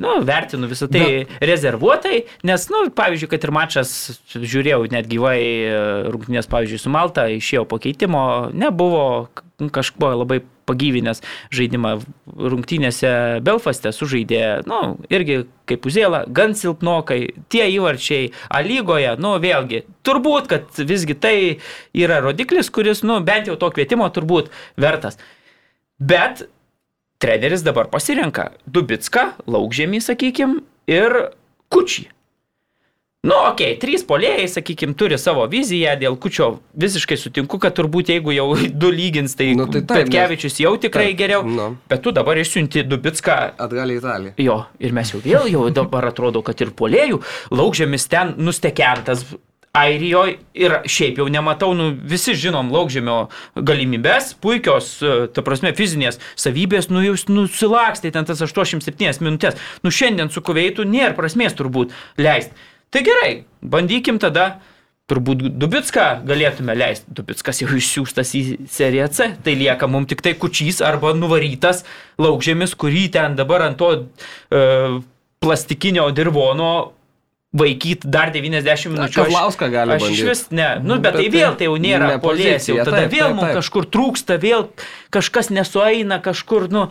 [0.00, 3.92] nu, vertinu visą tai rezervuotai, nes, nu, pavyzdžiui, kad ir mačas,
[4.32, 5.76] žiūrėjau net gyvai e,
[6.08, 8.24] rungtynės, pavyzdžiui, su Malta, išėjo po keitimo,
[8.56, 9.04] nebuvo
[9.58, 10.38] kažkuo labai
[10.68, 11.22] pagyvinęs
[11.54, 11.94] žaidimą
[12.38, 13.10] rungtynėse
[13.44, 17.20] Belfaste sužaidė, nu, irgi kaip uzėla, gan silpnokai,
[17.52, 21.34] tie įvarčiai A lygoje, nu, vėlgi, turbūt, kad visgi tai
[21.96, 25.18] yra rodiklis, kuris, nu, bent jau to kvietimo turbūt vertas.
[25.98, 26.46] Bet
[27.18, 31.18] treneris dabar pasirenka Dubitską, Laukžemį, sakykim, ir
[31.68, 32.06] Kučį.
[33.26, 38.12] Nu, okei, okay, trys polėjai, sakykime, turi savo viziją, dėl kučio visiškai sutinku, kad turbūt
[38.12, 38.52] jeigu jau
[38.84, 41.42] du lygins, tai, Nu, tai tai taip, Petkevičius jau tikrai taip, geriau.
[41.42, 41.66] nu.
[41.90, 44.36] Bet tu dabar išsiunti Dubitską Atgal į Italiją.
[44.38, 47.18] Jo, ir mes jau vėl, jau dabar atrodo, kad ir polėjų,
[47.50, 49.26] laukžėmis ten nustekentas
[49.78, 53.18] Airijoje ir šiaip jau nematau, nu, visi žinom laukžėmio
[53.58, 59.58] galimybės, puikios, e, ta prasme, fizinės savybės, nu, jūs nusilakstė ten tas 87 minutės.
[59.84, 62.54] Nu, šiandien su kuveitu nėra prasmės turbūt leisti.
[62.94, 63.32] Tai gerai,
[63.62, 64.56] bandykim tada
[65.08, 67.08] Turbūt Dubitską galėtume leisti.
[67.16, 69.30] Dubitskas jau išsiųstas į seriją C.
[69.40, 71.80] Tai lieka mums tik tai kučys arba nuvarytas
[72.20, 74.60] laukžėmis, kurį ten dabar ant to e,
[75.40, 76.72] plastikinio dirvono
[77.56, 79.22] vaikyti dar 90 minučių.
[79.22, 80.68] Kavlauską gali Aš iš vis ne.
[80.84, 83.30] Nu, bet Bet tai tai vėl tai jau nėra ne polės, jau tada taip, vėl
[83.30, 83.60] taip, mums taip.
[83.62, 84.68] kažkur trūksta, vėl
[85.16, 86.90] kažkas nesueina, kažkur, nu,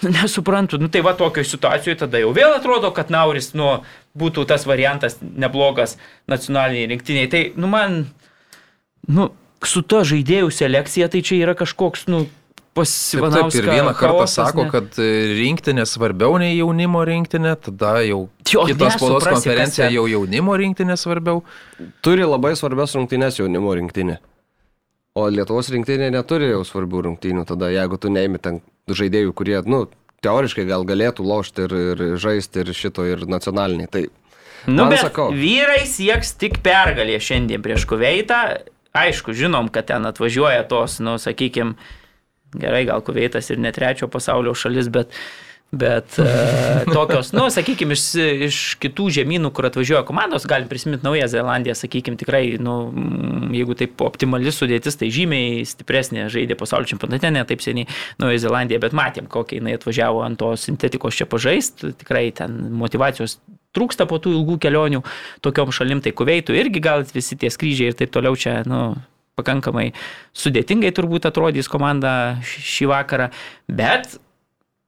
[0.16, 0.80] nesuprantu.
[0.80, 3.78] Nu, tai va tokioje situacijoje tada jau vėl atrodo, kad Nauris, nu,
[4.18, 5.96] būtų tas variantas neblogas
[6.30, 7.30] nacionaliniai rinktiniai.
[7.30, 8.02] Tai, nu, man,
[9.08, 9.30] nu,
[9.66, 12.26] su to žaidėjų selekcija, tai čia yra kažkoks, nu,
[12.70, 13.52] Taip, pasivanaus.
[13.52, 18.62] taip, ir vieną kartą sako, kad e, rinktinė svarbiau nei jaunimo rinktinė, tada jau Jo,
[18.68, 21.42] kitos spaudos konferencija jau jaunimo rinktinė svarbiau.
[22.00, 24.20] Turi labai svarbias rungtynės jaunimo rinktinė.
[25.18, 28.60] O Lietuvos rinktinė neturi jau svarbių rungtynių, tada jeigu tu neimi ten
[28.98, 29.84] žaidėjų, kurie, nu,
[30.24, 33.90] teoriškai gal galėtų lošti ir, ir žaisti ir šito, ir nacionaliniai.
[33.90, 34.04] Tai
[34.68, 35.30] Nu, bet sakau.
[35.32, 38.60] vyrai sieks tik pergalė šiandien prieš Kuveitą.
[38.92, 41.76] Aišku, žinom, kad ten atvažiuoja tos, nu, sakykime,
[42.58, 45.14] gerai, gal Kuveitas ir ne trečio pasaulio šalis, bet,
[45.70, 46.24] bet e,
[46.90, 48.04] tokios, nu, sakykime, iš,
[48.48, 52.74] iš kitų žemynų, kur atvažiuoja komandos, galim prisiminti Naują Zelandiją, sakykime, tikrai, nu,
[53.54, 57.86] jeigu taip optimali sudėtis, tai žymiai stipresnė žaidė pasaulio čempionate, ne taip seniai
[58.22, 63.38] Naują Zelandiją, bet matėm, kokia jinai atvažiavo ant tos sintetikos čia pažaisti, tikrai ten motivacijos
[63.76, 65.04] trūksta po tų ilgų kelionių
[65.46, 68.96] tokiom šalim, tai kuveitų irgi gal visi tie skrydžiai ir taip toliau čia, nu,
[69.38, 69.92] pakankamai
[70.36, 73.30] sudėtingai turbūt atrodys komanda šį vakarą,
[73.70, 74.18] bet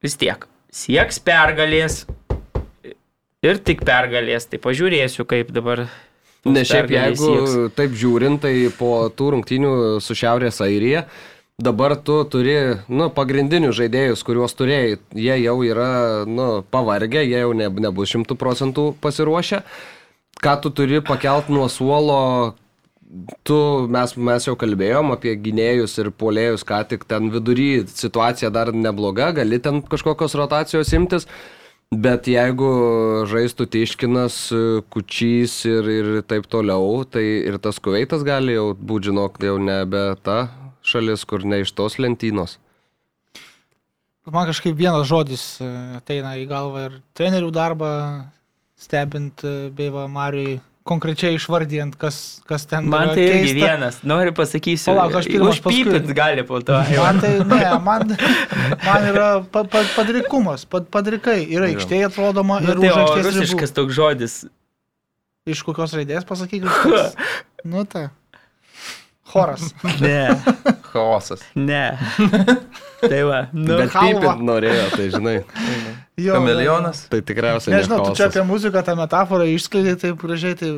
[0.03, 0.43] vis tiek
[0.73, 2.03] sieks pergalės
[3.43, 5.85] ir tik pergalės, tai pažiūrėsiu, kaip dabar.
[6.43, 7.75] Ne šiaip jeigu sieks.
[7.77, 11.05] taip žiūrint, tai po tų rungtynių su Šiaurės Airija,
[11.63, 12.57] dabar tu turi,
[12.91, 15.91] nu, pagrindinius žaidėjus, kuriuos turėjai, jie jau yra,
[16.27, 19.61] nu, pavargę, jie jau ne, nebus šimtų procentų pasiruošę.
[20.43, 22.19] Ką tu turi pakelt nuo suolo,
[23.47, 23.57] tu,
[23.93, 29.31] mes, mes jau kalbėjom apie gynėjus ir polėjus, ką tik ten vidury situacija dar nebloga,
[29.39, 31.27] gali ten kažkokios rotacijos imtis.
[31.93, 32.69] Bet jeigu
[33.29, 34.37] žaistų Tiškinas,
[34.89, 40.01] Kučys ir, ir taip toliau, tai ir tas kuveitas gali jau būti, žinok, jau nebe
[40.25, 40.47] ta
[40.81, 42.57] šalis, kur ne iš tos lentynos.
[44.25, 45.67] Man kažkaip vienas žodis e,
[45.99, 47.89] ateina į galvą ir trenerių darbą
[48.79, 52.17] stebint e, bei va Marijai konkrečiai išvardijant, kas,
[52.49, 53.59] kas ten Man tai irgi keista.
[53.61, 54.81] vienas, noriu pasakyti.
[54.89, 55.83] Palauk, aš pirmas, paskui.
[55.85, 56.75] Užpypint gali po to.
[56.99, 58.15] Man tai, ne, man,
[58.83, 61.39] man yra pa, pa, padrikumas, pad, padrikai.
[61.47, 63.37] Yra aikštėje atrodoma Nu, ir tai už aikštės ribų.
[63.39, 64.35] rusiškas toks žodis.
[65.47, 66.67] Iš kokios raidės pasakyk?
[67.63, 68.09] Nu tai.
[69.33, 69.69] Choras.
[70.03, 70.35] Ne,
[70.91, 71.41] Chaosas.
[71.55, 71.97] ne.
[73.03, 75.33] Tai va, nu, Bet pipint norėjo, tai žinai,
[76.17, 77.07] Jo, Kameleonas.
[77.09, 80.69] tai tikriausiai Nežinau, tu čia apie muziką tą metaforą išskleidai taip gražiai, tai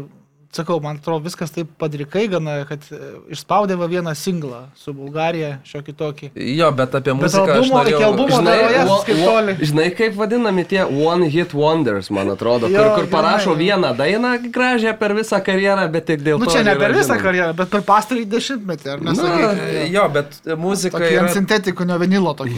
[0.56, 3.00] sakau, man atrodo viskas taip padrikai gana, kad e,
[3.36, 6.30] išspaudė va vieną singlą su Bulgarija, šiokį tokį.
[6.56, 8.14] Jo, bet apie Bet muziką aš albumo, iki norėjau...
[8.14, 9.58] albumo dar o toli.
[9.60, 13.66] žinai, kaip vadinami tie One Hit Wonders, man atrodo, Jo, kur, kur parašo gerai.
[13.66, 16.56] vieną dainą gražią per visą karjerą, bet tik dėl Nu to.
[16.56, 19.92] čia ne per visą karjerą, bet per pastarį dešimtmetį, ar nesakai?
[19.92, 21.28] Jo, bet muzika Tokį yra...
[21.28, 22.56] ant sintetinio vinilo tokį.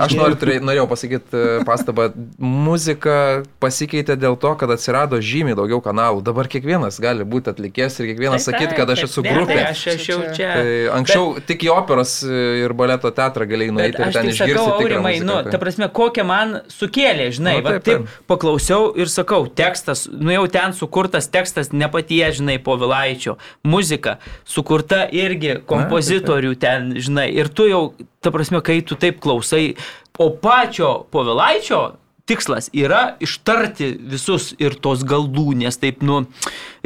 [0.00, 2.08] Aš noriu, turė, norėjau pasakyti e, pastabą.
[2.38, 6.22] Muzika pasikeitė dėl to, kad atsirado žymiai daugiau kanalų.
[6.26, 9.58] Dabar kiekvienas gali būti atlikęs ir kiekvienas sakyti, kad aš esu grupė.
[9.58, 10.50] Tai aš, aš jau čia.
[10.58, 14.52] Tai anksčiau bet, tik į operos ir baleto teatrą galėjai nueiti ir ten sakau, išgirsti.
[14.52, 15.52] tikrą aurimai, nu, tai.
[15.54, 18.26] ta prasme, kokią man sukėlė, žinai, Nu, taip, taip, taip.
[18.30, 23.36] paklausiau ir sakau, tekstas, nu jau ten sukurtas tekstas ne patie, žinai, po Vilaičio,
[23.66, 24.16] muzika
[24.48, 27.82] sukurta irgi kompozitorių ten, žinai, ir tu jau,
[28.22, 29.74] ta prasme, kai tu taip klausai,
[30.22, 31.82] o pačio po Vilaičio
[32.30, 36.20] tikslas yra ištarti visus ir tos galdūnės, taip, nu,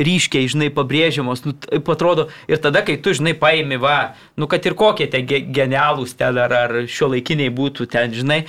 [0.00, 1.52] ryškiai, žinai, pabrėžiamos, nu,
[1.92, 6.16] atrodo, ir tada, kai tu, žinai, paimi, va, nu, kad ir kokie te ge- genialūs
[6.16, 8.46] ten ar, ar šio laikiniai būtų ten, žinai,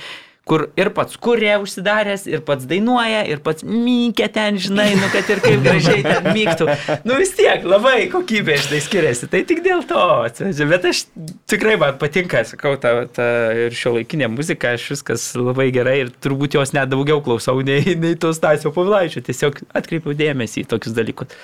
[0.48, 5.28] kur ir pats kuria užsidaręs, ir pats dainuoja, ir pats mykė ten, žinai, nu, kad
[5.28, 6.68] ir kaip gražiai ten mygtų.
[7.08, 9.28] Nu, vis tiek, labai kokybė, žinai, skiriasi.
[9.32, 11.04] Tai tik dėl to, atsiprašau, bet aš
[11.50, 13.28] tikrai man patinka, sakau, ta, ta
[13.66, 17.96] ir šio laikinė muzika, aš viskas labai gerai ir turbūt jos net daugiau klausau nei,
[18.00, 19.24] nei to Stasio Pavilaičio.
[19.28, 21.36] Tiesiog atkreipiau dėmesį į tokius dalykus.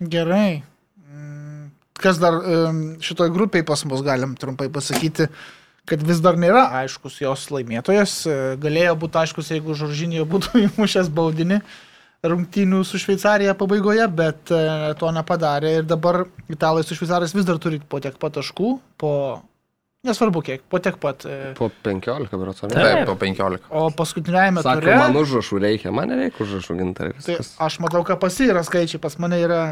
[0.00, 0.62] Gerai.
[1.10, 5.30] Mm, Kas dar em, šitoj grupiai pas mus galim trumpai pasakyti,
[5.86, 8.14] kad vis dar nėra aiškus jos laimėtojas.
[8.26, 11.60] E, Galėjo būti aiškus, jeigu Žoržinio būtų įmušęs baudinį
[12.26, 14.60] rungtynių su Šveicarija pabaigoje, bet e,
[14.98, 19.12] to nepadarė ir dabar italai su Šveicarais vis dar turi po tiek pat taškų, po...
[20.06, 21.24] Nesvarbu kiek, po tiek pat.
[21.26, 22.76] e, Po 15 berots, ar ne?
[22.78, 23.64] Taip, po 15.
[23.74, 24.98] O paskutiniajame Sako, ture...
[25.00, 27.14] man užrašų reikia, man nereikia užrašų gintarį.
[27.26, 29.62] Tai aš matau, kad pas jį yra skaičiai, pas mane yra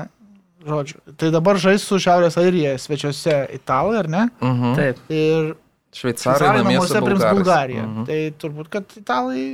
[0.67, 1.03] žodžių.
[1.21, 4.25] Tai dabar žais su Šiaurės Airija svečiuose italai, ar ne?
[4.43, 4.75] Mhm.
[4.81, 5.03] Taip.
[5.15, 5.53] Ir
[5.95, 7.25] Šveicarai Šveicarai namuose prims.
[7.39, 7.85] Bulgariją.
[7.87, 8.05] Mhm.
[8.11, 9.45] Tai turbūt, kad italai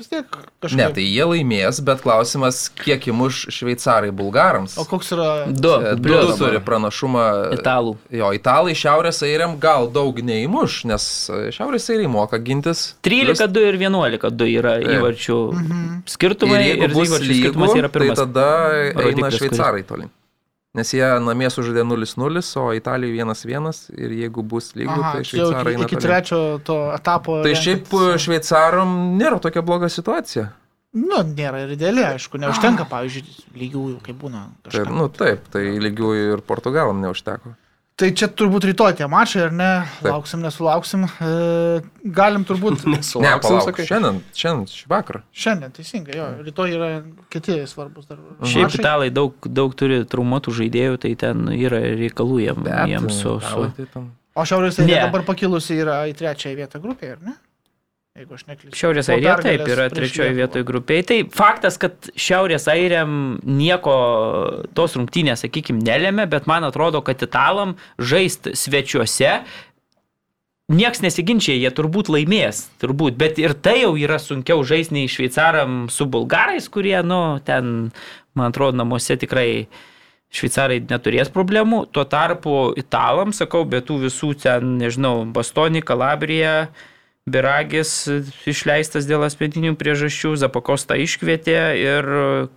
[0.00, 0.24] vis tiek
[0.62, 0.78] kažkaip.
[0.80, 4.78] Ne, tai jie laimės, bet klausimas, kiek įmuš šveicarai bulgarams.
[4.80, 5.26] O koks yra...
[5.52, 5.74] Du.
[5.76, 7.24] E, Du turi pranašumą.
[7.58, 7.96] Italų.
[8.16, 12.94] Jo, italai šiaurės airiam gal daug neįmuš, nes e, šiaurės airiai moka gintis.
[13.04, 14.94] 13, 2 ir 11, 2 yra Taip.
[14.96, 15.84] įvarčių Mhm.
[16.16, 18.24] skirtumai ir ir, bus įvarčių lygu, skirtumas yra tai pirmas.
[18.24, 18.48] tada
[19.04, 20.08] eina šveicarai toli.
[20.78, 25.72] Nes jie namie sužaidė 0-0, o Italijoje 1-1 ir jeigu bus lygių, Aha, tai šveicarai
[25.74, 27.40] iki, iki trečio to etapo.
[27.42, 30.52] Tai šiaip renkantis- šveicaram nėra tokia bloga situacija.
[30.94, 34.44] Nu, nėra ir ideali, aišku, neužtenka, pavyzdžiui, lygiųjų, kaip būna.
[34.66, 34.94] Kažkam.
[34.98, 37.54] nu taip, tai lygių ir Portugalam neužteko.
[38.00, 39.68] Tai čia turbūt rytoj tie mačai, ar ne?
[39.98, 40.06] Taip.
[40.14, 41.02] Lauksim, nesulauksim.
[41.20, 41.32] E,
[42.16, 43.84] galim turbūt Ne, Nesulauksim, palauk, sakai.
[43.90, 45.20] šiandien, šiandien, šį vakarą.
[45.36, 46.88] šiandien, teisingai, jo, rytoj yra
[47.32, 48.22] kiti svarbus dar.
[48.40, 48.80] Šiaip mačai.
[48.80, 53.36] italai daug, daug turi traumuotų žaidėjų, tai ten yra reikalų jiem, jiem su...
[53.44, 53.68] su...
[53.76, 55.06] tai O Šiaurės Airija Ne.
[55.10, 57.32] dabar pakilusi yra į trečiąją vietą grupėje, ar ne?
[58.20, 58.76] Jeigu aš neklystu.
[58.76, 61.04] Šiaurės Airija taip yra trečioje vietoje grupėje.
[61.08, 63.94] Tai faktas, kad Šiaurės Airiam nieko
[64.76, 69.38] tos rungtynės, sakykime, nelėmė, bet man atrodo, kad italam žaisti svečiuose.
[70.68, 75.86] Niekas nesiginčia, jie turbūt laimės, turbūt, bet ir tai jau yra sunkiau žaisti nei šveicaram
[75.88, 77.88] su bulgarais, kurie, nu, ten,
[78.36, 79.48] man atrodo, namuose tikrai
[80.28, 81.86] šveicarai neturės problemų.
[81.88, 86.68] Tuo tarpu italam, sakau, be tų visų ten, nežinau, Bastoni, Kalabrija,
[87.28, 87.92] Biragis
[88.48, 92.08] išleistas dėl asmeninių priežasčių, Zapakosta iškvietė ir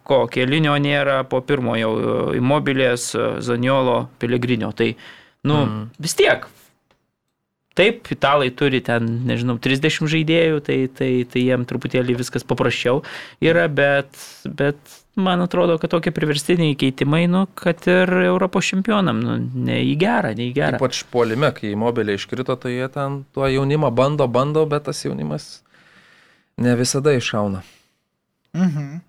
[0.07, 3.11] ko, kelinio nėra po pirmojo imobilės
[3.43, 4.71] Zaniolo Pelegrinio.
[4.71, 4.93] Tai,
[5.43, 5.87] nu, mm.
[5.99, 6.47] vis tiek.
[7.73, 13.01] Taip, italai turi ten, nežinau, 30 žaidėjų, tai, tai, tai jiem truputėlį viskas paprasčiau
[13.41, 14.13] yra, bet,
[14.45, 14.77] bet
[15.15, 19.37] man atrodo, kad tokie priverstiniai keitimai, nu, kad ir Europos čempionam, nu,
[19.67, 20.79] ne į gerą, ne į gerą.
[20.81, 25.61] Ypač puolime, kai mobiliai iškrito, tai jie ten tuo jaunimą bando, bando, bet tas jaunimas
[26.57, 27.63] ne visada iššauna.
[28.57, 28.99] Mhm.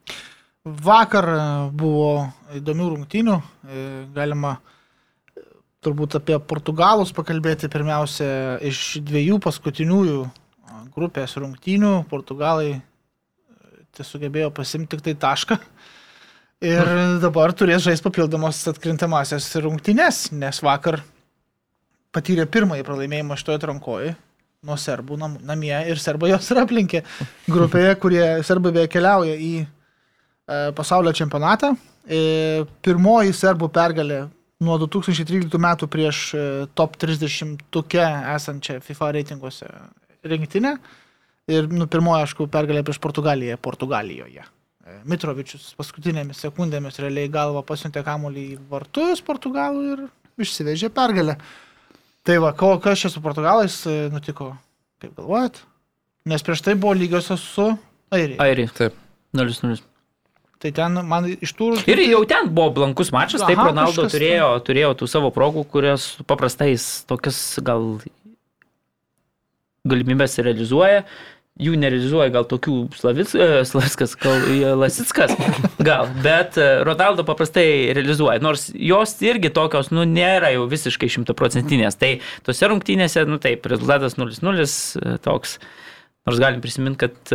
[0.65, 1.41] Vakar e,
[1.77, 3.83] buvo įdomių rungtynių, e,
[4.17, 5.43] galima e,
[5.85, 10.23] turbūt apie portugalus pakalbėti pirmiausia iš dviejų paskutiniųjų
[10.95, 11.93] grupės rungtynių.
[12.09, 12.79] Portugalai
[13.95, 15.59] tai sugebėjo pasimti tik tai tašką.
[16.65, 16.89] Ir
[17.21, 21.03] dabar turės žaisti papildomos atkrintamasias rungtynės, nes vakar
[22.15, 24.15] patyrė pirmąjį pralaimėjimą šitoje atrankoje
[24.65, 27.03] nuo serbų nam, namie ir serbai jos ir aplinkė
[27.51, 29.67] grupėje, kurie serbai beje keliauja į e,
[30.79, 31.75] pasaulio čempionatą.
[32.09, 34.23] E, pirmoji serbų pergalė
[34.65, 38.09] nuo 2013 metų prieš e, top 30 tuke
[38.39, 39.69] esančią FIFA reitinguose
[40.25, 40.79] rinktinę.
[41.53, 44.47] Ir nu, pirmoji, aišku, pergalė prieš Portugaliją, Portugalijoje.
[44.85, 50.03] E, Mitrovičius paskutinėmis sekundėmis realiai galva pasiuntė kamuolį į vartus Portugalų ir
[50.45, 51.39] išsivežė pergalę.
[52.25, 54.53] Tai va, ko, kas čia su portugalais e, nutiko,
[55.01, 55.63] kaip galvojat?
[56.29, 57.67] Nes prieš tai buvo lygiosios su
[58.13, 58.41] Airija.
[58.45, 58.69] Airi.
[58.77, 58.97] Taip.
[59.35, 59.81] 0-0.
[60.63, 61.75] Tai ten man iš tų...
[61.91, 65.67] Ir jau ten buvo blankus mačas, taip Aha, Ronaldo kažkas turėjo, turėjo tų savo progų,
[65.69, 67.99] kurias paprastai jis tokias gal
[69.85, 71.03] galimybės realizuoja.
[71.55, 75.37] Jų nerealizuoja gal tokių Slavic, e, Slavskas, gal e, Lasitskas,
[75.87, 81.95] gal, bet e, Ronaldo paprastai realizuoja, nors jos irgi tokios, nu, nėra jau visiškai šimtaprocentinės.
[82.01, 82.11] Tai
[82.43, 85.61] tose rungtynėse, nu taip, rezultatas 0-0 e, toks.
[86.27, 87.35] Nors galim prisiminti, kad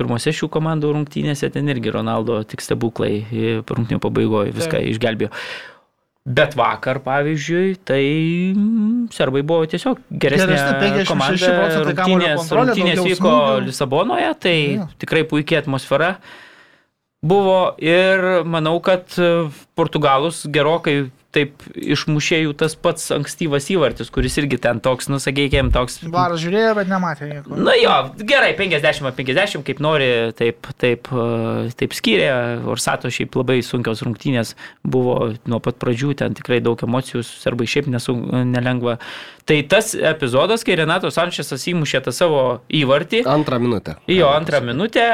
[0.00, 3.20] pirmose šių komandų rungtynėse ten irgi Ronaldo tik stebuklai
[3.68, 5.28] rungtynių pabaigoje viską išgelbėjo.
[6.30, 8.02] Bet vakar, pavyzdžiui, tai
[8.54, 11.80] mm, serbai buvo tiesiog geresnė Geresnė, 56 komanda.
[11.88, 13.64] Rungtynės, rungtynės vyko smūgių.
[13.66, 14.86] Lisabonoje, tai Jo.
[15.02, 16.14] tikrai puikiai atmosfera
[17.20, 24.34] buvo ir manau, kad e, Portugalus gerokai taip išmušė jų tas pats ankstyvas įvartis, kuris
[24.40, 27.54] irgi ten toks, nu, sakykime, toks Varas žiūrėjo, bet nematė nieko.
[27.54, 27.92] Na jo,
[28.26, 30.08] gerai, 50-50, kaip nori,
[30.38, 32.26] taip, taip, e, taip skyrė.
[32.70, 37.86] Orsato šiaip labai sunkios rungtynės buvo nuo pat pradžių, ten tikrai daug emocijų, serbai šiaip
[37.94, 38.16] nesu,
[38.50, 38.98] nelengva.
[39.46, 42.42] Tai tas epizodas, kai Renato Sančesas įmušė tą savo
[42.74, 43.96] įvartį, Antrą minutę.
[44.10, 45.06] jo antrą minutę.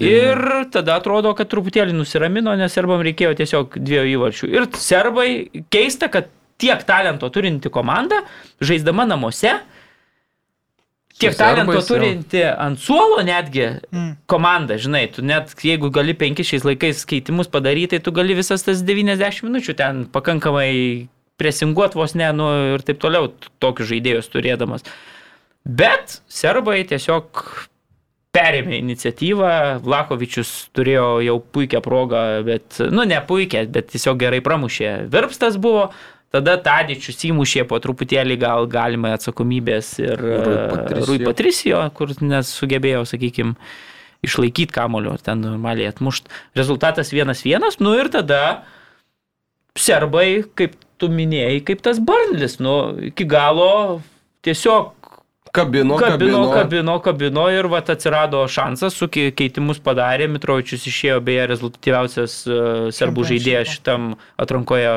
[0.00, 0.38] Ir
[0.72, 4.48] tada atrodo, kad truputėlį nusiramino, nes serbam reikėjo tiesiog dviejų įvarčių.
[4.54, 5.28] Ir serbai
[5.68, 8.22] keista, kad tiek talento turinti komanda,
[8.64, 9.58] žaisdama namuose,
[11.18, 14.16] tiek Su talento turinti ant suolo netgi Mm.
[14.26, 18.62] komanda, žinai, tu net jeigu gali penkis šiais laikais keitimus padaryti, tai tu gali visas
[18.62, 24.86] tas 90 minučių ten pakankamai presinguot vos ne, nu ir taip toliau, tokius žaidėjus turėdamas.
[25.64, 27.44] Bet serbai tiesiog
[28.36, 29.50] perėmė iniciatyvą,
[29.84, 34.92] Vlakovičius turėjo jau puikią progą, bet, nu ne puikią, bet tiesiog gerai pramušė.
[35.12, 35.88] Virpstas buvo,
[36.34, 43.56] tada Tadičius įmušė po truputėlį gal galima atsakomybės ir Rui e, Patricio, kur nesugebėjo, sakykime,
[44.26, 46.28] išlaikyti kamulio, ten normaliai atmušt.
[46.58, 48.42] Rezultatas 1-1, nu ir tada
[49.78, 52.74] serbai, kaip tu minėjai, kaip tas Barnlis, nu
[53.10, 54.00] iki galo
[54.46, 54.97] tiesiog
[55.52, 56.52] Kabino, kabino, kabino.
[56.54, 62.88] kabino, kabino ir vat atsirado šansas, su kei- keitimus padarė, Mitrovičius išėjo beje rezultatyviausias uh,
[62.94, 64.92] serbų žaidėjas šitam atrankoje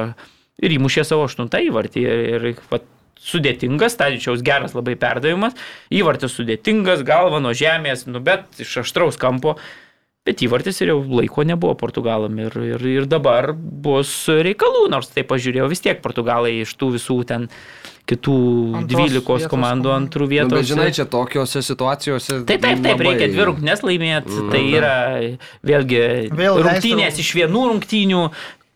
[0.62, 2.04] ir įmušė savo aštuntą įvartį.
[2.04, 2.84] Ir, ir vat,
[3.22, 5.54] sudėtingas, Tadičiaus geras labai perdavimas,
[5.94, 9.56] įvartis sudėtingas, galva nuo žemės, nu bet iš aštraus kampo.
[10.26, 15.24] Bet įvartis ir jau laiko nebuvo Portugalam ir, ir, ir dabar bus reikalų, nors tai
[15.26, 17.48] pažiūrėjau vis tiek Portugalai iš tų visų ten
[18.12, 18.36] kitų
[18.82, 20.54] Antros 12 vietos komandų antrų Nu, vietos.
[20.60, 22.42] bet žinai, čia tokiuose situacijose.
[22.46, 24.36] Taip, taip, taip, labai- reikia dvi rungtynės laimėti.
[24.38, 24.50] Mhm.
[24.52, 24.96] Tai yra
[25.72, 26.02] vėlgi
[26.36, 28.24] Vėl rungtynės leistų- iš vienų rungtynių,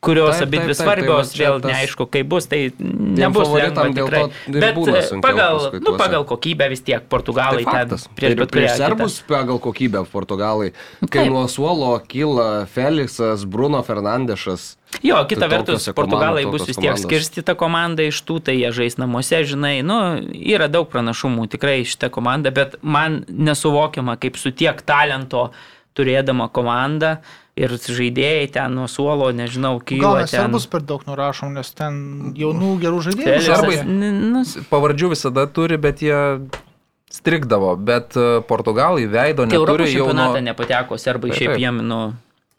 [0.05, 2.59] kurios Taip, abi taip, taip, tai svarbios, va čia vėl tas- neaišku, kaip bus, tai
[2.79, 4.23] nebus lengva tikrai.
[4.53, 4.77] Bet
[5.25, 8.07] pagal, nu, pagal kokybę vis tiek Portugalai Tai ten faktas.
[8.15, 10.71] prieš Ir bet kurią prieš serbus pagal kokybę Portugalai.
[11.09, 11.33] Kai Taip.
[11.33, 14.77] nuo suolo kyla Felixas, Bruno Fernandešas.
[15.03, 17.03] Jo, kita Tai vertus, tokiose Portugalai bus vis tiek komandos.
[17.09, 19.97] skirstyta komanda iš tų, tai jie žais namuose, žinai, nu,
[20.31, 25.49] yra daug pranašumų tikrai šitą komandą, bet man nesuvokiama, kaip su tiek talento
[25.97, 27.17] turėdama komanda
[27.55, 30.31] ir žaidėjai ten nuo suolo, nežinau, Gal kyla ten.
[30.33, 33.41] serbus per daug nurašom, nes ten jaunų gerų žaidėjų.
[33.47, 36.19] Serbai- nu, Pavardžių visada turi, bet jie
[37.15, 37.75] strikdavo.
[37.79, 40.47] Bet e, Portugalai veido tai Europos neturi jau čempionatą nuo...
[40.49, 41.63] nepateko, serbai Taip, šiaip taip.
[41.63, 42.01] jiem, nu,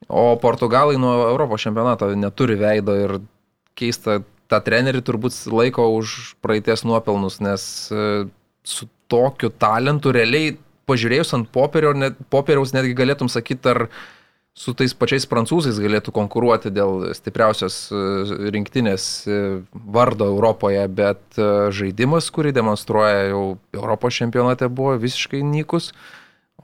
[0.09, 3.17] O Portugalai nuo Europos čempionato neturi veido ir
[3.77, 8.27] keista, tą trenerį turbūt laiko už praeities nuopelnus, nes e,
[8.63, 10.55] su tokiu talentu realiai
[10.87, 13.89] pažiūrėjus ant popierio, net, popieriaus netgi galėtum sakyti, ar
[14.57, 18.03] su tais pačiais prancūzais galėtų konkuruoti dėl stipriausios e,
[18.55, 19.41] rinktinės e,
[19.73, 23.43] vardo Europoje, bet e, žaidimas, kurį demonstruoja jau
[23.77, 25.93] Europos čempionate, buvo visiškai nykus.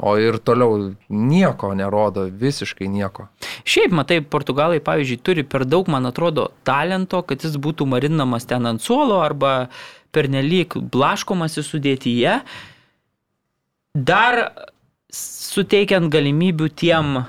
[0.03, 3.27] O ir toliau nieko nerodo, visiškai nieko.
[3.69, 8.65] Šiaip, matai, portugalai, pavyzdžiui, turi per daug, man atrodo, talento, kad jis būtų marinamas ten
[8.71, 9.69] ant suolo arba
[10.17, 12.39] pernelyg blaškomas į sudėtyje.
[13.93, 14.41] Dar
[15.13, 17.21] suteikiant galimybių tiem,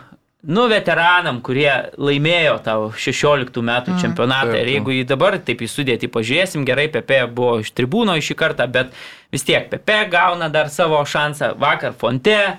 [0.46, 4.02] nu, veteranam, kurie laimėjo tau 16 metų Mhm.
[4.02, 4.52] čempionatą.
[4.52, 4.74] Taip, Ir taip.
[4.76, 8.92] jeigu jį dabar taip į sudėtį pažiūrėsim, gerai, Pepe buvo iš tribūno šį kartą, bet
[9.32, 11.56] vis tiek Pepe gauna dar savo šansą.
[11.58, 12.58] Vakar Fonte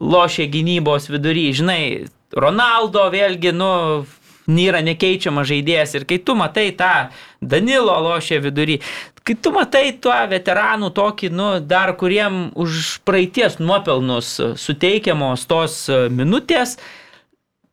[0.00, 4.04] lošė gynybos vidury, žinai, Ronaldo vėlgi, nu,
[4.48, 7.08] nėra nekeičiamas žaidėjas ir kai tu matai tą
[7.40, 8.78] Danilo lošė vidury,
[9.22, 16.78] kai tu matai tuo veteranų tokį, nu, dar kuriem už praeities nuopelnus suteikiamos tos minutės,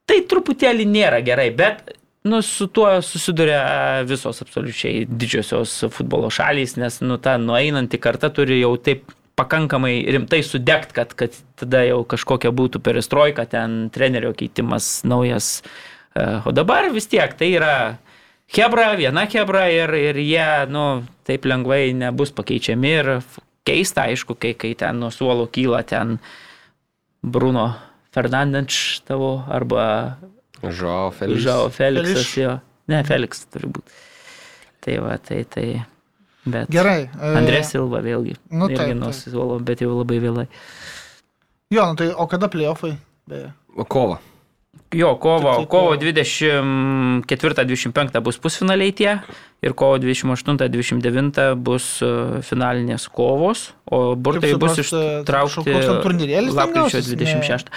[0.05, 1.95] tai truputėlį nėra gerai, bet
[2.25, 8.59] nu, su tuo susiduria visos absoliučiai didžiosios futbolo šalys, nes nu, ta nueinanti karta turi
[8.61, 15.03] jau taip pakankamai rimtai sudegt, kad, kad tada jau kažkokia būtų perestroika, ten trenerio keitimas
[15.07, 15.59] naujas.
[16.15, 17.97] E, O dabar vis tiek tai yra
[18.55, 23.09] Hebra, viena Hebra ir, ir jie, nu, taip lengvai nebus pakeičiami ir
[23.65, 26.19] keista, aišku, kai, kai ten nuo suolo kyla ten
[27.25, 27.73] Bruno
[28.13, 30.17] Fernandes tavo arba
[30.61, 31.43] Žao Felixas.
[31.43, 32.37] Žao Feliksas Feliš.
[32.37, 32.53] jo.
[32.87, 33.91] Ne, Feliks turi būti.
[34.85, 35.65] Tai va, tai tai.
[36.45, 36.69] Bet.
[36.69, 37.09] Gerai.
[37.09, 38.35] e, Andrės Silva vėlgi.
[38.53, 40.45] nu irgi taip, nuo suolo, bet jau labai vėlai.
[41.73, 42.93] Jo, nu tai o kada playoffai?
[43.27, 43.49] Beje.
[43.89, 44.19] Kova.
[44.95, 45.95] Jo, kovo, kovo kovo.
[45.95, 49.17] 24-25 bus pusfinaliai tie
[49.65, 52.07] ir kovo 28-29 bus e,
[52.45, 57.07] finalinės kovos, o burtai bus e, ištraukti lapkričio gausis?
[57.11, 57.17] Ne.
[57.25, 57.67] 26.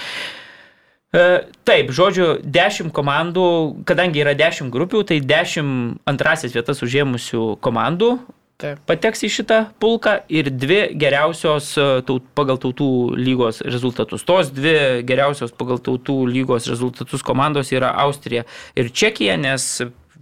[1.09, 3.46] E, Taip, žodžiu, 10 komandų,
[3.88, 5.64] kadangi yra 10 grupių, tai 10
[6.09, 8.11] antrasis vietas užėmusių komandų
[8.59, 8.80] Taip.
[8.90, 14.24] pateks į šitą pulką ir dvi geriausios e, taut, pagal tautų lygos rezultatus.
[14.26, 18.42] Tos dvi geriausios pagal tautų lygos rezultatus komandos yra Austrija
[18.74, 19.68] ir Čekija, nes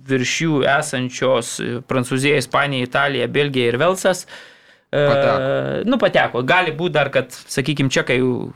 [0.06, 1.54] virš jų esančios
[1.88, 4.26] Prancūzija, Ispanija, Italija, Belgija ir Velsas.
[4.92, 5.88] e, Pateko.
[5.88, 6.44] Nu, pateko.
[6.44, 8.52] Gali būti dar, kad, sakykime, čekai jau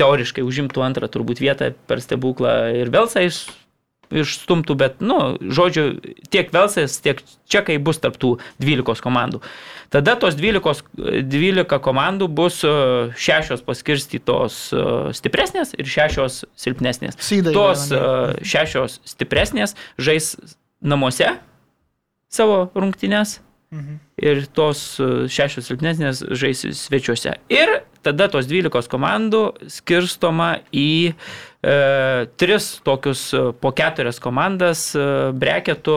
[0.00, 3.42] teoriškai užimtų antrą turbūt vietą per stebuklą ir Velsą iš,
[4.10, 5.98] išstumtų, bet, nu, žodžiu,
[6.32, 9.40] tiek Velsas, tiek čekai bus tarptų 12 komandų.
[9.92, 10.84] Tada tos 12,
[11.30, 12.72] 12 komandų bus e,
[13.16, 14.84] šešios paskirstytos e,
[15.16, 17.18] stipresnės ir šešios silpnesnės.
[17.22, 18.04] Sydai Tos e,
[18.42, 20.34] šešios stipresnės žais
[20.82, 21.36] namuose
[22.32, 23.40] savo rungtynes
[23.76, 23.98] Mhm.
[24.22, 24.80] ir tos
[25.32, 27.34] šešios silpnesnės žais svečiuose.
[27.50, 31.14] Ir tada tos 12 komandų skirstoma į
[31.62, 35.96] e, tris tokius e, po keturias komandas e, breketų.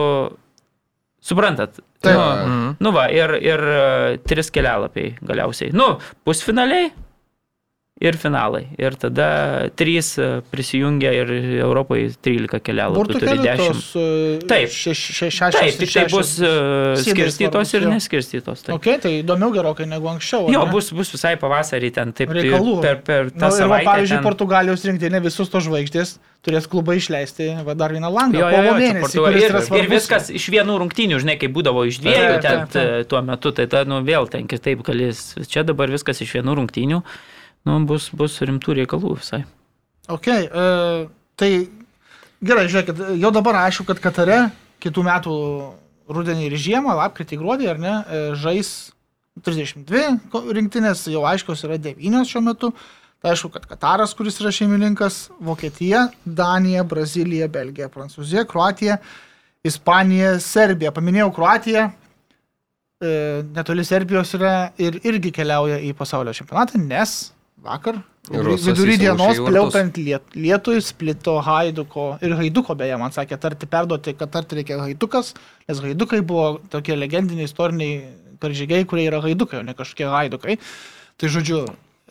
[1.20, 1.80] Suprantat?
[2.00, 2.16] Taip.
[2.16, 2.76] Nu, Mhm.
[2.80, 5.70] nu va, ir, ir e, tris kelialapiai galiausiai.
[5.76, 6.90] Nu, pusfinaliai
[8.00, 8.62] ir finalai.
[8.80, 9.26] Ir tada
[9.76, 11.30] trys e, prisijungia ir
[11.60, 13.60] Europoje 13 kelialapių kelių 10.
[13.60, 14.04] tos e,
[14.48, 14.72] Taip.
[14.72, 15.58] šeš- še- šešios.
[15.58, 16.52] Taip, tik tai bus e,
[17.04, 18.64] skirstytos ir neskirstytos.
[18.66, 18.74] Taip.
[18.78, 20.48] Ok, tai įdomiau gerokai negu anksčiau.
[20.52, 20.72] Jo, ne?
[20.72, 22.78] bus, bus visai pavasarį ten taip tai reikalų.
[22.84, 23.88] per, per tą va, savaitę.
[23.90, 24.26] pavyzdžiui, ten...
[24.30, 28.38] Portugalijos rinktinė visus to žvaigždės turės klubai išleisti va, dar vieną langą.
[28.40, 32.30] Jo, jo, jo, mėnesį, ir, ir viskas iš vienų rungtynių, žinai, kaip būdavo iš dviejų
[32.38, 32.94] Taip, ten taip, taip.
[33.04, 35.34] t- tuo metu, tai ta, nu, vėl ten kitaip galės.
[35.52, 37.02] Čia dabar viskas iš vienų rungtynių,
[37.68, 39.42] nu, bus, bus rimtų reikalų visai.
[40.10, 41.08] Ok, e,
[41.38, 41.50] tai
[42.42, 44.40] gerai, žiūrėkit, jau dabar aišku, kad Katare
[44.82, 45.34] kitų metų
[46.10, 48.70] rudenį ir žiemą, lapkritį, gruodį, ar ne, e, žais
[49.44, 52.72] 32 ko- rinktinės, jau aiškios yra 9 šiuo metu.
[53.20, 58.96] Tai aišku, kad Kataras, kuris yra šeimininkas, Vokietija, Danija, Brazilija, Belgija, Prancūzija, Kroatija,
[59.68, 60.88] Ispanija, Serbija.
[60.96, 61.82] Paminėjau Kroatiją,
[63.04, 63.10] e,
[63.52, 67.32] netoli Serbijos yra ir irgi keliauja į pasaulio čempionatą, nes
[67.64, 67.98] vakar
[68.30, 74.30] vidury- dienos pliaupant liet, lietui splito Haiduko ir Haiduko beje, man sakė, tarti perduoti, kad
[74.32, 75.34] tarti reikia Haidukas,
[75.68, 78.00] nes Haidukai buvo tokie legendiniai istoriniai
[78.40, 80.56] karžygiai, kurie yra Haidukai, o ne kažkokie Haidukai.
[81.20, 81.64] Tai žodžiu,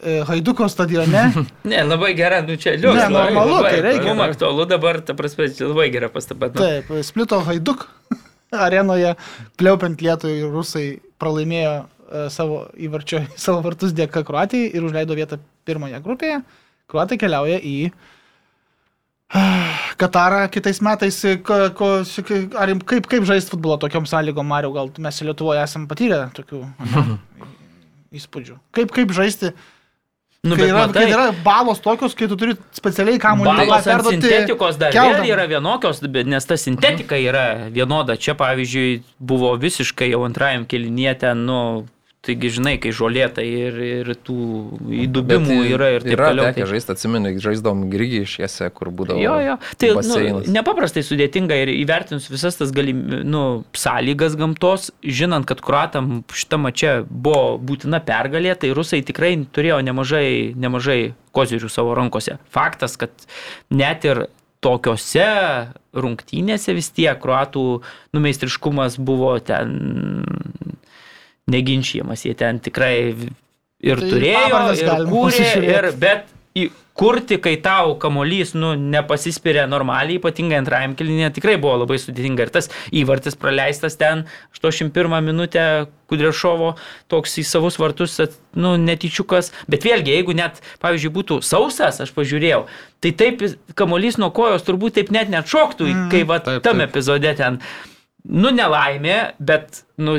[0.03, 1.23] e, Haiduko stadione
[1.71, 3.07] Ne, labai gera, nu čia liūdna.
[3.07, 4.13] Ne, normalu, tai reikia.
[4.13, 6.51] Mums aktualu dabar, ta prasme, labai gera pastaba.
[6.53, 7.87] Nu, Taip, splito Haiduk
[8.65, 9.15] arenoje,
[9.57, 10.87] pliaupiant lietui rusai
[11.21, 11.73] pralaimėjo
[12.33, 16.41] savo įvarčio, savo vartus dėka Kroatijai ir užleido vietą pirmoje grupėje.
[16.89, 17.77] Kroatai keliauja į
[20.01, 21.17] Katarą kitais metais.
[21.45, 21.89] Ko, ko,
[22.57, 26.63] ar, kaip, kaip žaisti futbolą tokiom sąlygom, Mariu, gal mes Lietuvoje esame patyrę tokių
[28.19, 28.57] įspūdžių.
[28.73, 29.51] Kaip, kaip žaisti,
[30.47, 34.79] nu kai, yra, matai, kai yra balos tokios, kai tu turi specialiai kamuolį perduoti sintetikos
[34.81, 35.21] dar keldam.
[35.21, 38.17] vėl yra vienokios, nes ta sintetika yra vienoda.
[38.17, 41.59] Čia, pavyzdžiui, buvo visiškai jau antrajam kelinėje ten, nu,
[42.29, 44.37] taigi žinai, kai žolėta ir, ir tų
[45.05, 46.47] įdubimų yra ir taip yra toliau.
[46.49, 46.69] Tekę Tai...
[46.71, 49.19] žaisti, atsimeni, žaisdom grįgi išiese, kur būdavo.
[49.23, 49.57] Jo, jo.
[49.81, 50.49] Tai nu, baseinas.
[50.53, 53.43] nepaprastai sudėtinga ir įvertinus visas tas galim, nu,
[53.77, 60.53] sąlygas gamtos, žinant, kad kruatam šitą čia buvo būtina pergalė, tai rusai tikrai turėjo nemažai,
[60.59, 60.99] nemažai
[61.35, 62.37] kozirių savo rankose.
[62.53, 63.13] Faktas, kad
[63.73, 64.27] net ir
[64.63, 65.29] tokiose
[65.95, 67.63] rungtynėse vis tiek kruatų
[68.15, 69.77] numeistriškumas buvo ten
[71.51, 72.25] neginčiamas.
[72.27, 72.95] Jie ten tikrai
[73.79, 76.35] ir Tai turėjo, ir kūrė, ir, bet
[76.99, 82.43] kurti, kai tau kamolys nu, nepasispiria normaliai, ypatingai antrajam kilinėje, tikrai buvo labai sudėtinga.
[82.43, 84.25] Ir tas įvartis praleistas ten
[84.57, 85.63] 81 minutę
[86.11, 86.73] Kudrešovo,
[87.11, 88.17] toks į savus vartus,
[88.57, 89.53] nu, netyčiukas.
[89.71, 92.65] Bet vėlgi, jeigu net, pavyzdžiui, būtų sausas, aš pažiūrėjau,
[92.99, 93.45] tai taip
[93.79, 96.89] kamolys nuo kojos turbūt taip net netšoktų, mm, kai va, taip, tam taip.
[96.89, 97.61] epizode ten,
[98.27, 100.17] nu, nelaimė, bet, nu,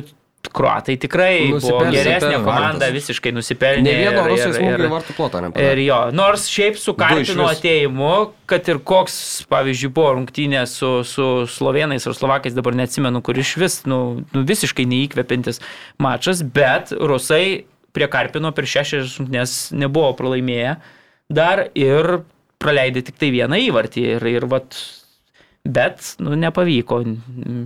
[0.50, 2.94] Kruatai tikrai buvo geresnė komanda, vartas.
[2.96, 3.82] visiškai nusipelnė.
[3.84, 5.84] Ne vieno ir- ir- smūgio ir- vartų plotą Ir nepadarė.
[5.84, 12.06] jo, nors šiaip su Karpino ateimu, kad ir koks, pavyzdžiui, buvo rungtynė su, su slovenais
[12.06, 15.60] ar slovakais, dabar neatsimenu, kur iš vis, nu, nu visiškai neįkvepintis
[15.98, 20.76] mačas, bet rusai prie Karpino per šešias rungtynės nebuvo pralaimėję
[21.30, 22.24] dar ir
[22.58, 24.16] praleidė tik tai vieną įvartį.
[24.16, 24.74] Ir, ir vat,
[25.60, 27.02] Bet, nu, nepavyko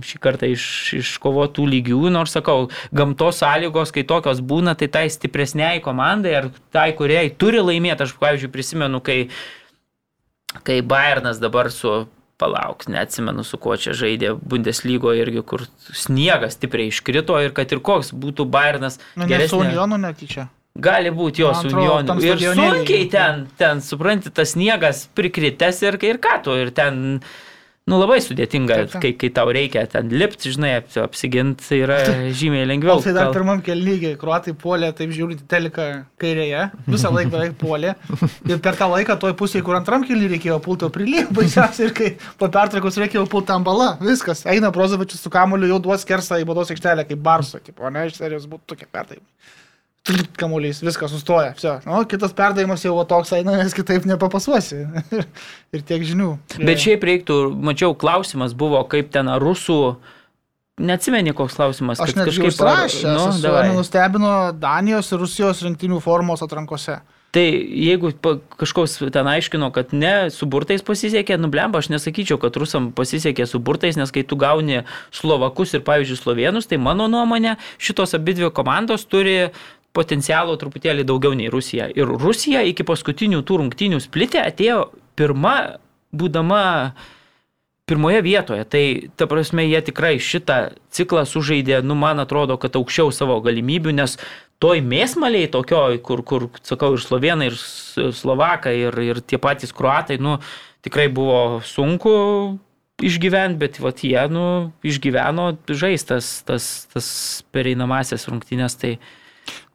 [0.03, 0.65] šį kartą iš,
[0.97, 6.89] iškovotų lygių, nors sakau, gamtos sąlygos, kai tokios būna, tai tai stipresniai komandai ar tai,
[6.97, 8.03] kuriai turi laimėti.
[8.03, 9.29] Aš, pavyzdžiui, prisimenu, kai,
[10.67, 12.03] kai Bayernas dabar su,
[12.37, 15.63] palauk, neatsimenu su kuo čia žaidė Bundeslygoje irgi, kur
[15.95, 19.71] sniegas stipriai iškrito ir kad ir koks būtų Bayernas Nu, ne su geresnė.
[19.71, 20.49] Unionu netyčia.
[20.75, 22.17] Gali būti jo su Unionu.
[22.19, 27.21] Ir sunkiai ten, ten, supranti, tas sniegas prikritęs ir, ir ką tu, ir ten,
[27.85, 29.01] nu labai sudėtinga, Taip, taip.
[29.03, 31.99] kai, kai tau reikia ten lipti, žinai, ap- apsiginti, yra
[32.39, 32.97] žymiai lengviau.
[33.03, 35.85] Tai dar pirmam kelygiai, kruatai puolė, taip žiūrint, telika
[36.21, 37.93] kairėje, visą laiką beveik puolė.
[38.49, 42.09] Ir per tą laiką toj pusėje, kur antram kelyje reikėjo pulto prilyg, baisiausiai, ir kai
[42.41, 46.49] po pertraukos reikėjo pulti ant balą, viskas, eina Brozovičius su kamuoliu, jau duos kersą į
[46.49, 49.29] bados aikštelę, kaip barso, tipo, ne, iš serijos būtų tokie perdavimai.
[50.37, 51.55] Kamuolys, viskas sustoja.
[51.57, 51.79] Vsio.
[51.85, 54.83] Nu, kitas perdavimas jau toks eina, nes kitaip nepapasuosi.
[55.73, 56.35] ir tiek žinių.
[56.59, 59.79] Bet šiaip reiktų, mačiau, klausimas buvo, kaip ten rusų,
[60.77, 63.67] neatsimeni koks klausimas, Aš net kažkaip rašęs, nu, nu, davai.
[63.73, 66.99] nustebino Danijos ir Rusijos rinktinių formos atrankose.
[67.35, 68.13] Tai jeigu
[68.55, 73.59] kažkoks ten aiškino, kad ne su burtais pasisekė, nublemba, aš nesakyčiau, kad rusam pasisekė su
[73.59, 79.03] burtais, nes kai tu gauni slovakus ir, pavyzdžiui, slovenus, tai mano nuomonė, šitos abidvi komandos
[79.11, 79.49] turi
[79.95, 81.87] potencialo truputėlį daugiau nei Rusija.
[81.95, 85.79] Ir Rusija iki paskutinių tų rungtynių splitė atėjo pirma,
[86.15, 86.63] būdama
[87.85, 88.65] pirmoje vietoje.
[88.65, 88.83] Tai,
[89.15, 94.17] ta prasme, jie tikrai šitą ciklą sužaidė, nu, man atrodo, kad aukščiau savo galimybių, nes
[94.63, 97.59] toj mėsmaliai tokioj, kur, kur, sakau, ir slovenai, ir
[98.15, 100.39] slovakai, ir, ir tie patys kruatai, nu,
[100.85, 102.15] tikrai buvo sunku
[103.03, 107.07] išgyventi, bet vat jie, nu, išgyveno žaistas tas, tas
[107.53, 108.95] pereinamasias rungtynės, tai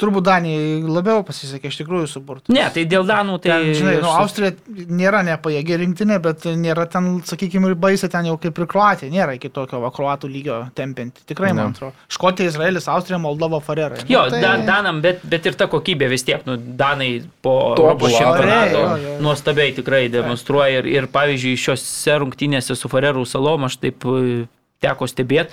[0.00, 2.52] Turbūt Danijai labiau pasisekė iš tikrųjų suburti.
[2.56, 3.50] ne, tai dėl Danų, tai...
[3.52, 4.54] Ten, žinai, nu, Austrija
[4.88, 9.34] nėra nepajėgi rinktinė, bet nėra ten, sakykime, ir baisė ten jau kaip ir Kroatija, nėra
[9.36, 11.22] iki tokio va, kruatų lygio tempinti.
[11.28, 11.74] Tikrai, man Ne.
[11.76, 11.92] atrodo.
[12.08, 14.00] Škotija, Izraelis, Austrija, Moldova, Farerai.
[14.08, 14.64] Jo, Nu, tai...
[14.66, 17.74] Danam, bet, bet ir ta kokybė vis tiek, nu, Danai po.
[17.76, 24.04] Europos čempionato nuostabiai tikrai demonstruoja ir, ir pavyzdžiui, šiuose rungtynėse su Farerų salom aš taip
[24.08, 24.46] e,
[24.80, 25.52] teko stebėti.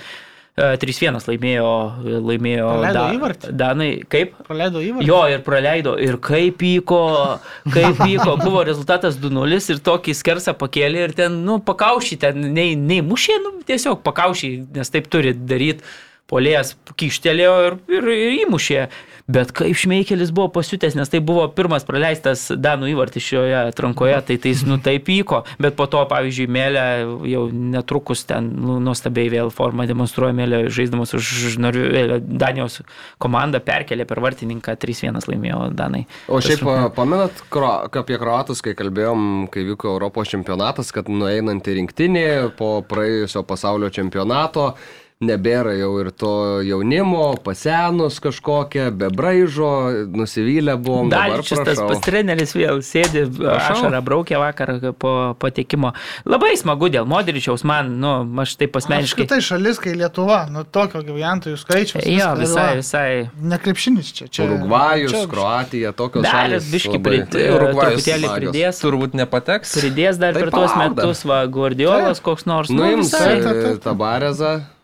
[0.58, 1.70] 3-1 laimėjo,
[2.26, 3.52] laimėjo Praleido įvartį.
[3.58, 3.88] Danai.
[4.10, 4.34] Kaip?
[4.48, 5.08] Praleido įvartį.
[5.08, 5.94] Jo, ir praleido.
[6.02, 7.02] Ir kaip pyko,
[7.70, 8.34] kaip pyko.
[8.42, 13.38] Buvo rezultatas 2-0 ir tokį skersą pakėlė ir ten, nu, pakaušį, ten nei, nei mušė,
[13.44, 15.86] nu, tiesiog pakaušį, nes taip turi daryti.
[16.28, 18.82] Polėjas kištelėjo ir, ir, ir įmušė.
[19.28, 24.36] Bet kaip Šmeikelis buvo pasiutęs, nes tai buvo pirmas praleistas Danų įvartis šioje atrankoje, tai
[24.40, 25.42] tai jis, nu, taip pyko.
[25.60, 26.84] Bet po to, pavyzdžiui, Mėlė
[27.28, 32.78] jau netrukus ten nu, nuostabiai vėl formą demonstruoja Mėlė, žaisdamas už Norvė- Danijos
[33.20, 36.06] komandą, perkelė per vartininką 3-1 laimėjo Danai.
[36.28, 36.94] O Tas šiaip rungtynes.
[36.96, 42.24] pamenat kro, apie kroatus, kai kalbėjom, kai vyko Europos čempionatas, kad nueinant į rinktinį
[42.56, 44.72] po praėjusio pasaulio čempionato
[45.18, 51.08] nebėra jau ir to jaunimo, pasenus kažkokie, be braižo, nusivylę buvom.
[51.10, 55.90] dabar Dalčius tas pas treneris vėl sėdi, ašarą braukė vakar po patekimo.
[56.22, 58.12] Labai smagu dėl Modričiaus, man, nu,
[58.44, 59.26] aš taip asmeniškai.
[59.34, 62.06] Tai šalis, kai Lietuva, nu, tokio gyventojų skaičiaus.
[62.06, 63.10] Jo, visai, visai.
[63.42, 64.30] Nekrepšinis čia.
[64.30, 68.78] čia Urugvajus, čia- Kroatija, tokios Dar šalys biški prid, Tai truputėlį pridės.
[68.86, 69.74] Turbūt nepateks.
[69.82, 72.70] Pridės dar Tai per tuos metus, va, Guardiolas koks nors.
[72.70, 74.77] Nu, e, tą barezą,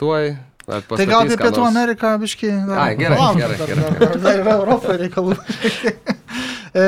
[0.00, 0.36] tuoj.
[0.66, 1.62] Tai gal apie Pietų.
[1.62, 2.48] Ameriką, biški.
[2.74, 5.36] Ai, gerai, gerai, dar, gerai, dar, dar, dar yra Europoje reikalų.
[6.76, 6.82] E,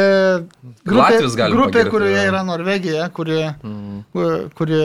[0.85, 4.03] grupė, grupė kurioje yra Norvegija, kuri, Mm.
[4.59, 4.81] kuri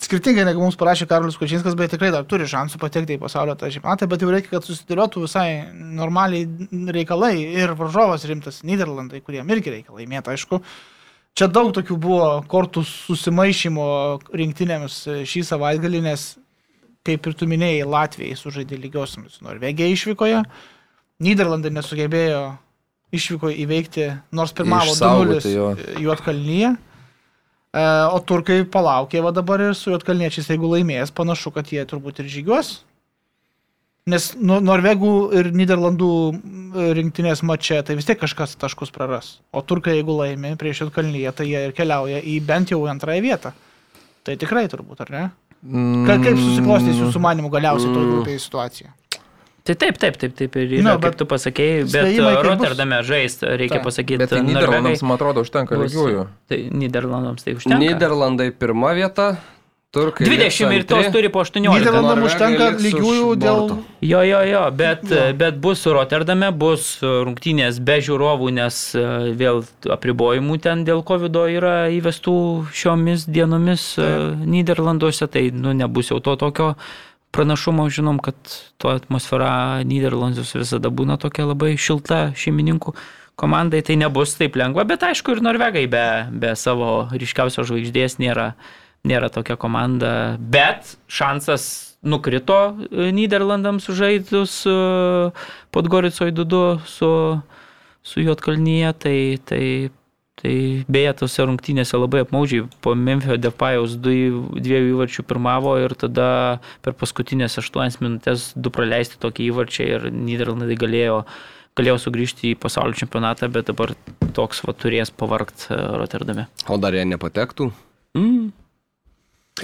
[0.00, 3.68] skirtingai negu mums parašė Karolis Kučinskas, bet tikrai dar turi šansų patekti į pasaulio tą
[3.74, 6.46] čempionatą, bet jau reikia, kad susidėliotų visai normaliai
[6.96, 10.62] reikalai ir varžovas rimtas Niderlandai, kuriem irgi reikia laimėti, aišku.
[11.36, 13.86] Čia daug tokių buvo kortų susimaišymo
[14.32, 16.30] rinktinėms šį savaitgalį, nes,
[17.06, 20.42] kaip ir tu minėjai, Latvijai sužaidė lygiosiamis Norvegija išvykoje,
[21.24, 22.42] Niderlandai nesugebėjo
[23.16, 25.68] išvyko įveikti, nors pirmavo Išsaugoti 2-0 jo.
[26.08, 26.74] Juotkalnyje.
[27.76, 32.20] E, O turkai palaukė va dabar ir su juotkalniečiais, jeigu laimės, panašu, kad jie turbūt
[32.22, 32.74] ir žygiuos.
[34.06, 36.10] Nes nu, Norvegų ir Niderlandų
[36.94, 39.32] rinktinės mače, tai vis tiek kažkas taškus praras.
[39.50, 43.52] O turkai, jeigu laimi prieš juotkalnyje, tai jie ir keliauja į bent jau antrąją vietą.
[44.26, 45.24] Tai tikrai turbūt, ar ne?
[45.64, 48.92] Ka, kaip susiklostys jūsų manimų galiausiai toje grupėje situacija?
[49.66, 52.18] Tai taip, taip, taip, taip ir yra, Nu, no, bet kaip tu pasakėjai, bet.
[52.46, 53.88] Rotterdame žaist, reikia Taip.
[53.88, 56.22] pasakyti, Bet tai Niderlandams, man atrodo, užtenka lygiųjų.
[56.46, 57.80] Tai Niderlandams tai užtenka.
[57.82, 59.32] Niderlandai pirma vieta,
[59.94, 60.26] turkai.
[60.26, 61.72] 20 ir tos turi po 18.
[61.78, 63.72] Niderlandam Norvegai užtenka lygiųjų dėl...
[64.04, 65.24] Jo, jo, jo, bet, Jo.
[65.38, 69.06] bet bus Rotterdame, bus rungtynės be žiūrovų, nes e,
[69.38, 69.64] vėl
[69.96, 72.36] apribojimų ten dėl COVID yra įvestų
[72.76, 74.08] šiomis dienomis e,
[74.46, 76.74] Niderlanduose, tai nu, nebus jau to tokio
[77.36, 78.36] pranašumo, žinom, kad
[78.80, 82.96] to atmosfera Niderlanduose visada būna tokia labai šilta šeimininkų
[83.36, 88.54] komandai, tai nebus taip lengva, bet aišku ir Norvegai be, be savo ryškiausios žvaigždės nėra,
[89.06, 92.58] nėra tokia komanda, bet šansas nukrito
[92.90, 94.74] e, Niderlandams sužaidus e,
[95.74, 97.10] Podgoricoje 2 su,
[98.02, 99.64] su Jotkalnyje, tai, tai,
[100.40, 100.54] tai
[100.88, 106.30] beje, tose rungtynėse labai apmaudžiai po Memphio Depajaus dviejų įvarčių pirmavo ir tada
[106.84, 111.22] per paskutinės 8 minutės du praleisti tokį įvarčią ir Niderlandai galėjo
[111.76, 113.92] galėjo sugrįžti į pasaulio čempionatą, bet dabar
[114.36, 116.46] toks va turės pavargt e, Rotterdame.
[116.72, 117.68] O dar jie nepatektų?
[118.16, 118.46] Mm.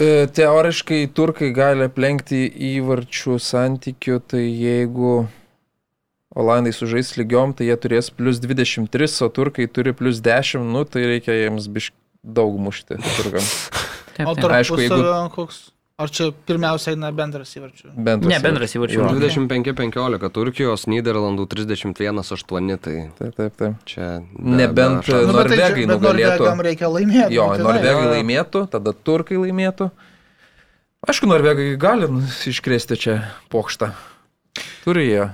[0.01, 5.27] E, Teoriškai turkai gali aplenkti įvarčių santykių, tai jeigu
[6.32, 11.02] Olandai sužais lygiom, tai jie turės plus 23, o turkai turi plus 10, nu tai
[11.10, 11.93] reikia jiems bišk
[12.24, 13.44] daug mušti turkam.
[14.16, 14.40] Taip, O taip.
[14.47, 15.59] tarp Aišku, jeigu- koks?
[16.03, 17.93] Ar čia pirmiausia eina bendras įvarčių?
[17.95, 18.99] Bent Ne, bendras įvarčių.
[18.99, 19.11] Jo.
[19.15, 23.77] 25-15 Turkijos, Niderlandų 31-8, tai Taip, taip, taip.
[23.87, 24.09] čia...
[24.35, 25.29] Nebent, šansų.
[25.29, 26.33] Nu, bet tai Norvegai bet nugalėtų.
[26.33, 27.37] Norvegam reikia laimėti.
[27.37, 27.66] Jo, būtinai.
[27.69, 28.15] norvegai jo, jo.
[28.16, 29.89] laimėtų, tada turkai laimėtų.
[31.12, 33.16] Aišku, norvegai gali nu, iškrėsti čia
[33.53, 33.93] pokštą.
[34.83, 35.29] Turi jie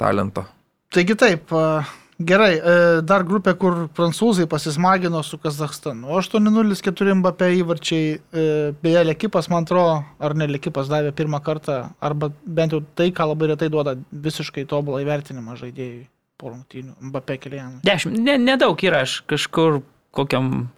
[0.00, 0.46] talento.
[0.94, 1.82] Taigi taip, a,
[2.22, 6.12] Gerai, e, dar grupė, kur prancūzai pasismagino su Kazakstanu.
[6.14, 8.44] 8-0-4 Mbappé įvarčiai, e,
[8.82, 13.26] beje, Lekipas, man atrodo, ar ne Lekipas davė pirmą kartą, arba bent jau tai, ką
[13.32, 16.06] labai retai duoda visiškai tobulą įvertinimą žaidėjui
[16.38, 16.94] po rungtynių.
[17.10, 17.82] Mbappé kelianų.
[17.86, 19.82] Dešimt, ne, nedaug yra, aš kažkur
[20.14, 20.68] kokiam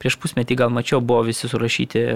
[0.00, 2.06] prieš pusmetį gal mačiau, buvo visi surašyti,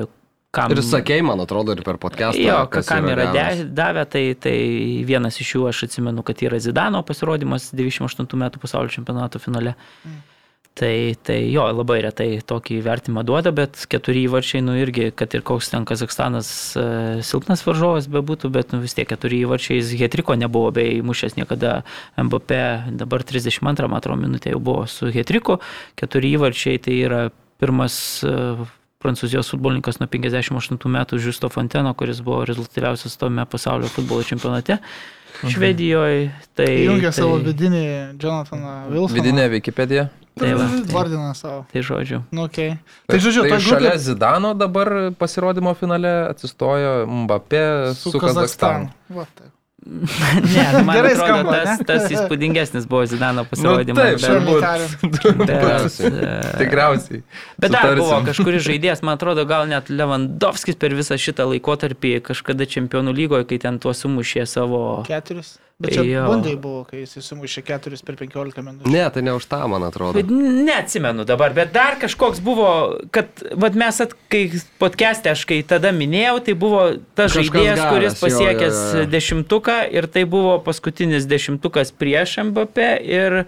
[0.51, 0.73] kam.
[0.75, 2.43] Ir sakei, man atrodo, ir per podcastą.
[2.43, 4.57] Jo, kam yra de- davę, tai, tai
[5.07, 9.77] vienas iš jų aš atsimenu, kad yra Zidano pasirodymas 98 metų pasaulio čempionato finale.
[10.81, 15.43] Tai, tai jo, labai retai tokį vertimą duoda, bet keturi įvarčiai, nu irgi, kad ir
[15.45, 16.85] koks ten Kazakstanas e,
[17.27, 21.83] silpnas varžovas bebūtų, bet nu, vis tiek keturi įvarčiai, jis Hetriko nebuvo bei mušęs niekada
[22.23, 22.61] MBP,
[23.03, 23.61] dabar 32
[23.91, 25.59] man atrodo minutė jau buvo su Hetriku,
[26.01, 27.23] keturi įvarčiai tai yra
[27.61, 28.39] pirmas e,
[29.01, 34.81] prancūzijos futbolininkas nuo 58 metų Žiusto Fonteno, kuris buvo rezultatyviausias tome pasaulio futbolo čempionate.
[35.41, 36.31] Švedijoje.
[36.59, 37.85] Tai, Įjungia tai, savo vidinį
[38.21, 39.15] Jonathaną Wilsoną.
[39.17, 40.11] Vidinė Wikipedia.
[40.41, 41.63] Tai va, Vardina savo.
[41.73, 42.21] Tai žodžiu.
[42.33, 42.77] Nu, okay.
[43.09, 47.65] Tai žodžiu, tai ta šalia grupė Zidano dabar pasirodymo finale atsistojo Mbappé
[47.97, 48.93] su, su Kazakstanu.
[49.17, 49.53] Va, taip.
[49.87, 51.85] Ne, nu, man Gerai atrodo, skamba, tas, ne?
[51.89, 54.21] tas įspūdingesnis buvo Zidano Nu, pasirodymas.
[54.21, 56.11] taip, bet- Tikriausiai.
[56.11, 57.23] e, Tikriausiai.
[57.65, 62.69] Bet dar buvo kažkuris žaidėjas, man atrodo, gal net Lewandowskis per visą šitą laikotarpį kažkada
[62.69, 64.83] čempionų lygoje, kai ten tuo sumušė savo...
[65.09, 65.57] Keturis.
[65.81, 66.27] Bet čia Jo.
[66.29, 68.91] bandai buvo, kai jis įsimušė keturis per 15 minučių.
[68.93, 70.13] Ne, tai ne už tą, man atrodo.
[70.19, 72.69] Bet neatsimenu dabar, bet dar kažkoks buvo,
[73.17, 74.43] kad vat mes, at, kai
[74.83, 76.83] podcast'e aš kai tada minėjau, tai buvo
[77.17, 79.09] tas žaidėjas, kuris pasiekęs jo, jo, jo.
[79.17, 83.41] dešimtuką ir tai buvo paskutinis dešimtukas prieš MBP ir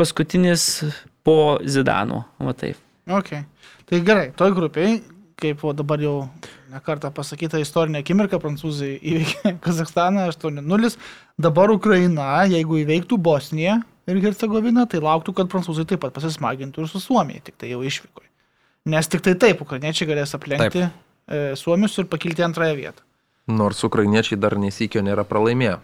[0.00, 0.80] paskutinis
[1.28, 2.24] po Zidano.
[2.40, 2.80] Va taip.
[3.04, 3.44] Okay.
[3.84, 5.02] Tai gerai, toj grupiai,
[5.36, 6.16] kaip dabar jau
[6.72, 10.92] nekartą pasakyta istorinė akimirka, prancūzai įveikė Kazakstaną 8-0,
[11.38, 16.92] dabar Ukraina, jeigu įveiktų Bosniją ir Hercegoviną, tai lauktų, kad prancūzai taip pat pasismagintų ir
[16.92, 18.22] su Suomija, tik tai jau išvyko.
[18.86, 20.90] Nes tik tai taip, ukrainiečiai galės aplenkti e,
[21.58, 23.02] Suomius ir pakilti antrąją vietą.
[23.50, 25.78] Nors ukrainiečiai dar nesikio nėra pralaimėję.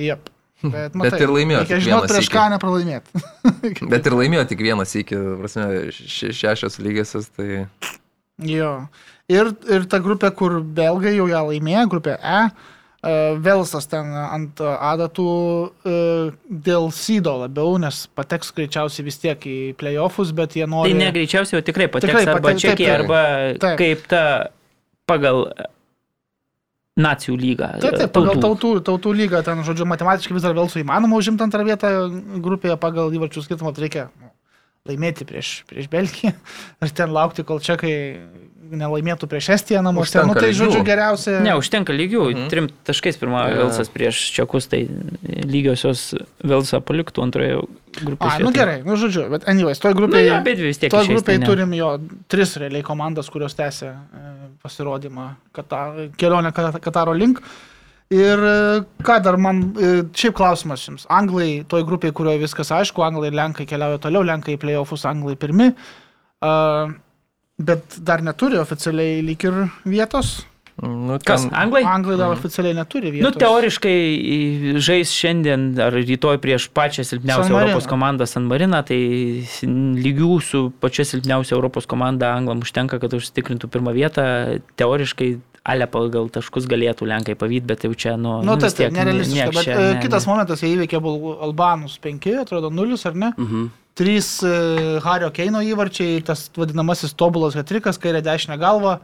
[0.00, 0.30] Jep.
[0.58, 3.20] Bet, Bet ir laimėjo Reikia žinot, prieš ką nepralaimėti.
[3.92, 7.60] Bet ir laimėjo tik vienas iki, prasme, še- šešios lygiasios, tai...
[8.42, 8.72] Jo.
[9.28, 12.36] Ir, ir ta grupė, kur belgai jau ją laimėjo, grupė E,
[13.04, 15.32] e, Velsas ten ant adatų
[15.68, 15.96] e,
[16.48, 20.94] dėl sydo labiau, nes pateks greičiausiai vis tiek į playoffus, bet jie nori...
[20.94, 23.20] Tai negreičiausiai jau tikrai pateks Tikrai arba pateks, taip, Čekija, arba
[23.60, 23.76] Taip.
[23.82, 24.22] kaip ta
[25.08, 25.44] pagal
[26.98, 27.70] nacijų lygą.
[27.84, 28.48] Taip, taip, pagal tautų.
[28.48, 31.92] tautų, tautų lygą, ten, žodžiu, matematiškai vis dar Velsų įmanoma užimti antrą vietą
[32.42, 34.08] grupėje pagal įvarčių skirtumą, tai reikia
[34.88, 36.34] laimėti prieš, prieš Belgiją
[36.84, 37.94] ir ten laukti, kol čekai
[38.68, 40.20] nelaimėtų prieš Estiją namuose.
[40.28, 40.58] Nu, tai, lygių.
[40.58, 41.38] žodžiu, geriausia.
[41.44, 42.48] Ne, užtenka lygių, mhm.
[42.52, 43.54] trim taškais pirmą ja.
[43.62, 44.82] Velsas prieš Čekus, tai
[45.24, 46.10] lygiosios
[46.44, 47.62] Velsą paliktų antroje
[47.98, 48.34] grupėje.
[48.36, 50.28] A, nu gerai, nu žodžiu, bet anyways, toj Nu, grupėje...
[50.28, 50.92] jo, bet vis tiek.
[50.92, 51.94] Toj grupiai tai turim jo
[52.30, 54.28] tris realiai komandas, kurios tęsia e,
[54.64, 55.82] pasirodymą Kata,
[56.20, 57.42] kelionę Kata- Kataro link.
[58.10, 61.04] Ir e, ką dar man, e, šiaip klausimas jums.
[61.12, 65.34] Anglai, toj grupiai, kurioje viskas aišku, Anglai ir Lenkai keliauja toliau, Lenkai į playoffus, Anglai
[65.36, 65.74] pirmi.
[66.40, 66.92] Uh,
[67.58, 70.38] bet dar neturi oficialiai lyg ir vietos.
[70.80, 71.82] Nu, Kas, ten- Anglai?
[71.82, 73.40] Anglai dar oficialiai neturi Nu, vietos.
[73.42, 77.50] teoriškai į- žais šiandien ar rytoj prieš pačią silpniausią.
[77.50, 83.66] Europos komandą San Mariną, tai lygių su pačia silpniausia Europos komanda Anglam užtenka, kad užsitikrintų
[83.68, 84.62] pirmą vietą.
[84.78, 88.76] Teoriškai Ale pagal taškus galėtų Lenkai pavyti, bet jau čia, nu, Nu, nu, tai vis
[88.78, 89.50] tiek nerealistiška.
[89.52, 90.32] Bet čia e, ne- kitas ne.
[90.32, 93.32] momentas, jie įveikė Bul- Albanus 5, atrodo 0, ar ne?
[93.36, 93.66] Mhm.
[93.98, 94.54] Trys e,
[95.04, 99.00] Hario Keino įvarčiai, tas vadinamasis tobulas hetrikas, kairė dešinė galva.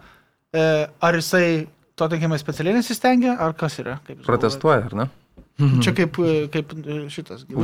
[0.54, 1.66] E, ar jisai
[1.98, 3.98] to tinkimai specialiai nesistengia, ar kas yra?
[4.24, 5.08] Protestuoja, ar ne?
[5.82, 6.16] Čia kaip,
[6.54, 6.72] kaip
[7.14, 7.44] šitas.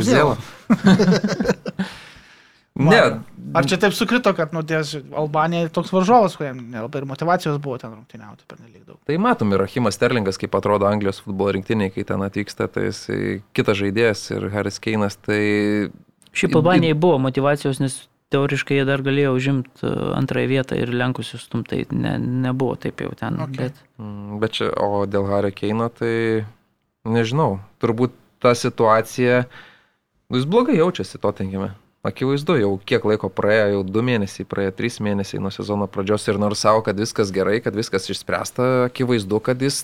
[2.81, 3.21] Uzėla.
[3.21, 7.57] Ne, Ar čia taip sukrito, kad, nu, ties Albanija toks varžovas, kuriam nelabai ir motivacijos
[7.63, 8.99] buvo ten rungtyniauti per nelik daug.
[9.09, 13.01] tai matom ir Achimas Sterlingas, kaip atrodo Anglijos futbolo rinktiniai, kai ten atvyksta, tai jis
[13.57, 15.91] kitas žaidėjas ir Haris Keinas, tai
[16.31, 17.97] Šiaip Albanijai buvo motivacijos, nes
[18.31, 22.13] teoriškai jie dar galėjo užimti e, antrąją vietą ir lenkusius stumtai ne,
[22.47, 23.41] nebuvo taip jau ten.
[23.43, 23.57] Ok.
[23.59, 26.47] Bet, Mm, Bet čia, o dėl Hario Keino, tai
[27.05, 29.43] nežinau, turbūt ta situacija,
[30.31, 31.73] nu, jis blogai jaučiasi to tenkime.
[32.01, 36.39] Akivaizdu, jau kiek laiko praėjo, jau du mėnesiai, praėjo trys mėnesiai nuo sezono pradžios ir
[36.41, 39.83] nors savo, kad viskas gerai, kad viskas išspręsta, akivaizdu, kad jis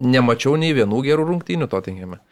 [0.00, 2.22] nemačiau nei vienų gerų rungtynių to tenkime.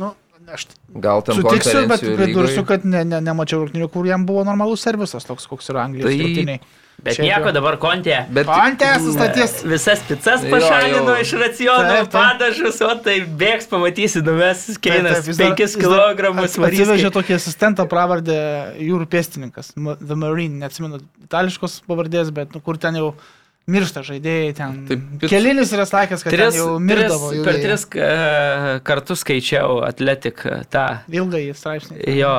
[0.00, 0.14] Nu,
[0.52, 4.82] aš Gal ten sutiksiu, bet pridursiu, kad ne, ne, nemačiau rungtynių, kur jam buvo normalus
[4.84, 6.60] servisas, toks koks yra Anglijos Tai- rungtyniai.
[7.04, 7.52] Bet Šiaip nieko jau.
[7.56, 8.20] dabar kontė.
[8.30, 9.64] Bet Kontė sustatys.
[9.66, 11.20] Visas pizzas Jo, pašalino jau.
[11.24, 15.74] iš raciono, padažus, o tai bėgs, pamatysi, numes Keinas Taip, taip, jis dar- 5 jis
[15.90, 16.78] dar kg svarys.
[16.78, 18.38] Atsivežė tokį asistentą pravardę
[18.78, 23.14] jūrų pėstininkas, The Marine, neatsimenu itališkos pavardės, bet nu, kur ten jau
[23.70, 24.74] miršta žaidėjai, ten.
[24.88, 27.30] Taip, picų- Kelinis yra sakęs, kad Tris, jau tris, mirdavo.
[27.32, 27.86] jų per tris
[28.84, 30.86] kartus skaičiau atletik uh, tą.
[31.08, 32.02] Ilgai straipsnį.
[32.18, 32.34] Jo,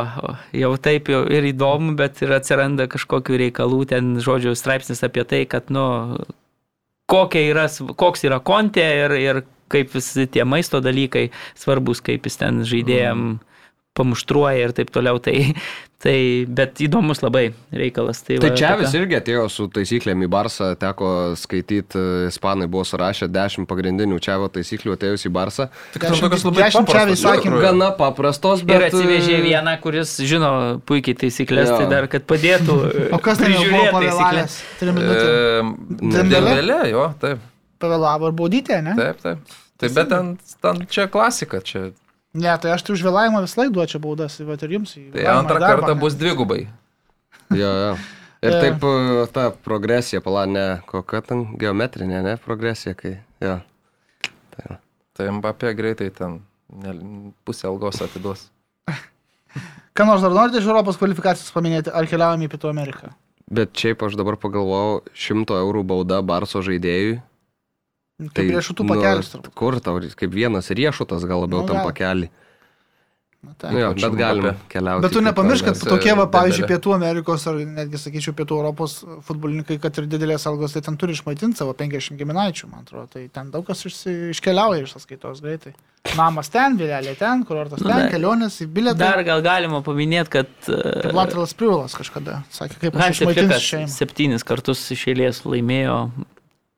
[0.54, 5.46] jau taip jau ir įdomu, bet ir atsiranda kažkokių reikalų, ten žodžių straipsnis apie tai,
[5.50, 5.86] kad, nu,
[7.50, 9.42] yra, koks yra kontė ir, ir
[9.72, 13.40] kaip visi tie maisto dalykai svarbus, kaip jis ten žaidėjam
[13.98, 15.18] pamuštruoja ir taip toliau.
[15.24, 15.34] Tai,
[16.06, 18.22] tai, bet įdomus labai reikalas.
[18.26, 21.10] Tai, Tai va, čia vis irgi atėjo su taisyklėm į Barsą, teko
[21.40, 25.68] skaityti, ispanai buvo surašę 10 pagrindinių čia taisyklių atėjus į Barsą.
[25.96, 27.64] Tik ten tokios labai paprastos, tikrųjų.
[27.66, 28.88] Gana paprastos, Ir bet...
[28.92, 30.52] atsivežė e, vieną, kuris žino
[30.86, 31.82] puikiai taisyklės, Jo.
[31.82, 32.78] tai dar, kad padėtų.
[33.16, 33.42] O kas
[35.02, 35.76] minutėm.
[35.76, 36.56] E, Dembele?
[36.56, 37.44] Dembele, jo, taip,
[37.82, 38.96] Pavėlavo ir baudytė, ne?
[39.00, 39.56] taip, taip.
[39.76, 41.90] Taip, bet ten, ten čia klasika, čia.
[42.36, 44.98] Ne, tai aš tai už vėlavimą vis laik duočiau baudas, bet ir jums.
[45.14, 46.02] Tai antrą darbą, kartą ne?
[46.02, 46.66] bus dvigubai.
[47.56, 47.94] Jo, jo.
[48.46, 48.98] Ir taip e,
[49.32, 53.18] ta progresija, palanė, kokia ten geometrinė, ne, progresija, kai...
[53.44, 53.62] Jo.
[55.16, 56.42] Tai Mbappé greitai ten
[57.48, 58.50] pusę algos atiduos.
[59.96, 63.14] Ką nors dar norite iš Europos kvalifikacijos paminėti, ar keliaujame į Pietų Ameriką?
[63.48, 67.22] Bet šiaip aš dabar pagalvojau, 100 eurų bauda Barso žaidėjui.
[68.16, 69.54] Tai riešutų pakelis turbūt.
[69.60, 72.30] Kur tau, kaip vienas riešutas gal labiau Nu, tam pakelį.
[73.46, 73.74] Na, tai.
[73.76, 74.70] Nu, jo, bet galim Mbappé.
[74.72, 75.04] keliauti.
[75.06, 76.80] Bet tu nepamiršk, kad tokie, va, e, pavyzdžiui, Dembele.
[76.80, 78.96] Pietų Amerikos ar netgi, sakyčiau, Pietų Europos
[79.28, 83.06] futbolininkai, kad ir didelės algos, tai ten turi išmaitinti savo 50 giminaičių, man atrodo.
[83.14, 85.76] Tai ten daug kas išsi, iškeliauja iš sąskaitos greitai.
[86.16, 88.98] Namas ten, vilelė ten, kurortas ten, Na, kelionės į bilietą.
[89.04, 93.92] Dar gal galima paminėti, kad Kaip uh, Lateral Spriulas kažkada sakė, kaip aš išmaitinsiu šeimą.
[93.94, 96.00] septynis kartus iš eilės laimėjo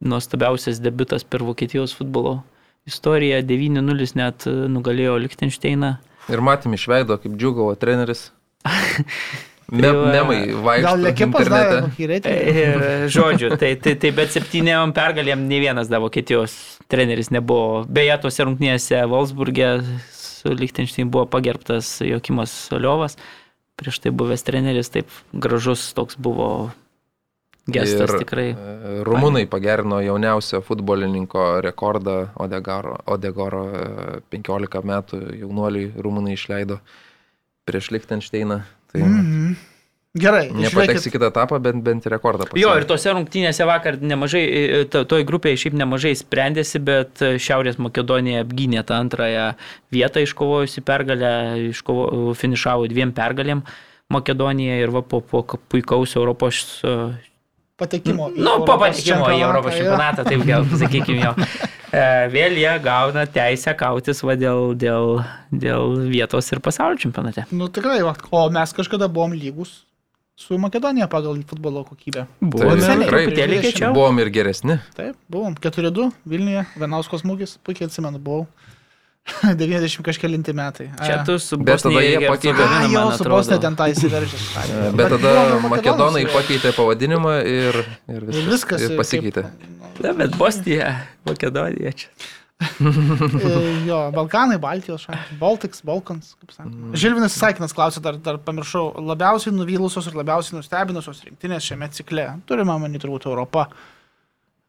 [0.03, 2.41] nuostabiausias debutas per Vokietijos futbolo
[2.87, 3.41] istoriją.
[3.45, 5.97] 9-0 net e, nugalėjo Lichtensteiną.
[6.27, 8.29] Ir matėm iš veido, kaip džiugavo treneris.
[9.67, 11.79] Me, memai Gal vaikšto Lekipas davė internete.
[11.89, 12.51] kokį reitingą?
[12.61, 16.55] Ir žodžiu, tai, tai, tai bet septynėm pergalėm ne vienas dar Vokietijos
[16.87, 17.81] treneris nebuvo.
[17.83, 19.73] Beje, tuose rungtynėse Wolfsburgė
[20.15, 23.19] su Lichtenstein buvo pagerbtas Jokimas Soliovas.
[23.77, 26.71] Prieš tai buvęs treneris, taip gražus toks buvo
[27.67, 28.49] gestas Ir, tikrai.
[28.55, 36.79] e, Rumunai pagerino jauniausio futbolininko rekordą Odegaro, Odegoro e, 15 metų jaunuoliui Rumunai išleido
[37.67, 38.61] prieš Lichtensteiną.
[38.91, 39.17] Tai mm.
[39.23, 39.57] Mhm.
[40.17, 41.05] Gerai, nepateks išveikit.
[41.05, 42.47] į kitą etapą, bent, bent rekordą.
[42.57, 47.35] Jo, ir tose rungtynėse vakar nemažai, e, to- toj grupėje šiaip nemažai sprendėsi, bet e,
[47.37, 49.51] Šiaurės Makedonija apgynė tą antrąją
[49.93, 51.33] vietą iškovojusi pergalę,
[51.69, 53.61] iškovo, finišavo dviem pergalėm
[54.09, 56.95] Makedonija ir va po, po puikaus Europos e,
[57.77, 58.29] patekimo.
[58.35, 61.33] Nu, po Europos patekimo į Europos čempionatą, taip gal pasakykime jo.
[61.87, 65.19] E, Vėl jie gauna teisę kautis va dėl, dėl,
[65.51, 67.47] dėl vietos ir pasaulio čempionate.
[67.55, 68.15] Nu tikrai, va.
[68.31, 69.83] o mes kažkada buvom lygus
[70.37, 72.27] su Makedonija pagal futbolo kokybę.
[72.41, 73.93] Buvo Tai seniai, tikrai truputėlį prieš kiečiau.
[73.95, 74.77] Buvom ir geresni.
[74.97, 78.45] Taip, buvom 4-2 Vilniuje, Vienauskos smūgis, puikiai atsimenu, buvau.
[79.61, 80.87] 90 kažkelinti metai.
[81.03, 84.39] Čia tu su Bet Bosnija pakeitė- A, jau su Bosnija ten tą įsiveržė.
[84.99, 85.33] Bet tada
[85.67, 88.49] Makedonai pakeitė pavadinimą ir, ir Ir viskas.
[88.53, 88.87] viskas.
[88.87, 89.43] Ir pasikeitė.
[89.51, 90.91] Kaip, Na, bet Bosnija,
[91.25, 92.11] Makedonija čia.
[92.81, 96.73] e, jo, Balkanai, Baltijos šalys, Baltics, Balkans, kaip sakoma.
[96.89, 96.95] Mm.
[96.97, 102.27] Žilvinas Saikinas klausė, dar, dar pamiršau, labiausiai nuvylusios ir labiausiai nustebinusios rinktinės šiame cikle.
[102.49, 103.67] Turime manį turbūt Europą.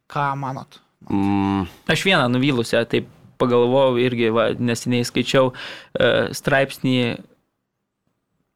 [0.09, 0.81] Ką manot?
[1.09, 3.09] Mm, Aš vieną nuvylusią, taip
[3.41, 6.99] pagalvojau irgi, va, neseniai skaičiau uh, straipsnį,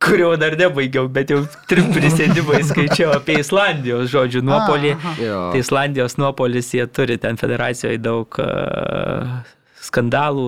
[0.02, 4.94] kurio dar nebaigiau, bet jau trim prisėdimai skaičiau apie Islandijos žodžių nuopolį.
[4.96, 5.16] Aha.
[5.22, 5.40] jo.
[5.54, 9.42] Tai Islandijos nuopolis, jie turi ten federacijoje daug uh,
[9.82, 10.46] skandalų.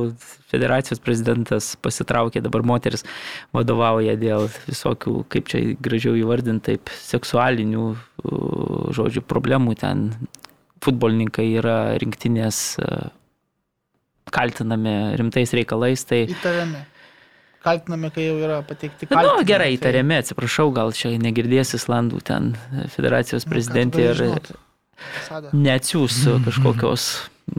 [0.55, 3.02] Federacijos prezidentas pasitraukė, dabar moteris
[3.55, 9.74] vadovauja dėl visokių, kaip čia gražiau įvardinti, taip, seksualinių uh, žodžių problemų.
[9.82, 10.09] Ten
[10.85, 13.11] futbolininkai yra rinktinės uh,
[14.33, 16.05] kaltinami rimtais reikalais.
[16.09, 16.83] Tai, Įtariami.
[17.65, 19.39] Kaltinami, kai jau yra pateikti Na, kaltinimai.
[19.41, 22.53] nu, gerai, tai- įtariami, atsiprašau, gal čia negirdės Islandų ten
[22.93, 24.21] federacijos prezidentė ir
[25.53, 27.07] neatsiūs kažkokios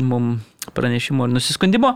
[0.02, 0.40] mum
[0.78, 1.96] pranešimo ir nusiskundimo.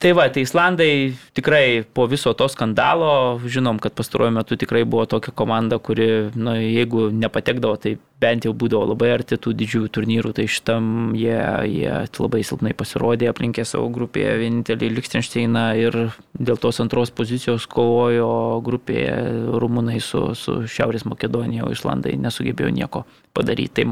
[0.00, 5.02] Tai va, tai Islandai tikrai po viso to skandalo, žinom, kad pastaruoju metu tikrai buvo
[5.04, 7.92] tokia komanda, kuri, na, jeigu nepatekdavo, tai
[8.24, 10.86] bent jau būdavo labai arti tų didžiųjų turnyrų, tai šitam
[11.20, 11.36] jie,
[11.68, 16.00] jie labai silpnai pasirodė, aplinkė savo grupėje vienintelį Lichtensteiną ir
[16.32, 18.30] dėl tos antros pozicijos kovojo
[18.64, 19.20] grupėje
[19.60, 23.04] Rumunai su, su Šiaurės Makedonija, o Islandai nesugebėjo nieko
[23.36, 23.82] padaryti.
[23.82, 23.88] Tai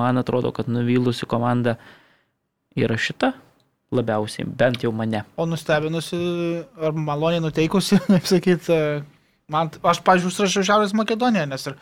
[0.00, 1.76] man atrodo, kad nuvylusi komanda
[2.80, 3.34] yra šita
[3.94, 5.22] labiausiai, bent jau mane.
[5.36, 6.18] O nustebinusi
[6.80, 9.00] ar maloniai nuteikusi, kaip sakyt, e,
[9.50, 11.78] man, aš, pažiūrėjau, užsirašiau Šiaurės Makedoniją, nes ir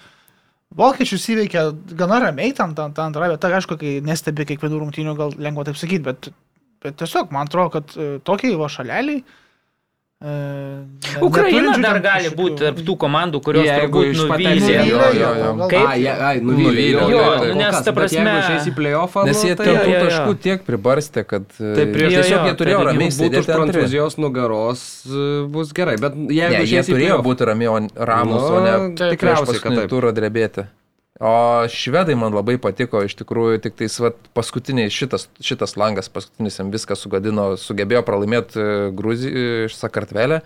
[0.78, 1.62] Vokiečius įveikė
[1.96, 5.78] gana ramiai tam, tam, tam antrą vietą, aišku, kai nestebi kiekvienų rungtynių, gal lengva taip
[5.80, 6.30] sakyti, bet,
[6.84, 9.22] bet tiesiog man atrodo, kad e, tokie va šaleliai.
[11.22, 14.78] Ukraina dar gali būti tarp tų komandų, kurios Jeigu turbūt iš nuvylė.
[15.70, 15.84] Kaip?
[15.86, 16.86] Ai, ai, nuvylė.
[16.90, 19.68] Jo, jo, nes ta bet prasme- išeis į playoffą, Nes jie tai...
[19.78, 23.50] tų taškų tiek pribarstė, kad Tai prieš- tiesiog jie turėjo tai ramiai būtų už.
[23.52, 24.82] Prancūzijos nugaros,
[25.54, 27.78] bus gerai, bet jeigu Ne, jie turėjo būti ramiai, o
[28.10, 29.88] ramus, o ne tikriausiai, kad taip.
[29.94, 30.66] turą drebėti.
[31.18, 36.60] O švedai man labai patiko, iš tikrųjų, tik tais vat, paskutiniai šitas, šitas langas, paskutinis
[36.60, 40.44] jam viską sugadino, sugebėjo pralaimėti Gruzijai iš Sakartvelė,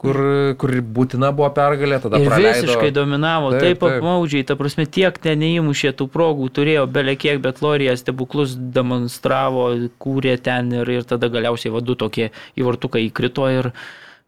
[0.00, 0.18] kur,
[0.60, 2.66] kur būtina buvo pergalė, tada Ir praleido.
[2.66, 7.40] visiškai dominavo, Taip, taip, taip apmaudžiai, ta prasme, tiek ten neįmušė tų progų, turėjo belekiek,
[7.40, 9.70] bet Lorija stebuklus demonstravo,
[10.04, 12.28] kūrė ten ir, ir tada galiausiai vadu tokie
[12.60, 13.72] į vartuką įkrito ir,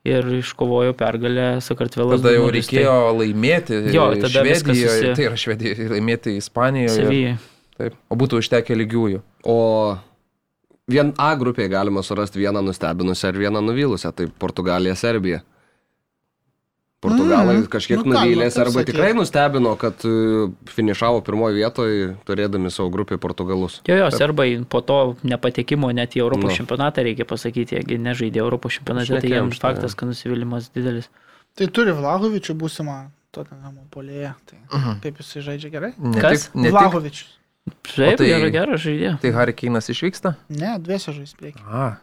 [0.04, 2.20] ir iškovojo pergalę Sakartvelas.
[2.20, 6.96] Tada jau 2:0, reikėjo laimėti Jo, tada viskas Švedijoje, susi- tai yra Švedijoje, laimėti Ispanijoje.
[6.98, 7.36] ir- Sevijai.
[7.78, 9.20] Taip, o būtų užtekę lygiųjų.
[9.44, 9.98] O
[10.88, 15.42] vien A grupėje galima surasti vieną nustebinusią ir vieną nuvylusią, tai Portugalija, Serbija.
[17.02, 18.86] Portugalai Mm, kažkiek nu ką, nuvylė, nu taip arba sakyt.
[18.92, 20.12] tikrai nustebino, kad e,
[20.70, 23.80] finišavo pirmoje vietoje, turėdami savo grupėje Portugalus.
[23.90, 26.56] Jo, jo, serbai po to nepatekimo net į Europos Nu.
[26.62, 31.10] čempionatą, reikia pasakyti, jeigu nežaidė Europos čempionate, tai jiems faktas, kad nusivylimas didelis.
[31.58, 32.96] Tai turi Vlahovičių būsimą
[33.32, 34.34] Tottenhamo polėje.
[34.46, 35.00] Tai Mhm.
[35.02, 35.92] kaip jisai žaidžia gerai?
[35.98, 36.50] Ne Kas?
[36.54, 37.28] ne tik, Vlahovičius.
[37.96, 39.20] Taip, tai- geras, žaidėjas.
[39.20, 40.36] tai Harry Keinas išvyksta?
[40.50, 41.58] Ne, dviese žais prieki.
[41.66, 41.96] A.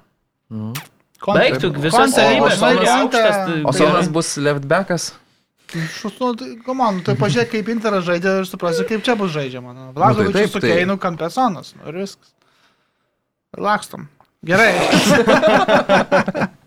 [0.51, 0.73] Mm.
[1.19, 2.69] Baigtų visas savybės, o
[3.67, 5.13] o tai- Sonas bus left backas?
[5.75, 9.73] Nu, tai, komand, tai pažiūrėk, kaip Interas žaidė ir suprasi, kaip čia bus žaidžiama.
[9.75, 11.75] Nu, Vlahovičius taip, su tai- Keinu Kampesonas.
[11.77, 12.31] Nu, ir viskas.
[13.57, 14.07] Lakstom.
[14.45, 14.73] Gerai.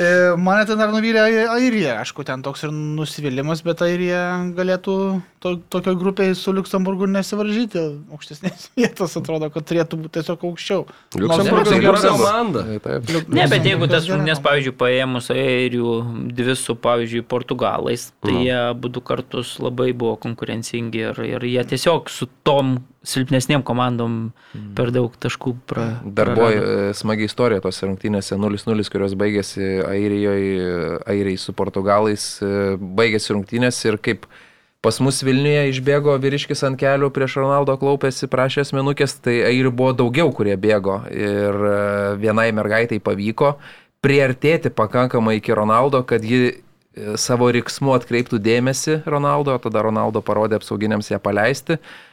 [0.00, 1.20] E, Mane ten dar nuvylė
[1.52, 4.20] Airija, aišku, ten toks ir nusivylimas, bet Airija
[4.56, 4.94] galėtų
[5.44, 7.82] to, tokio grupėje su Luksemburgu nesivaržyti.
[8.14, 10.86] Aukštesnės vietos atrodo, kad turėtų būti tiesiog aukščiau.
[11.20, 12.64] Liuksemburgas Nors- gera komanda.
[12.86, 13.00] Tai
[13.34, 15.92] Ne, bet jeigu tas gera pavyzdžiui, paėmus airių
[16.38, 18.46] dvi su, pavyzdžiui, portugalais, tai Nu.
[18.46, 24.30] jie būtų kartus labai buvo konkurencingi ir, ir jie tiesiog su tom silpnesniem komandom
[24.76, 31.00] per daug taškų pra, Dar buvo e, smagi istorija tose rungtynėse 0-0, kurios baigėsi Airijoje,
[31.08, 34.26] Airiai su Portugalais, e, baigėsi rungtynės ir kaip
[34.84, 39.94] pas mus Vilniuje išbėgo vyriškis ant kelių prieš Ronaldo klaupėsi, prašė asmenukės, tai Airių buvo
[39.96, 41.78] daugiau, kurie bėgo ir e,
[42.20, 43.54] vienai mergaitai pavyko
[44.04, 46.60] priartėti pakankamai iki Ronaldo, kad ji
[47.20, 51.76] savo riksmu atkreiptų dėmesį Ronaldo, tada Ronaldo parodė apsauginiams ją paleisti.
[51.78, 52.09] A,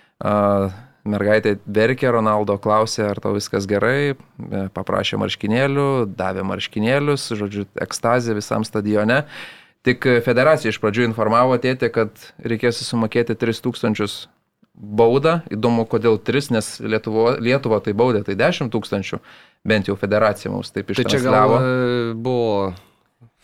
[1.08, 5.90] Mergaitė verkė, Ronaldo klausė, ar tau viskas gerai, e, paprašė marškinėlių,
[6.20, 9.24] davė marškinėlius, žodžiu, ekstazė visam stadione.
[9.88, 14.28] Tik federacija iš pradžių informavo tėtį, kad reikės sumokėti 3000
[14.78, 15.38] baudą.
[15.54, 19.22] Įdomu, kodėl 3, nes Lietuvo, Lietuva tai baudė, tai 10 tūkstančių,
[19.68, 21.62] bent jau federacija mums taip Tai čia gal ištransliavo.
[21.62, 22.52] e, buvo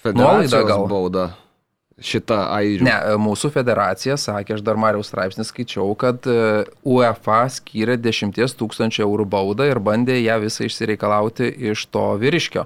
[0.04, 0.86] Nuolaida federacijos gal?
[0.92, 1.30] bauda
[2.02, 2.86] šitą airių.
[2.88, 9.06] Ne, mūsų federacija sakė, aš dar Mariaus straipsnį skaičiau, kad e, UEFA skyrė 10 tūkstančių
[9.06, 12.66] eurų baudą ir bandė ją visą išsireikalauti iš to vyriškio.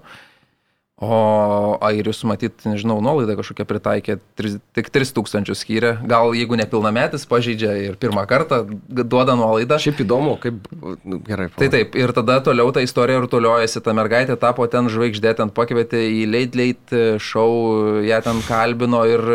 [0.98, 5.92] O airius, matyt, nežinau, nuolaidą kažkokią pritaikė, tris, tik 3 tūkstančius skyrė.
[6.10, 9.78] Gal jeigu nepilnametis pažeidžia ir pirmą kartą duoda nuolaidą.
[9.84, 10.66] Šiaip įdomu, kaip...
[11.06, 11.52] Nu, gerai.
[11.54, 16.02] Tai taip, ir tada toliau ta istorija rutuliojasi, ta mergaitė tapo ten žvaigždė, ten pakvietė
[16.02, 19.30] į Late show, ją ten kalbino ir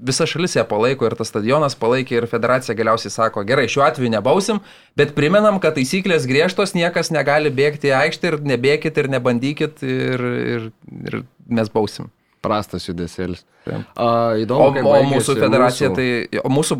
[0.00, 4.10] visa šalis ją palaiko ir tas stadionas palaikė ir federacija galiausiai sako, gerai, šiuo atveju
[4.12, 4.60] nebausim,
[4.98, 10.26] bet primenam, kad taisyklės griežtos, niekas negali bėgti į aikštę ir nebėkit ir nebandykit ir,
[10.56, 10.68] ir,
[11.10, 12.10] ir mes bausim.
[12.46, 13.44] Prastas judesėlis.
[13.66, 14.08] A, O,
[14.38, 15.96] įdomu, o baigėsi mūsų federacija, mūsų-
[16.30, 16.76] tai o mūsų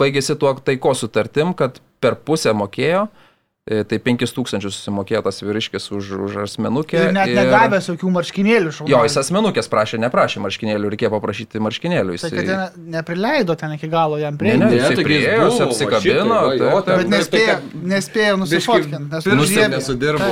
[0.00, 3.29] baigėsi tuo taiko sutartim, kad per pusę mokėjo e,
[3.70, 6.98] tai 5000 susimokėtas vyriškis už, už asmenukę.
[7.06, 8.88] Ir net negavęs jokių marškinėlių šau.
[8.90, 12.16] Jo, jis asmenukės prašė, neprašė marškinėlių, reikėjo paprašyti marškinėlių.
[12.18, 12.32] Tai Jisai...
[12.34, 16.50] kad ten neprileido ten iki galo jam Ne, ne, taigi jis priėjo, jis apsikabino, va
[16.50, 16.90] šitai, va, taip, jo, taip.
[16.90, 17.56] Bet tai nespėjo,
[17.94, 19.70] nespėjo nusifotkinti, užriebė.
[19.76, 20.30] nesudirbo.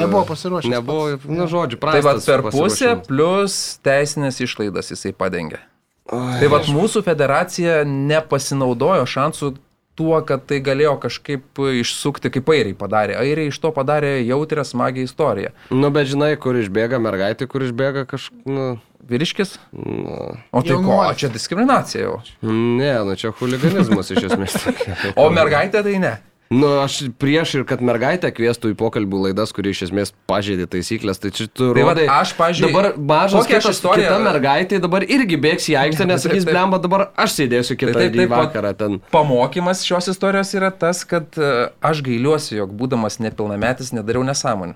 [0.00, 0.74] Nebuvo pasiruošęs.
[0.74, 5.62] Nebuvo, nu, žodžiu, Tai va per pusę plus teisinės išlaidas jisai padengė.
[6.10, 9.54] Oi, Tai va mūsų federacija nepasinaudojo šansų
[10.00, 13.18] tuo, kad tai galėjo kažkaip išsukti, kaip airiai padarė.
[13.20, 15.52] Airiai iš to padarė jautrę, smagią istoriją.
[15.70, 18.70] Nu, bet žinai, kur išbėga mergaitė, kur išbėga kažkas, nu,
[19.10, 19.56] Vyriškis?
[19.74, 20.16] nu,
[20.54, 22.18] O tai ko, čia diskriminacija jau.
[22.46, 24.58] ne, nu čia huliganizmas iš esmės.
[25.20, 26.12] O mergaitė tai ne.
[26.50, 31.20] Nu, aš prieš ir kad mergaitę kvieštų į pokalbių laidas, kuri iš esmės pažeidė taisyklės,
[31.22, 32.08] tai čia tu Tai rodai.
[32.10, 36.32] aš, pavyzdžiui, Dabar mažas kitas, istoriją- kita mergaitė dabar irgi bėgs į aikštę, nes Taip,
[36.32, 36.50] sakys, taip.
[36.56, 38.98] blemba, dabar aš sėdėsiu kitą taip, taip, vakarą ten.
[39.14, 44.74] Pamokymas šios istorijos yra tas, kad e, aš gailiuosi, jog būdamas nepilnametis nedariau nesąmonių.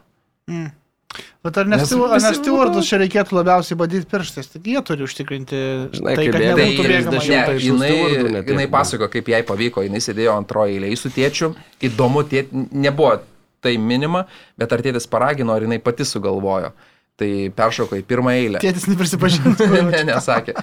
[1.45, 4.49] Bet ar ne Nes stu- ar ne visi- stewardus čia reikėtų labiausiai badyti pirštais?
[4.55, 5.61] Tik jie turi užtikrinti
[5.99, 7.21] Žinai, tai, kad bėga nebūtų bėgama.
[7.21, 10.79] 30 Ne, tai jinai, stewardu ne tiek jinai pasako, kaip jai pavyko, jinai sėdėjo antroje
[10.79, 11.53] eilėje su tėčiu,
[11.85, 13.19] įdomu, tėt, nebuvo
[13.65, 14.27] tai minima,
[14.59, 16.73] bet ar tėtis paragino, ar jinai pati sugalvojo.
[17.17, 18.59] Tai peršoko į pirmą eilę.
[18.59, 19.69] Tėtis neprisipažintų.
[19.95, 20.57] ne, nesakė.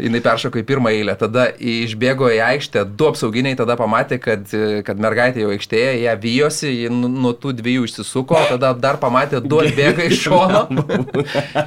[0.00, 4.46] Jinai peršoko į pirmą eilę, tada išbėgo į aikštę, du apsauginiai tada pamatė, kad,
[4.86, 9.42] kad mergaitė jau aikštėje, ją vyjosi, ji nu- nuo tų dviejų išsisuko, tada dar pamatė,
[9.44, 10.66] du atbėga iš šono.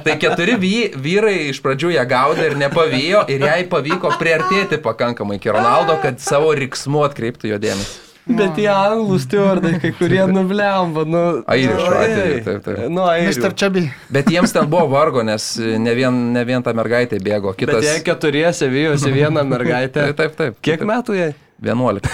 [0.06, 5.38] tai keturi vy, vyrai iš pradžių ją gaudė ir nepavyjo ir jai pavyko priartėti pakankamai
[5.40, 8.03] iki Ronaldo, kad savo riksmu atkreiptų jo dėmesį.
[8.24, 11.22] Bet tie anglų stewardai, kai kurie nublemba, nu.
[11.50, 12.78] Airių šiuo atveju, taip, taip.
[12.88, 13.34] Nu, Mr.
[13.44, 13.50] airių.
[13.60, 13.82] Čabi.
[14.16, 17.84] Bet jiems ten buvo vargo, nes ne vien, ne vien ta mergaitė bėgo, Bet kitas.
[17.84, 20.08] jie keturiese vyjosi vieną mergaitę.
[20.08, 20.56] Taip, taip, taip.
[20.64, 21.30] Kiek metų jai?
[21.68, 22.08] 11.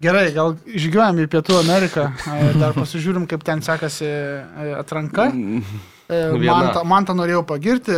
[0.00, 2.08] Gerai, gal išgyvenam į Pietų Ameriką,
[2.60, 4.08] dar pasižiūrim, kaip ten sekasi
[4.80, 5.28] atranka.
[6.10, 6.56] E, Viena.
[6.56, 7.94] Man, ta, man tą norėjau pagirti,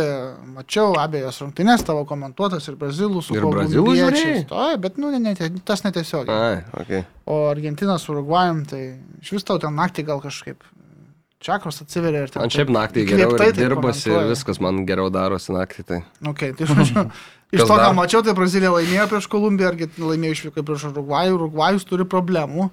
[0.53, 3.95] mačiau abejas rungtynės tavo komentuotas ir brazilų su brazilų?
[4.51, 6.35] Taip, bet nu, ne, ne, tas netiesiogiai.
[6.37, 7.01] Ai, okei.
[7.25, 8.83] O Argentina su Urugvajum, tai
[9.23, 10.61] iš vis tau ten naktį gal kažkaip
[11.43, 12.43] čakros atsiveria ir ten.
[12.43, 15.87] Man šiaip naktį geriau tai dirbasi ir viskas man geriau darosi naktį.
[15.89, 16.01] Tai.
[16.33, 17.07] Okay, tai žodžiu,
[17.55, 21.87] iš to, ką mačiau, tai Brazilija laimėjo prieš Kolumbiją, Argentina laimėjo išvykai prieš Urugvajų, Urugvajus
[21.89, 22.69] turi problemų.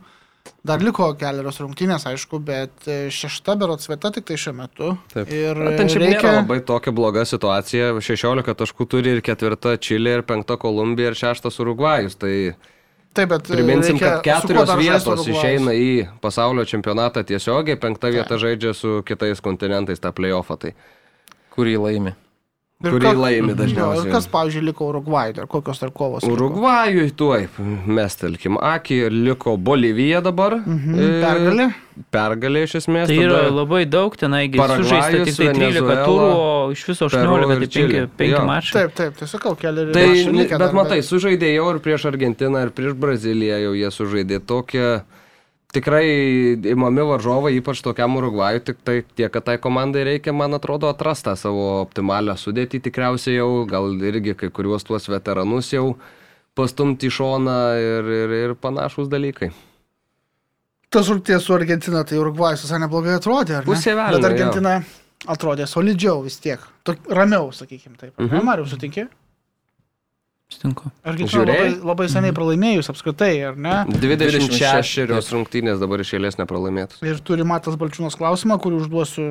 [0.60, 4.90] Dar liko kelios rungtynės, aišku, bet e, šešta berots vieta tik tai šiuo metu.
[5.12, 5.30] Taip.
[5.32, 6.34] Ir Na, ten šiaip reikia...
[6.42, 7.94] labai tokia bloga situacija.
[7.96, 12.18] 16 taškų turi ir ketvirta Čilė, ir penkta Kolumbija, ir šeštas Urugvajus.
[12.20, 12.34] Tai
[13.16, 15.90] Taip, bet e, priminsim, kad keturios vietos išeina į
[16.22, 20.60] pasaulio čempionatą tiesiogiai, penkta vieta žaidžia su kitais kontinentais tą playoffą.
[20.60, 20.76] Tai
[21.56, 22.12] Kurį laimi.
[22.80, 24.06] Ir kurį kas- laimi Jo, dažniausiai.
[24.06, 26.24] Ir kas, pavyzdžiui, liko Urugvajui, dar kokios dar kovos?
[26.24, 27.42] Urugvajui tuoj,
[27.92, 30.56] mes telkim akį, liko Bolivija dabar.
[30.64, 31.66] Mhm, E, Pergalė.
[32.10, 33.06] Pergalė iš esmės.
[33.12, 37.34] Tai yra labai daug, tenai sužaista tik tai 13 Venezuela, turų, o iš viso Peru
[37.36, 38.00] 18, ir tai Čilė.
[38.08, 38.44] 5, 5 Jo.
[38.48, 38.72] mačai.
[38.72, 42.94] Taip, taip, tai sakau, keli Tai, bet matai, sužaidė jau ir prieš Argentiną, ir prieš
[42.96, 45.02] Braziliją jau jie sužaidė tokią.
[45.70, 46.06] Tikrai
[46.66, 51.36] įmami varžovai, ypač tokiam Urugvajui, tik tai tiek, kad tai komandai reikia, man atrodo, atrastą
[51.38, 55.92] savo optimalią sudėtį tikriausiai jau, gal irgi kai kuriuos tuos veteranus jau
[56.58, 59.52] pastumti į šoną ir, ir, ir panašus dalykai.
[60.90, 63.70] Tas rungtynės su Argentina, tai Urugvajus visai neblogai atrodė, ar ne?
[63.70, 64.76] Pusė velnio, Bet Argentina
[65.30, 66.66] atrodė solidžiau vis tiek.
[66.82, 68.16] Tok, ramiau, sakykime taip.
[68.18, 68.42] Mhm.
[68.42, 68.66] Mariu,
[70.50, 70.90] sutinki?
[70.90, 70.90] Sutinku.
[71.04, 73.76] Argentina labai, labai seniai pralaimėjus apskritai, ar ne?
[74.02, 77.00] 26 rungtynės dabar iš eilės nepralaimėtos.
[77.06, 79.30] Ir turi Matas Balčiūnas klausimą, kurį užduosiu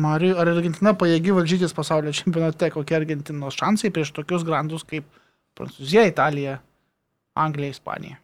[0.00, 0.34] Mariui.
[0.34, 2.72] Ar Argentina pajėgi varžytis pasaulio čempionate?
[2.74, 5.06] Kokie Argentinos šansai prieš tokius grandus kaip
[5.54, 6.58] Prancūzija, Italija,
[7.38, 8.18] Anglija, Ispanija?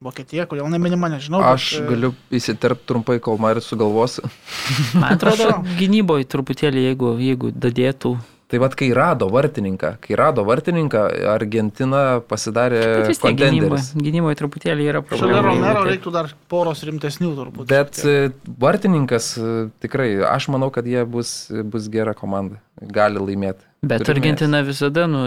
[0.00, 1.42] Vokietija, kodėl neminima, nežinau.
[1.44, 4.16] Aš bet, galiu įsiterpti trumpai, kol Maris sugalvos.
[5.00, 8.14] Man atrodo, gynyboje truputėlį, jeigu, jeigu dadėtų.
[8.50, 13.90] Tai vad, kai rado vartininką, kai rado vartininką, Argentina pasidarė gynyboje, kontenderis.
[13.94, 15.44] gynyboje truputėlį yra Šalia problemų.
[15.46, 17.68] Romero reiktų dar poros rimtesnių turbūt.
[17.70, 18.32] Bet e,
[18.64, 19.52] vartininkas e,
[19.84, 23.62] tikrai, aš manau, kad jie bus, bus gera komanda, gali laimėti.
[23.86, 25.22] Bet Turime Argentina visada, nu,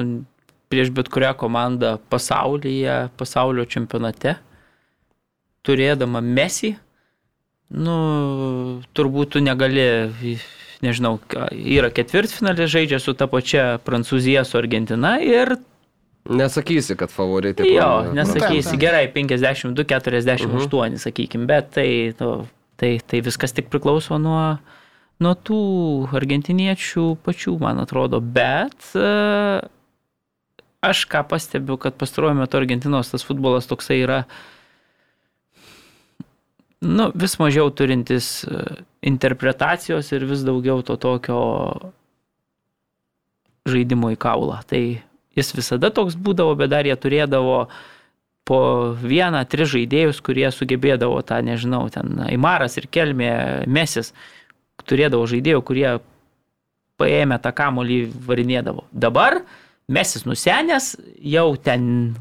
[0.74, 4.36] prieš bet kurią komandą pasaulyje, pasaulio čempionate,
[5.64, 6.74] turėdama Messi,
[7.72, 7.96] nu,
[8.92, 9.88] turbūt tu negali,
[10.84, 11.18] nežinau,
[11.52, 15.56] yra ketvirtfinalė žaidžia su ta pačia Prancūzija, su Argentina ir
[16.30, 17.68] Nesakysi, kad favoritai.
[17.68, 18.14] jo, pralaimėjo.
[18.16, 18.80] nesakysi, taip.
[18.80, 21.88] gerai, 52-48, sakykim, bet tai,
[22.20, 22.46] nu,
[22.80, 24.58] tai, tai viskas tik priklauso nuo,
[25.20, 25.60] nuo tų
[26.16, 29.10] argentiniečių pačių, man atrodo, bet e,
[30.84, 34.24] aš ką pastebiu, kad pastaruoju metu Argentinos tas futbolas toksai yra
[36.84, 38.62] nu, vis mažiau turintis e,
[39.08, 41.40] interpretacijos ir vis daugiau to tokio
[43.70, 44.60] žaidimo į kaulą.
[44.68, 44.82] Tai
[45.38, 47.66] jis visada toks būdavo, bet dar jie turėdavo
[48.44, 48.60] po
[49.00, 53.32] vieną, tris žaidėjus, kurie sugebėdavo tą, nežinau, ten Aimaras ir Kelmė
[53.72, 54.12] Mesis,
[54.84, 55.88] turėdavo žaidėjų, kurie
[57.00, 58.86] paėmę tą kamolį varinėdavo.
[58.92, 59.42] Dabar
[59.92, 62.16] Mesis nusenęs, jau ten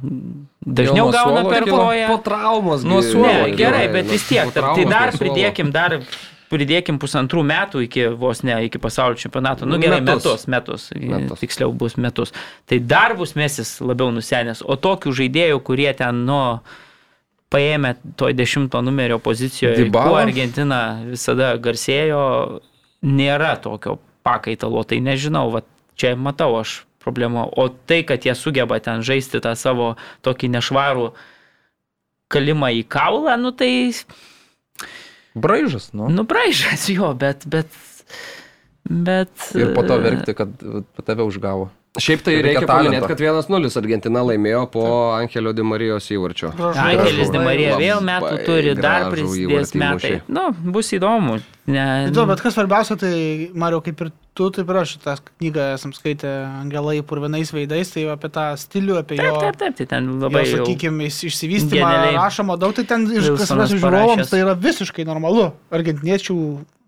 [0.67, 2.09] dažniau nuo gauna per koją.
[2.11, 2.83] Po traumos.
[2.83, 6.01] Nuo suolo Ne, gerai, bet vis tiek, po tai dar pridėkim, dar
[6.53, 9.69] pridėkim pusantrų metų iki vos ne, iki pasaulio čempionato.
[9.69, 10.49] Nu gerai, Metus.
[10.51, 12.35] metus, metus, tiksliau bus metus.
[12.69, 14.65] Tai dar bus mesis labiau nusenęs.
[14.67, 16.41] O tokių žaidėjų, kurie ten, nu,
[17.53, 22.25] paėmė toj dešimto numerio pozicijoje, kuo Argentina visada garsėjo,
[23.07, 24.85] nėra tokio pakaitalo.
[24.89, 25.63] Tai nežinau, va,
[25.99, 27.49] čia matau aš problemą.
[27.59, 29.95] O tai, kad jie sugeba ten žaisti tą savo
[30.27, 31.13] tokį nešvarų
[32.33, 33.73] kalimą į kaulą, nu tai
[35.35, 36.09] Braižas, nu.
[36.13, 37.69] Nu, braižas jo, bet, bet,
[38.85, 39.33] bet.
[39.57, 40.53] Ir po to e, verkti, kad
[41.07, 41.71] tave užgavo.
[42.01, 46.49] Šiaip tai Reikia reikia paminėti, kad 1-0 Argentina laimėjo po Angelio Di Marijos įvarčio.
[46.57, 49.91] Angelis Di Marija vėl metų turi, dar prisidės metai.
[49.91, 50.23] įmušė.
[50.33, 51.37] Nu, bus įdomu.
[51.69, 53.13] Ne, Įdomu, bet kas svarbiausia, tai
[53.53, 56.33] Mario, kaip ir tu, taip ir aš tą knygą esam skaitę
[56.63, 60.19] Angelai purvinais veidais, tai apie tą stilių, apie Taip, jo, taip, taip, tai ten jo
[60.25, 60.65] labai jau.
[60.65, 65.51] sakykime, išsivystymą rašoma daug, tai ten iš kas mes žiūrovams tai yra visiškai normalu.
[65.71, 66.39] Argentiniečių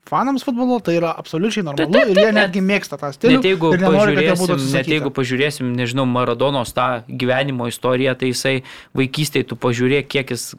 [0.09, 3.39] fanams futbolo tai yra absoliučiai normalu taip, ir jie taip, netgi mėgsta tą stilių.
[3.39, 4.28] Net jeigu, nenori,
[4.74, 8.55] net jeigu pažiūrėsim, nežinau, Maradonos tą gyvenimo istoriją, tai jisai
[8.97, 10.52] vaikystėje tu pažiūrėk, kiek jis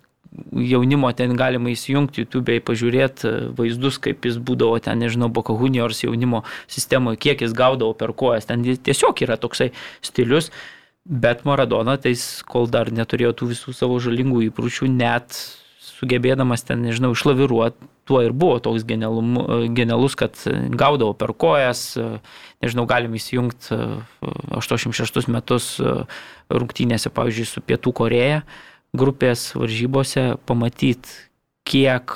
[0.55, 6.43] jaunimo ten galima įsijungti YouTube, pažiūrėti vaizdus, kaip jis būdavo ten, nežinau, Boka Juniors jaunimo
[6.67, 8.49] sistemoje, kiek jis gaudavo per kojas.
[8.49, 9.71] Ten tiesiog yra toksai
[10.05, 10.51] stilius.
[11.05, 15.37] Bet Maradona, tai jis, kol dar neturėjo tų visų savo žalingų įprūčių, net
[15.95, 20.37] sugebėdamas ten, nežinau, išlaviruoti, tuo ir buvo toks genialumu- genialus, kad
[20.75, 21.97] gaudavo per kojas,
[22.61, 23.79] nežinau, galim įsijungti
[24.53, 25.75] 86 metus
[26.49, 28.43] rungtynėse, pavyzdžiui, su Pietų Koreja
[28.95, 31.11] grupės varžybose, pamatyti,
[31.67, 32.15] kiek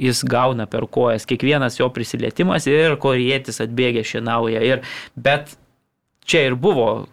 [0.00, 4.60] jis gauna per kojas, kiekvienas jo prisilietimas ir korietis atbėgė šienauja.
[4.64, 4.82] Ir,
[5.16, 5.54] bet
[6.28, 7.06] čia ir buvo,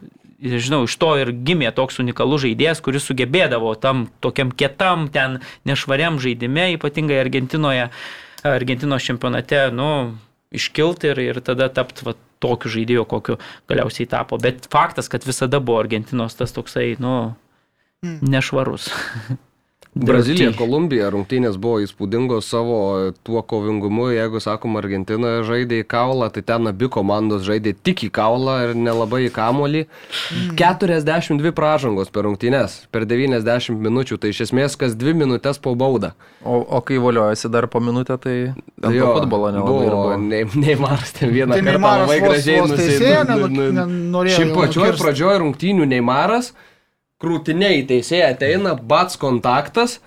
[0.44, 5.40] žinau, iš to ir gimė toks unikalus žaidėjas, kuris sugebėdavo tam tokiam kietam, ten
[5.70, 7.90] nešvariam žaidime, ypatingai Argentinoje,
[8.44, 10.18] Argentinos čempionate, nu,
[10.54, 13.38] iškilti ir, ir tada tapti va, tokiu žaidėju, kokiu
[13.72, 14.36] galiausiai tapo.
[14.42, 17.16] Bet faktas, kad visada buvo Argentinos tas toksai, nu,
[18.04, 18.20] Hmm.
[18.22, 18.92] nešvarus.
[19.96, 20.52] Brazilija.
[20.58, 24.08] Kolumbija rungtynės buvo įspūdingos savo tuo kovingumu.
[24.14, 28.74] Jeigu, sakom, Argentina žaidė į kaulą, tai ten abi komandos žaidė tik į kaulą ir
[28.76, 29.84] nelabai į kamolį.
[30.58, 36.14] 42 pražangos per rungtynės, per 90 minučių, tai iš esmės kas 2 minutės po baudą.
[36.44, 38.36] O, o kai voliojasi dar po minutę, tai
[38.82, 40.04] to futbolo nelabai ir buvo.
[40.10, 40.18] buvo.
[40.18, 44.94] Nei, Neimaras ten vieną Tai kartą labai gražiai vos nusi- teisėją nu- nu- Šiaip pačioj
[45.00, 46.54] pradžioj rungtynių Neimaras,
[47.24, 50.02] krūtiniai teisėjai ateina, bats kontaktas.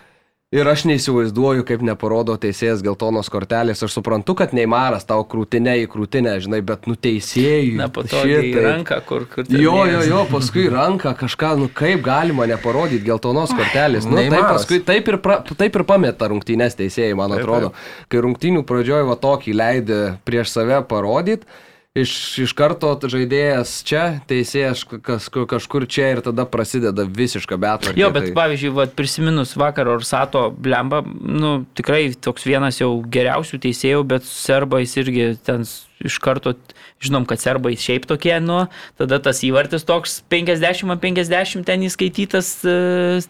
[0.55, 3.81] Ir aš neįsivaizduoju, kaip neparodo teisėjas geltonos kortelės.
[3.83, 7.73] Aš suprantu, kad Neimaras tau krūtinė į krūtinę, žinai, bet nuteisėjai.
[7.81, 11.67] Na, po to į ranką, kur, kur ten Jo, jo, jo, paskui ranką kažką, nu
[11.67, 14.07] kaip galima neparodyti geltonos kortelės.
[14.07, 17.75] Nu, taip, paskui taip ir, pra, taip ir pameta rungtynės teisėjai, man Taip, atrodo.
[18.07, 21.51] Kai rungtynių pradžioj va tokį leidė prieš save parodyti,
[21.97, 22.13] iš,
[22.45, 27.99] iš karto žaidėjas čia, teisėjas kas, kažkur čia ir tada prasideda visiška betvarkė.
[28.01, 33.61] Jo, bet tai- pavyzdžiui, vat, prisiminus vakar Orsato blemba, nu, tikrai toks vienas jau geriausių
[33.67, 35.65] teisėjų, bet serbais irgi ten
[36.05, 36.53] iš karto,
[37.01, 38.67] žinom, kad serbai šiaip tokie, nu,
[39.01, 42.51] tada tas įvartis toks 50 ant 50 ten įskaitytas,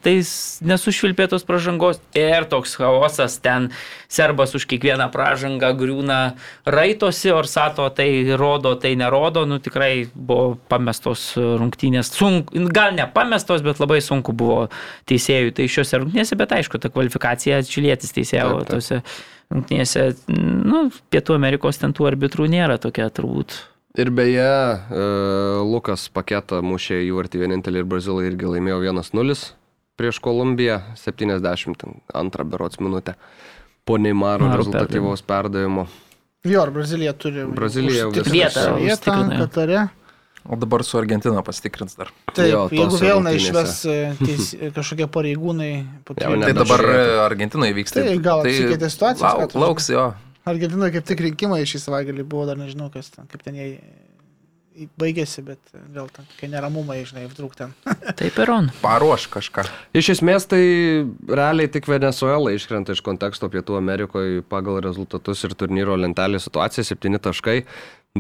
[0.03, 0.15] tai
[0.67, 3.71] nesušvilpėtos pražangos ir toks chaosas, ten
[4.11, 6.19] serbas už kiekvieną pražangą griūna
[6.67, 13.63] raitosi, Orsato tai rodo, tai nerodo, nu tikrai buvo pamestos rungtynės, sunk, gal ne pamestos,
[13.67, 14.67] bet labai sunku buvo
[15.11, 19.36] teisėjų tai šiuose rungtynėse, bet aišku, ta kvalifikacija čilietis teisėjo Taip, taip.
[19.49, 23.53] Tose rungtynėse, nu, Pietų Amerikos ten tų arbitrų nėra tokia turbūt.
[23.97, 25.05] Ir beje, e,
[25.65, 29.55] Lukas paketą mušė į vartį vienintelį ir Brazilai irgi laimėjo 1-0
[29.97, 33.15] prieš Kolumbiją, 72 berots minutę.
[33.85, 35.87] Po Neymaro Maro rezultatyvaus perdavimo.
[36.45, 39.15] Jo, ar Brazilija turi Brazilija vietą vietą.
[39.39, 39.89] Katare.
[40.49, 42.13] O dabar su Argentina pasitikrins dar.
[42.33, 43.53] Taip, Jo, jeigu vėl rungtynėse.
[43.53, 43.97] neišves e,
[44.27, 45.71] teis, kažkokie pareigūnai
[46.07, 47.19] po Jau Tai dabar žiūrėti.
[47.27, 48.05] Argentinoje vyksta.
[48.07, 50.07] Tai gal apsikeitė situacijos, ką Lauk, tu lauks jo.
[50.47, 53.71] Argentinoje kaip tik rinkimai šį savaitgalį buvo, dar nežinau, kas ten, kaip ten jie
[55.01, 55.59] baigėsi, bet
[55.95, 57.73] vėl ten, kai neramumai, žinai, vdruk ten.
[58.21, 58.69] Taip ir on.
[58.83, 59.65] Paruoš kažką.
[59.97, 60.61] Iš esmės tai
[61.27, 67.19] realiai tik Venezuela iškrenta iš konteksto Pietų Amerikoje pagal rezultatus ir turnyro lentelės situacija 7
[67.25, 67.63] taškai.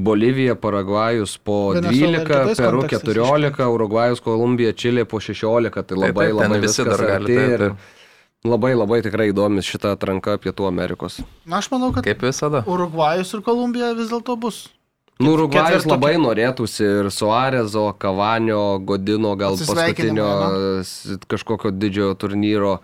[0.03, 5.83] Bolivija, Paragvajus po Venesuela ir 12, kitais Peru kontekstais 14, Urugvajus, Kolumbija, Čilė po 16,
[5.83, 7.93] tai labai taip, ten labai visi dar gali, taip, ir taip.
[8.47, 11.19] Labai labai tikrai įdomi šita atranka Pietų Amerikos.
[11.49, 12.63] Na, aš manau, kad Kaip visada.
[12.69, 14.67] Urugvajus ir Kolumbija vis dėlto bus.
[15.17, 20.29] Nu, Urugvajus labai norėtųsi ir Suarezo, Kavanio, Godino, gal paskutinio
[21.31, 22.75] kažkokio didžiojo turnyro.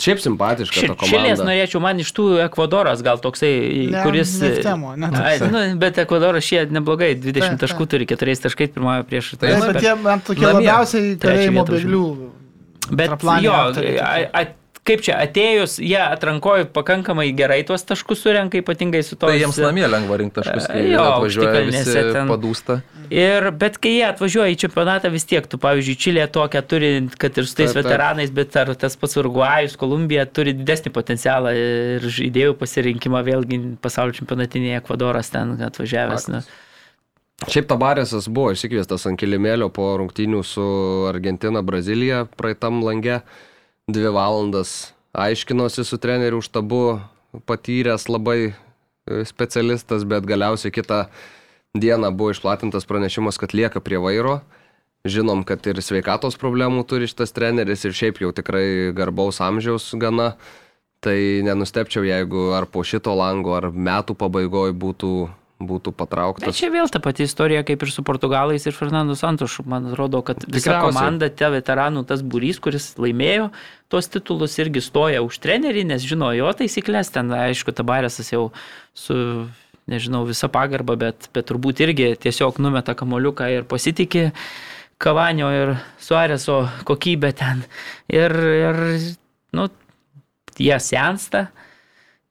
[0.00, 1.46] Šiaip simpatiška ta Ši- Čilės komanda.
[1.50, 3.52] norėčiau, man iš tų Ekvadoras gal toksai,
[3.92, 4.32] Ne, kuris...
[4.40, 5.10] Neftemo, ne.
[5.20, 9.52] Ai, nu, bet Ekvadoras šie neblogai, 20 Taip, taškų turi, 4 taškai pirmąją prieš Tai-
[9.52, 12.04] Taip, bet jie man tokie labiausiai kalėjimo bėglių.
[12.90, 14.00] Bet jo, aktoriai tokie.
[14.00, 14.46] a, a,
[14.90, 19.30] kaip čia atėjus, jie atrankojo pakankamai gerai tuos taškus surenka, ypatingai su to.
[19.30, 22.28] Tai jiems namie lengva rinkti taškus, kai Jo, atvažiuoja visi ten.
[22.30, 22.80] padūsta.
[23.10, 27.38] Ir, bet kai jie atvažiuoja į čempionatą vis tiek, tu pavyzdžiui, Čilė tokia turi, kad
[27.40, 27.88] ir su tais Taip, taip.
[27.88, 34.14] veteranais, bet ar tas pats Urugvajus, Kolumbija turi didesnį potencialą ir žaidėjų pasirinkimą vėlgi pasaulio
[34.20, 36.28] čempionatinėje Ekvadoras ten atvažiavęs.
[36.30, 36.42] Na.
[37.50, 40.64] Šiaip Tabaresas buvo išsikviestas ant kilimėlio po rungtynių su
[41.10, 43.22] Argentina, Brazilija praeitam lange.
[43.90, 47.00] Dvi valandas aiškinosi su treneriu štabu,
[47.46, 48.52] patyręs labai e,
[49.26, 51.04] specialistas, bet galiausiai kitą
[51.74, 54.40] dieną buvo išplatintas pranešimas, kad lieka prie vairo.
[55.08, 60.34] Žinom, kad ir sveikatos problemų turi šitas treneris ir šiaip jau tikrai garbaus amžiaus gana.
[61.00, 65.14] Tai nenustepčiau, jeigu ar po šito lango, ar metų pabaigoje būtų,
[65.60, 66.56] būtų Bet patrauktas.
[66.56, 69.64] čia vėl ta pati istorija kaip ir su Portugalais ir Fernando Santošu.
[69.68, 70.88] Man atrodo, kad visa Tikriausiai.
[70.88, 73.50] komanda, tie veteranų, tas būrys, kuris laimėjo
[73.92, 77.12] tuos titulus, irgi stoja už trenerį, nes žino jo taisyklės.
[77.12, 78.50] Ten, aišku, Tabaresas jau
[78.94, 79.48] su,
[79.90, 84.30] nežinau, visa pagarba, bet, bet turbūt irgi tiesiog numeta kamoliuką ir pasitikė
[85.00, 87.64] Kavanio ir Suareso kokybę ten.
[88.08, 88.80] Ir, ir
[89.56, 89.68] nu,
[90.60, 91.48] jie sensta.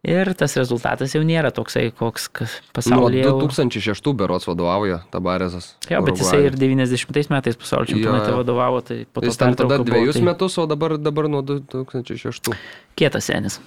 [0.08, 3.24] Ir tas rezultatas jau nėra toksai, koks Nuo pasaulyje.
[3.26, 5.76] jau- 2006 berots vadovauja Tabaresas.
[5.90, 9.78] Jo, bet jisai ir 90 metais pasaulio čempionate vadovavo, tai po to Jis ten tada
[9.84, 12.56] dviejus tai metus, o dabar, dabar nuo 2006.
[12.96, 13.60] Kietas senis.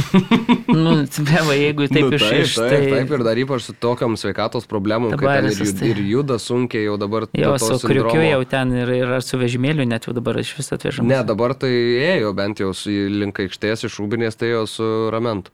[0.66, 0.90] nu,
[1.26, 2.78] beva, jeigu taip Nu, iš taip, taip, tai...
[2.94, 6.38] taip, ir dar ypač su tokiam sveikatos problemom, kai ten ir, jud, tai- ir juda
[6.40, 7.26] sunkiai jau dabar.
[7.36, 10.70] Jo, su kriukiu jau ten ir, ir ar su vežimėliu net jau dabar iš vis
[10.76, 11.10] atvežamas.
[11.10, 11.70] Ne, dabar tai
[12.16, 15.52] ėjo bent jau su link aikštės iš Rūbinės, tai ėjo su ramentu.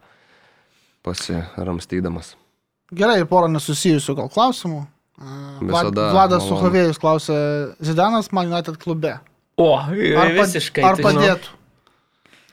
[1.06, 2.34] Pasiramstydamas.
[2.96, 4.84] Gerai, porą nesusijusių gal klausimų.
[5.16, 5.26] A,
[5.62, 6.56] Vlad- Visada Vladas malonu.
[6.60, 7.36] Suchovėjus klausė,
[7.80, 9.14] Zidanas Man United klube.
[9.56, 10.82] O, Ar, pad- visiškai.
[10.84, 11.38] ar tu žinau.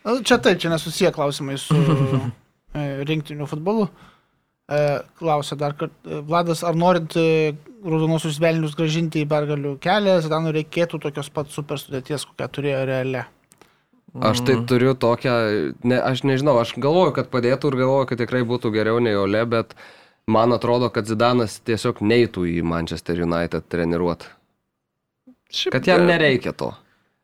[0.03, 1.75] Na, Čia taip, čia nesusiję klausimai su
[2.75, 3.87] e, rinktiniu futbolu.
[4.71, 4.79] E,
[5.19, 7.53] Klausė dar kartą, Vladas, ar norint e,
[7.83, 13.25] raudonosius velnius gražinti į pergalių kelią, Zidanui reikėtų tokios pat super sudėties, kokią turėjo realią.
[14.21, 15.33] Aš tai turiu tokią,
[15.89, 19.41] ne, aš nežinau, aš galvoju, kad padėtų ir galvoju, kad tikrai būtų geriau nei Ole,
[19.49, 19.73] bet
[20.29, 24.29] man atrodo, kad Zidanas tiesiog neitų į Manchester United treniruoti.
[25.53, 26.69] Šiaip Kad jam nereikia to.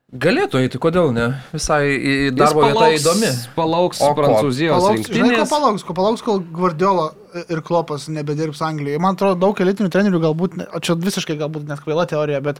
[0.09, 1.25] Galėtų eiti, kodėl ne?
[1.53, 3.27] Visai darbo vietą įdomi.
[3.53, 4.07] Palauks O?
[4.17, 5.51] Prancūzijos Palauks, žinai, ko rinktinės.
[5.51, 7.11] palauks, ko palauks, kol Guardiola
[7.45, 8.97] ir Klopas nebedirbs Anglijoje.
[9.03, 12.57] Man atrodo, daug elitinių trenerių galbūt, ne- o čia visiškai galbūt net kvaila teorija, bet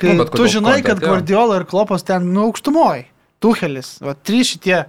[0.00, 1.04] kai Nu, bet tu žinai, Conte kad?
[1.04, 3.04] Guardiola ir Klopas ten nu aukštumoji,
[3.38, 4.86] Tuhelis, va, trys šitie,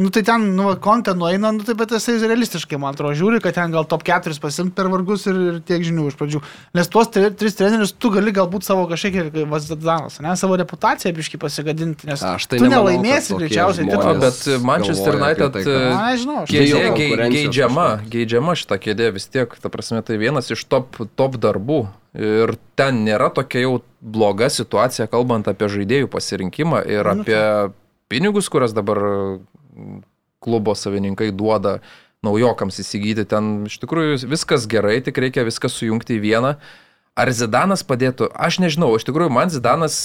[0.00, 3.54] nu tai ten, nu, kontė nueina, nu tai bet jisai realistiškai, man atrodo, žiūri, kad
[3.58, 6.40] ten gal top 4 pasimt per vargus ir, ir tiek žinių iš pradžių.
[6.78, 11.12] Nes tuos tre, tris trenerius tu gali galbūt savo kažkiek ir Vazdanas, ne, savo reputaciją
[11.20, 14.16] biškai pasigadinti, nes Aš tai tu nemanau, kad nelaimėsi greičiausiai titulo.
[14.24, 17.88] Bet Manchester galvoja apie United, tai, kad- e, Na, nežinau, aš Geidžia, Dėl gei, geidžiama,
[18.10, 21.82] geidžiama šitą kėdė vis tiek, ta prasme, tai vienas iš top, top darbų.
[22.14, 27.72] Ir ten nėra tokia jau bloga situacija, kalbant apie žaidėjų pasirinkimą ir Nu, apie
[28.10, 28.98] pinigus, kurias dabar
[30.40, 31.78] klubo savininkai duoda
[32.26, 33.26] naujokams įsigyti.
[33.28, 36.54] Ten iš tikrųjų viskas gerai, tik reikia viską sujungti į vieną.
[37.20, 38.30] Ar Zidanas padėtų?
[38.32, 39.96] Aš nežinau, iš tikrųjų man Zidanas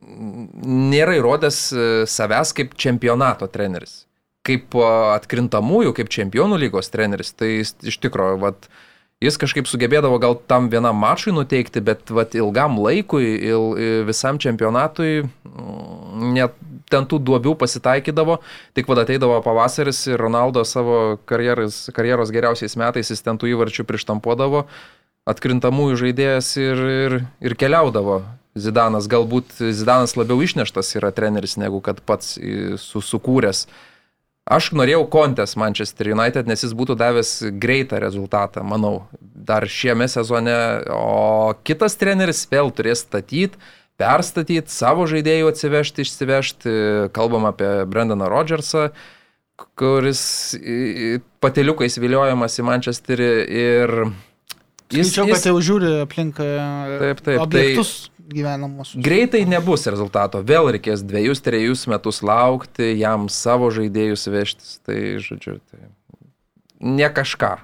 [0.00, 4.04] nėra įrodęs e, savęs kaip čempionato treneris
[4.46, 8.70] kaip a, atkrintamųjų, kaip čempionų lygos treneris, tai iš tikrųjų, vat,
[9.22, 13.68] jis kažkaip sugebėdavo gal tam vienam mačui nuteikti, bet vat, ilgam laikui, il,
[14.08, 16.56] visam čempionatui mm, net
[16.90, 18.40] ten tų duobių pasitaikydavo,
[18.76, 23.86] tik vad ateidavo pavasaris ir Ronaldo savo karjeros, karjeros geriausiais metais jis ten tų įvarčių
[23.88, 24.66] prištampuodavo,
[25.30, 28.22] atkrintamųjų žaidėjas ir, ir, ir keliaudavo.
[28.58, 33.68] Zidanas, galbūt Zidanas labiau išneštas yra treneris, negu kad pats i, su, sukūręs.
[34.50, 37.30] Aš norėjau Kontės Manchester United, nes jis būtų davęs
[37.62, 39.06] greitą rezultatą, manau.
[39.50, 43.56] dar šiame sezone, o kitas treneris vėl turės statyti,
[44.00, 46.74] perstatyti, savo žaidėjų atsivežti, išsivežti.
[47.16, 48.88] Kalbam apie Brendaną Rodžersą,
[49.78, 50.22] kuris
[51.44, 53.92] pateliukais viliojamas į Manchesterį ir
[54.92, 56.48] jis, Skaičiau, kad jau žiūri aplink e,
[57.02, 57.92] Taip, taip, objektus
[58.30, 58.94] gyvenamus.
[58.96, 65.58] greitai nebus rezultato, vėl reikės dviejus, trejus metus laukti, jam savo žaidėjus vežtis, tai žodžiu,
[65.70, 65.90] tai
[66.80, 67.56] ne kažką,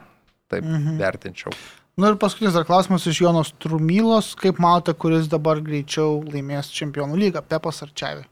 [0.52, 1.00] taip mhm.
[1.00, 1.54] vertinčiau.
[1.97, 4.35] Na ir paskutinis dar klausimas iš Jonos Trumylos.
[4.36, 7.40] Kaip matote, kuris dabar greičiau laimės čempionų lygą?
[7.48, 8.27] Pepas ar Čiavi?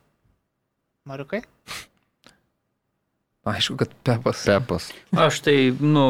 [1.08, 1.40] Mariukai?
[3.48, 4.42] Aišku, kad Pepas.
[4.48, 4.90] Pepas.
[5.16, 6.04] Aš tai, nu,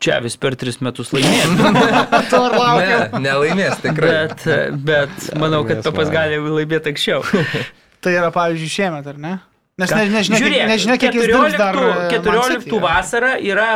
[0.00, 1.70] čia vis per tris metus laimėjau.
[2.32, 3.04] To ar laukiam?
[3.16, 4.10] Ne, nelaimės tikrai.
[4.32, 4.44] Bet,
[4.88, 7.24] bet manau, kad Laimės Pepas gali laimėti anksčiau.
[8.04, 9.34] Tai yra, pavyzdžiui, šiemet, ar ne?
[9.80, 11.76] Nes ne, nežinia, kiek, Žiūrėk, nežinia, kiek jis dirbs dar.
[11.76, 12.80] e, Man 14 Cityje.
[12.84, 13.70] vasarą yra.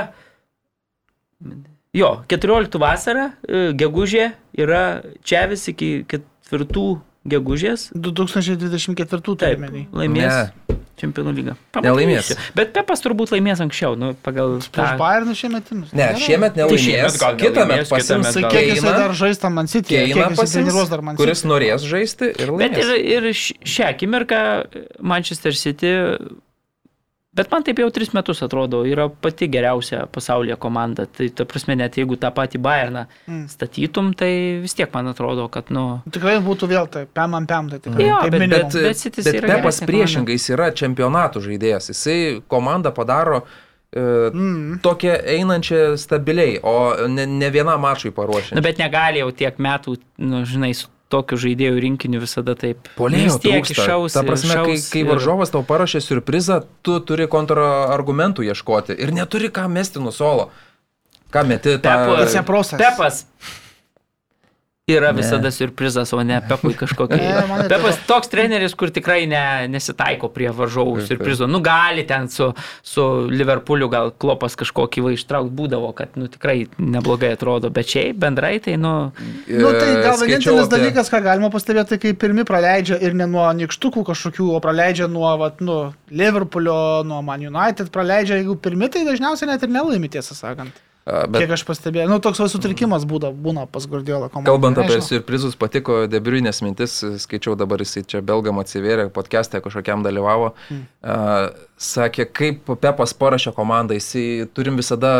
[1.97, 4.83] Jo, 14 vasarą, e, gegužė yra
[5.25, 7.89] čia vis iki 4 gegužės.
[7.97, 9.87] 2024 Taip, turime.
[9.97, 10.51] laimės
[10.97, 11.55] čempionų lygą.
[11.85, 12.31] Nelaimės.
[12.57, 14.95] Bet Pepas turbūt laimės anksčiau, nu, pagal Prieš.
[15.01, 15.73] Bayernų šiemet.
[15.75, 15.91] ims.
[15.93, 19.39] Ne, šiemet Tai šiemet nelaimės, gal kitą metą pasims Tai kiek jisai Keiną, dar žais
[19.43, 19.93] tam Man City?
[19.93, 21.25] Keiną Kiek jisai pasims, dar Man City?
[21.27, 23.13] kuris norės žaisti ir Bet ir, laimės.
[23.13, 24.41] ir šią akimirką
[25.01, 25.93] Manchester City,
[27.37, 31.05] bet man taip jau tris metus atrodo, yra pati geriausia pasaulyje komanda.
[31.07, 33.45] Tai ta prasme, net jeigu tą patį Bayerną Mm.
[33.53, 34.31] statytum, tai
[34.63, 36.01] vis tiek man atrodo, kad, nu...
[36.11, 38.07] Tikrai būtų vėl tai, pam ant pam, tai tikrai.
[38.09, 38.73] Jo, kaip bet- minimum.
[38.73, 41.91] Bet, Bet bet yra Pepas priešingai jis yra čempionatų žaidėjas.
[41.93, 42.19] Jisai
[42.49, 43.43] komandą padaro
[43.93, 44.01] e,
[44.35, 44.81] Mm.
[44.83, 48.55] tokią einančią stabiliai, o ne, ne vienam mačui paruošia.
[48.59, 52.89] Nu, bet negali jau tiek metų, nu, žinai, su tokiu žaidėjų rinkiniu visada taip.
[52.99, 54.13] Polėjo tiek išaus.
[54.17, 59.13] Ta prasme, kai, išaus kai ir- varžovas tau paruošia surprizą, tu turi kontrargumentų ieškoti ir
[59.15, 60.51] neturi ką mesti nuo solo.
[61.33, 61.77] Ką meti?
[61.79, 62.79] tą- Pepo- It's a process.
[62.81, 63.25] Pepas
[64.89, 65.17] yra Ne.
[65.19, 67.17] visada surprizas, o ne Pepui kažkokia.
[67.19, 71.49] Ne, Pepas toks treneris, kur tikrai ne, nesitaiko prie varžovų surprizo.
[71.51, 72.53] Nu, gali ten su,
[72.87, 78.15] su Liverpooliu gal klopas kažkokį va ištraukt būdavo, kad nu, tikrai neblogai atrodo, bet šiaip
[78.23, 78.95] bendrai tai, nu,
[79.51, 83.19] Nu, tai E, gal vienintelis apie- dalykas, ką galima pastebėti, tai kai pirmi praleidžia ir
[83.19, 85.81] ne nuo nikštukų kažkokių, o praleidžia nuo, vat, nu,
[86.15, 90.71] Liverpoolio, nuo Man United, praleidžia, jeigu pirmi, tai dažniausiai net ir nelaimi, tiesą sakant.
[91.07, 91.37] Bet...
[91.39, 94.51] Kiek aš pastebėjau, nu, toks sutrikimas būna, būna pas Guardiola komandą.
[94.51, 100.49] Kalbant apie surprizus, patiko Debriuinės mintis, skaičiau dabar jisai čia belgam atsivėrė, podcast'e kažkokiam dalyvavo.
[100.67, 100.81] Hmm.
[101.07, 105.13] Uh, sakė, kaip Pepas parašė komandą, jisai turim visada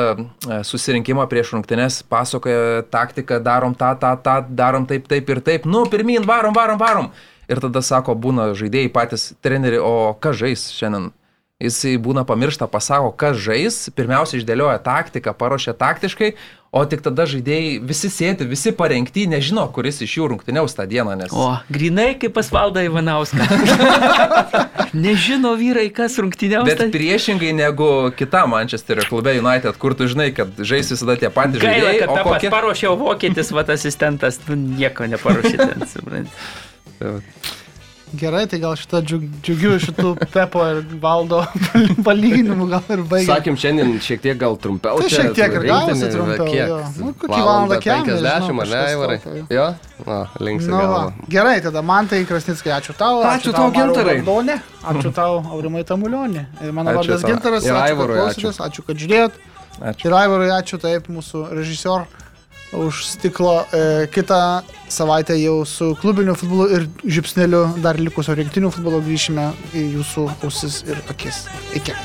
[0.67, 5.85] susirinkimą prieš rungtynes, pasakoja taktiką, darom tą, tą, tą, darom taip, taip ir taip, nu,
[5.93, 7.13] pirmin, varom, varom, varom.
[7.47, 11.13] Ir tada sako, būna žaidėjai patys treneriai, o kas žais šiandien?
[11.57, 16.35] Jisai būna pamiršta, pasako, kas žais, pirmiausia išdėlioja taktiką, paruošia taktiškai,
[16.69, 21.15] o tik tada žaidėjai visi sėdi, visi parengti, nežino, kuris iš jų rungtyniaus tą dieną,
[21.17, 21.33] nes...
[21.33, 23.49] o, grinai kaip pas valdą Ivanauską.
[25.07, 26.69] Nežino vyrai, kas rungtyniaus.
[26.69, 31.65] Bet priešingai negu kita Manchesterio klube United, kur tu žinai, kad žais visada tie patys
[31.65, 32.53] Gaila, žaidėjai, kad o Pepas kokie...
[32.53, 37.65] paruošiau vokietis, va asistentas, nu, nieko neparuošė ten, suprantate.
[38.15, 41.41] Gerai, tai gal šitą džiug, džiugiu šitų Pepo ir Valdo
[42.07, 43.33] palyginimų gal ir baigiam.
[43.33, 45.01] Sakėm, šiandien šiek tiek gal trumpiau.
[45.03, 47.01] Tai šiek tiek ir gavosi trumpiau, kiek?
[47.01, 49.67] Nu, kokį Valandą valandą kem, 50, nežinau, ar ne, tokio, Jo?
[50.07, 50.83] Na, linksi Nu.
[51.35, 53.25] Gerai, tada man tai Krasnickai, ačiū tau.
[53.27, 54.21] Ačiū tau, Gintarai.
[54.23, 54.61] Valdonė,
[54.95, 56.47] ačiū tau, Aurimai Tamulionė.
[56.71, 57.27] Mano Ačiū vardas.
[57.27, 59.41] Gintaras, Ir ačiū, kad klausėtės, ačiū, kad žiūrėjot.
[59.91, 60.09] Ačiū.
[60.09, 62.07] Ir Aivarui ačiū taip mūsų režisior
[62.77, 63.65] už stiklo.
[63.73, 69.91] E, kitą savaitę jau su klubiniu futbolu ir žipsneliu dar likusio rinktinių futbolo grįšime į
[69.99, 71.47] jūsų ausis ir akis.
[71.75, 71.97] Iki.